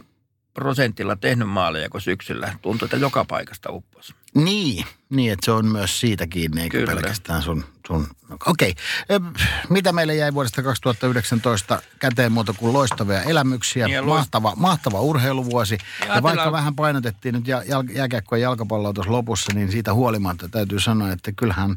prosentilla 0.54 1.16
tehnyt 1.16 1.50
maaleja 1.50 1.90
kuin 1.90 2.02
syksyllä. 2.02 2.54
Tuntuu, 2.62 2.86
että 2.86 2.98
joka 2.98 3.26
paikasta 3.26 3.72
upposi. 3.72 4.14
Niin, 4.44 4.86
niin 5.10 5.34
että 5.34 5.46
se 5.46 5.52
on 5.52 5.66
myös 5.66 6.00
siitä 6.00 6.28
kiinni, 6.28 6.62
eikä 6.62 6.78
Kyllä. 6.78 6.94
pelkästään 6.94 7.42
sun... 7.42 7.66
sun... 7.88 8.08
Okei, 8.46 8.76
okay. 9.10 9.32
mitä 9.70 9.92
meille 9.92 10.16
jäi 10.16 10.34
vuodesta 10.34 10.64
2019 10.64 11.82
käteen 12.00 12.32
muuta 12.32 12.54
kuin 12.54 12.74
loistavia 12.74 13.22
elämyksiä, 13.22 13.88
niin 13.88 14.06
mahtava, 14.06 14.54
mahtava 14.56 15.02
urheiluvuosi. 15.02 15.78
Ja, 16.08 16.16
ja 16.16 16.24
vaikka 16.24 16.52
vähän 16.52 16.76
painotettiin 16.76 17.36
nyt 17.36 17.48
jääkiekkoa 17.94 18.38
ja 18.38 18.42
jalkapalloa 18.42 18.94
tuossa 18.94 19.12
lopussa, 19.12 19.54
niin 19.54 19.72
siitä 19.72 19.94
huolimatta 19.94 20.50
täytyy 20.50 20.80
sanoa, 20.80 21.12
että 21.12 21.32
kyllähän, 21.32 21.76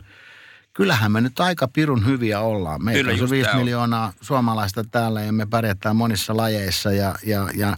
kyllähän 0.73 1.13
me 1.13 1.21
nyt 1.21 1.41
aika 1.41 1.69
pirun 1.69 2.07
hyviä 2.07 2.41
ollaan. 2.41 2.85
Meillä 2.85 3.13
on 3.13 3.19
se 3.19 3.31
5 3.31 3.51
miljoonaa 3.57 4.13
suomalaista 4.21 4.85
täällä 4.85 5.23
ja 5.23 5.33
me 5.33 5.47
pärjätään 5.47 5.97
monissa 5.97 6.37
lajeissa 6.37 6.93
ja, 6.93 7.15
ja, 7.23 7.49
ja 7.55 7.77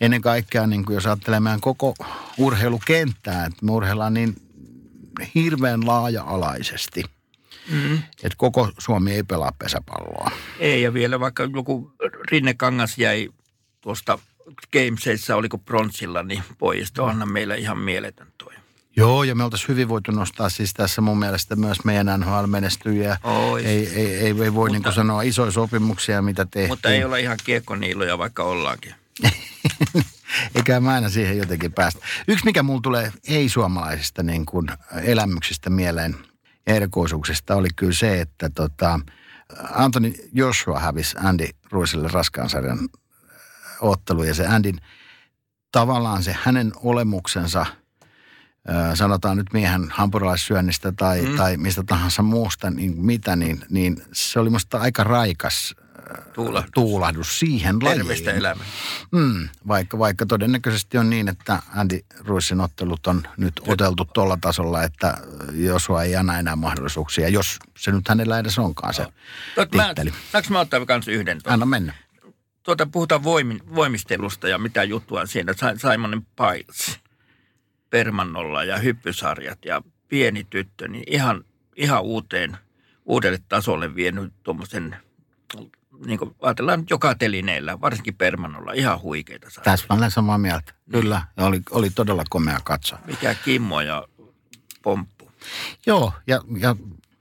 ennen 0.00 0.20
kaikkea, 0.20 0.66
niin 0.66 0.84
kuin 0.84 0.94
jos 0.94 1.06
ajattelee 1.06 1.40
meidän 1.40 1.60
koko 1.60 1.94
urheilukenttää, 2.38 3.44
että 3.44 3.66
me 3.66 3.72
urheillaan 3.72 4.14
niin 4.14 4.36
hirveän 5.34 5.86
laaja-alaisesti. 5.86 7.02
Mm. 7.70 7.94
Että 7.94 8.36
koko 8.36 8.70
Suomi 8.78 9.12
ei 9.12 9.22
pelaa 9.22 9.52
pesäpalloa. 9.58 10.30
Ei, 10.58 10.82
ja 10.82 10.94
vielä 10.94 11.20
vaikka 11.20 11.48
joku 11.56 11.92
Rinne 12.30 12.54
Kangas 12.54 12.98
jäi 12.98 13.28
tuosta 13.80 14.18
Gamesissa, 14.72 15.36
oliko 15.36 15.58
bronssilla, 15.58 16.22
niin 16.22 16.42
pois. 16.58 16.92
Onhan 16.98 17.32
meillä 17.32 17.54
ihan 17.54 17.78
mieletön 17.78 18.26
toi. 18.38 18.54
Joo, 18.96 19.24
ja 19.24 19.34
me 19.34 19.44
oltaisiin 19.44 19.68
hyvin 19.68 19.88
voitu 19.88 20.10
nostaa 20.10 20.48
siis 20.48 20.74
tässä 20.74 21.00
mun 21.00 21.18
mielestä 21.18 21.56
myös 21.56 21.84
meidän 21.84 22.06
NHL-menestyjiä. 22.06 23.18
Ei, 23.58 23.66
ei, 23.66 23.94
ei, 23.94 24.16
ei, 24.16 24.36
voi 24.36 24.50
mutta, 24.50 24.88
niin 24.88 24.94
sanoa 24.94 25.22
isoja 25.22 25.50
sopimuksia, 25.50 26.22
mitä 26.22 26.44
tehtiin. 26.44 26.68
Mutta 26.68 26.88
ei 26.88 27.04
olla 27.04 27.16
ihan 27.16 27.38
kiekkoniiloja, 27.44 28.18
vaikka 28.18 28.44
ollaankin. 28.44 28.94
Eikä 30.54 30.80
mä 30.80 30.94
aina 30.94 31.08
siihen 31.08 31.38
jotenkin 31.38 31.72
päästä. 31.72 32.00
Yksi, 32.28 32.44
mikä 32.44 32.62
mulla 32.62 32.80
tulee 32.80 33.12
ei-suomalaisista 33.28 34.22
niin 34.22 34.46
kuin 34.46 34.66
elämyksistä 35.02 35.70
mieleen 35.70 36.16
erikoisuuksista, 36.66 37.54
oli 37.54 37.68
kyllä 37.76 37.92
se, 37.92 38.20
että 38.20 38.50
tota, 38.50 39.00
Anthony 39.72 40.12
Joshua 40.32 40.80
hävisi 40.80 41.16
Andy 41.18 41.48
Ruisille 41.70 42.08
raskaan 42.08 42.50
sarjan 42.50 42.88
ottelu 43.80 44.22
ja 44.22 44.34
se 44.34 44.46
Andin 44.46 44.80
tavallaan 45.72 46.22
se 46.22 46.36
hänen 46.42 46.72
olemuksensa 46.76 47.66
sanotaan 48.94 49.36
nyt 49.36 49.52
miehen 49.52 49.90
hampurilaissyönnistä 49.90 50.92
tai, 50.92 51.22
mm. 51.22 51.36
tai 51.36 51.56
mistä 51.56 51.82
tahansa 51.86 52.22
muusta, 52.22 52.70
niin 52.70 53.04
mitä, 53.04 53.36
niin, 53.36 53.60
niin 53.70 54.02
se 54.12 54.40
oli 54.40 54.50
musta 54.50 54.78
aika 54.78 55.04
raikas 55.04 55.74
Tuulahdus. 56.32 56.70
tuulahdus 56.74 57.38
siihen 57.38 57.78
Terveistä 57.78 58.26
lajiin. 58.30 58.38
elämää. 58.38 58.66
Mm, 59.12 59.48
vaikka, 59.68 59.98
vaikka 59.98 60.26
todennäköisesti 60.26 60.98
on 60.98 61.10
niin, 61.10 61.28
että 61.28 61.62
Andy 61.76 61.98
Ruissin 62.20 62.60
ottelut 62.60 63.06
on 63.06 63.22
nyt 63.36 63.52
oteltu 63.66 64.04
tuolla 64.04 64.38
tasolla, 64.40 64.82
että 64.82 65.18
Josua 65.52 66.02
ei 66.02 66.16
anna 66.16 66.38
enää 66.38 66.56
mahdollisuuksia, 66.56 67.28
jos 67.28 67.58
se 67.78 67.92
nyt 67.92 68.08
hänellä 68.08 68.38
edes 68.38 68.58
onkaan 68.58 68.94
se 68.94 69.06
mä, 69.74 69.86
titteli. 69.86 70.12
saanko 70.32 70.50
mä 70.50 70.60
ottaa 70.60 70.86
kans 70.86 71.08
yhden? 71.08 71.38
Tuota, 71.42 71.52
Anna 71.54 71.66
mennä. 71.66 71.94
tuota 72.62 72.86
puhutaan 72.86 73.22
voimin, 73.24 73.60
voimistelusta 73.74 74.48
ja 74.48 74.58
mitä 74.58 74.84
juttua 74.84 75.20
on 75.20 75.28
siinä. 75.28 75.52
Sa- 75.52 75.90
Simon 75.92 76.26
Piles, 76.36 77.00
Permannolla 77.90 78.64
ja 78.64 78.78
hyppysarjat 78.78 79.64
ja 79.64 79.82
pieni 80.08 80.44
tyttö, 80.50 80.88
niin 80.88 81.04
ihan, 81.06 81.44
ihan 81.76 82.02
uuteen, 82.02 82.56
uudelle 83.04 83.38
tasolle 83.48 83.94
vienyt 83.94 84.32
tuommoisen, 84.42 84.96
niin 86.06 86.18
kuin 86.18 86.36
ajatellaan 86.42 86.84
joka 86.90 87.14
telineellä, 87.14 87.80
varsinkin 87.80 88.14
Permannolla, 88.14 88.72
ihan 88.72 89.02
huikeita 89.02 89.50
sarjoja. 89.50 89.76
Täsmälleen 89.76 90.10
samaa 90.10 90.38
mieltä. 90.38 90.72
Kyllä, 90.90 91.22
ja 91.36 91.44
oli, 91.44 91.60
oli 91.70 91.90
todella 91.90 92.24
komea 92.30 92.58
katsoa. 92.64 92.98
Mikä 93.06 93.34
Kimmo 93.34 93.80
ja 93.80 94.04
Pomppu. 94.82 95.30
Joo, 95.86 96.12
ja, 96.26 96.40
ja 96.58 96.76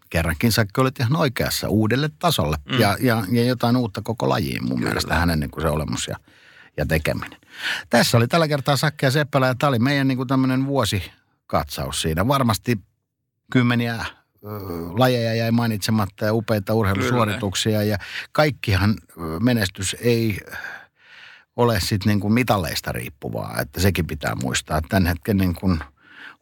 kerrankin 0.10 0.52
Sakki 0.52 0.82
olet 0.82 1.00
ihan 1.00 1.16
oikeassa 1.16 1.70
uudelle 1.70 2.10
tasolle. 2.20 2.58
Mm. 2.72 2.80
Ja, 2.80 2.98
ja, 3.00 3.24
ja 3.32 3.44
jotain 3.44 3.78
uutta 3.78 4.02
koko 4.02 4.30
lajiin 4.30 4.64
mun 4.64 4.78
Kyllä. 4.78 4.90
mielestä 4.90 5.16
hänen 5.16 5.40
niin 5.40 5.52
kuin 5.52 5.62
se 5.62 5.70
olemus 5.70 6.08
ja, 6.08 6.16
ja 6.78 6.86
tekeminen. 6.86 7.40
Tässä 7.90 8.18
oli 8.18 8.28
tällä 8.28 8.48
kertaa 8.48 8.78
Sakki 8.78 9.06
ja 9.06 9.12
Seppälä 9.12 9.48
ja 9.48 9.56
tämä 9.56 9.68
oli 9.68 9.80
meidän 9.80 10.08
niin 10.08 10.18
kuin 10.18 10.28
tämmöinen 10.28 10.66
vuosikatsaus 10.66 12.02
siinä. 12.02 12.28
Varmasti 12.28 12.80
kymmeniä 13.52 14.06
lajeja 14.98 15.34
jäi 15.34 15.52
mainitsematta 15.52 16.26
ja 16.26 16.34
upeita 16.34 16.74
urheilusuorituksia 16.74 17.84
ja 17.84 17.98
kaikkihan 18.32 18.96
menestys 19.40 19.96
ei 20.00 20.40
ole 21.56 21.80
sitten 21.80 22.10
niin 22.10 22.20
kuin 22.20 22.34
mitalleista 22.34 22.92
riippuvaa, 22.92 23.60
että 23.62 23.80
sekin 23.80 24.08
pitää 24.08 24.36
muistaa. 24.44 24.82
Tämän 24.90 25.06
hetken 25.06 25.38
niin 25.38 25.56
kuin 25.56 25.80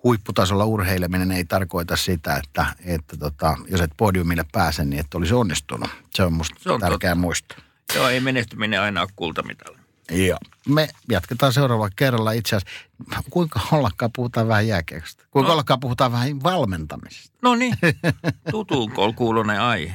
huipputasolla 0.03 0.65
urheileminen 0.65 1.31
ei 1.31 1.45
tarkoita 1.45 1.95
sitä, 1.95 2.35
että, 2.35 2.65
että 2.85 3.17
tota, 3.17 3.57
jos 3.67 3.81
et 3.81 3.91
podiumille 3.97 4.45
pääse, 4.51 4.85
niin 4.85 4.99
et 4.99 5.13
olisi 5.13 5.33
onnistunut. 5.33 5.89
Se 6.09 6.23
on 6.23 6.33
musta 6.33 6.55
Se 6.59 6.71
on 6.71 6.79
tärkeää 6.79 7.15
muistaa. 7.15 7.57
Joo, 7.95 8.09
ei 8.09 8.19
menestyminen 8.19 8.81
aina 8.81 9.01
ole 9.01 9.09
kultamitali. 9.15 9.82
Joo. 10.11 10.37
Me 10.67 10.89
jatketaan 11.09 11.53
seuraavalla 11.53 11.89
kerralla 11.95 12.31
itse 12.31 12.55
asiassa. 12.55 13.23
Kuinka 13.29 13.59
ollakaan 13.71 14.11
puhutaan 14.15 14.47
vähän 14.47 14.67
jääkiekosta? 14.67 15.23
Kuinka 15.31 15.47
No. 15.47 15.53
ollakaan 15.53 15.79
puhutaan 15.79 16.11
vähän 16.11 16.43
valmentamisesta? 16.43 17.37
No 17.41 17.55
niin, 17.55 17.75
tutun 18.51 18.91
kuulunen 19.15 19.61
aihe. 19.61 19.93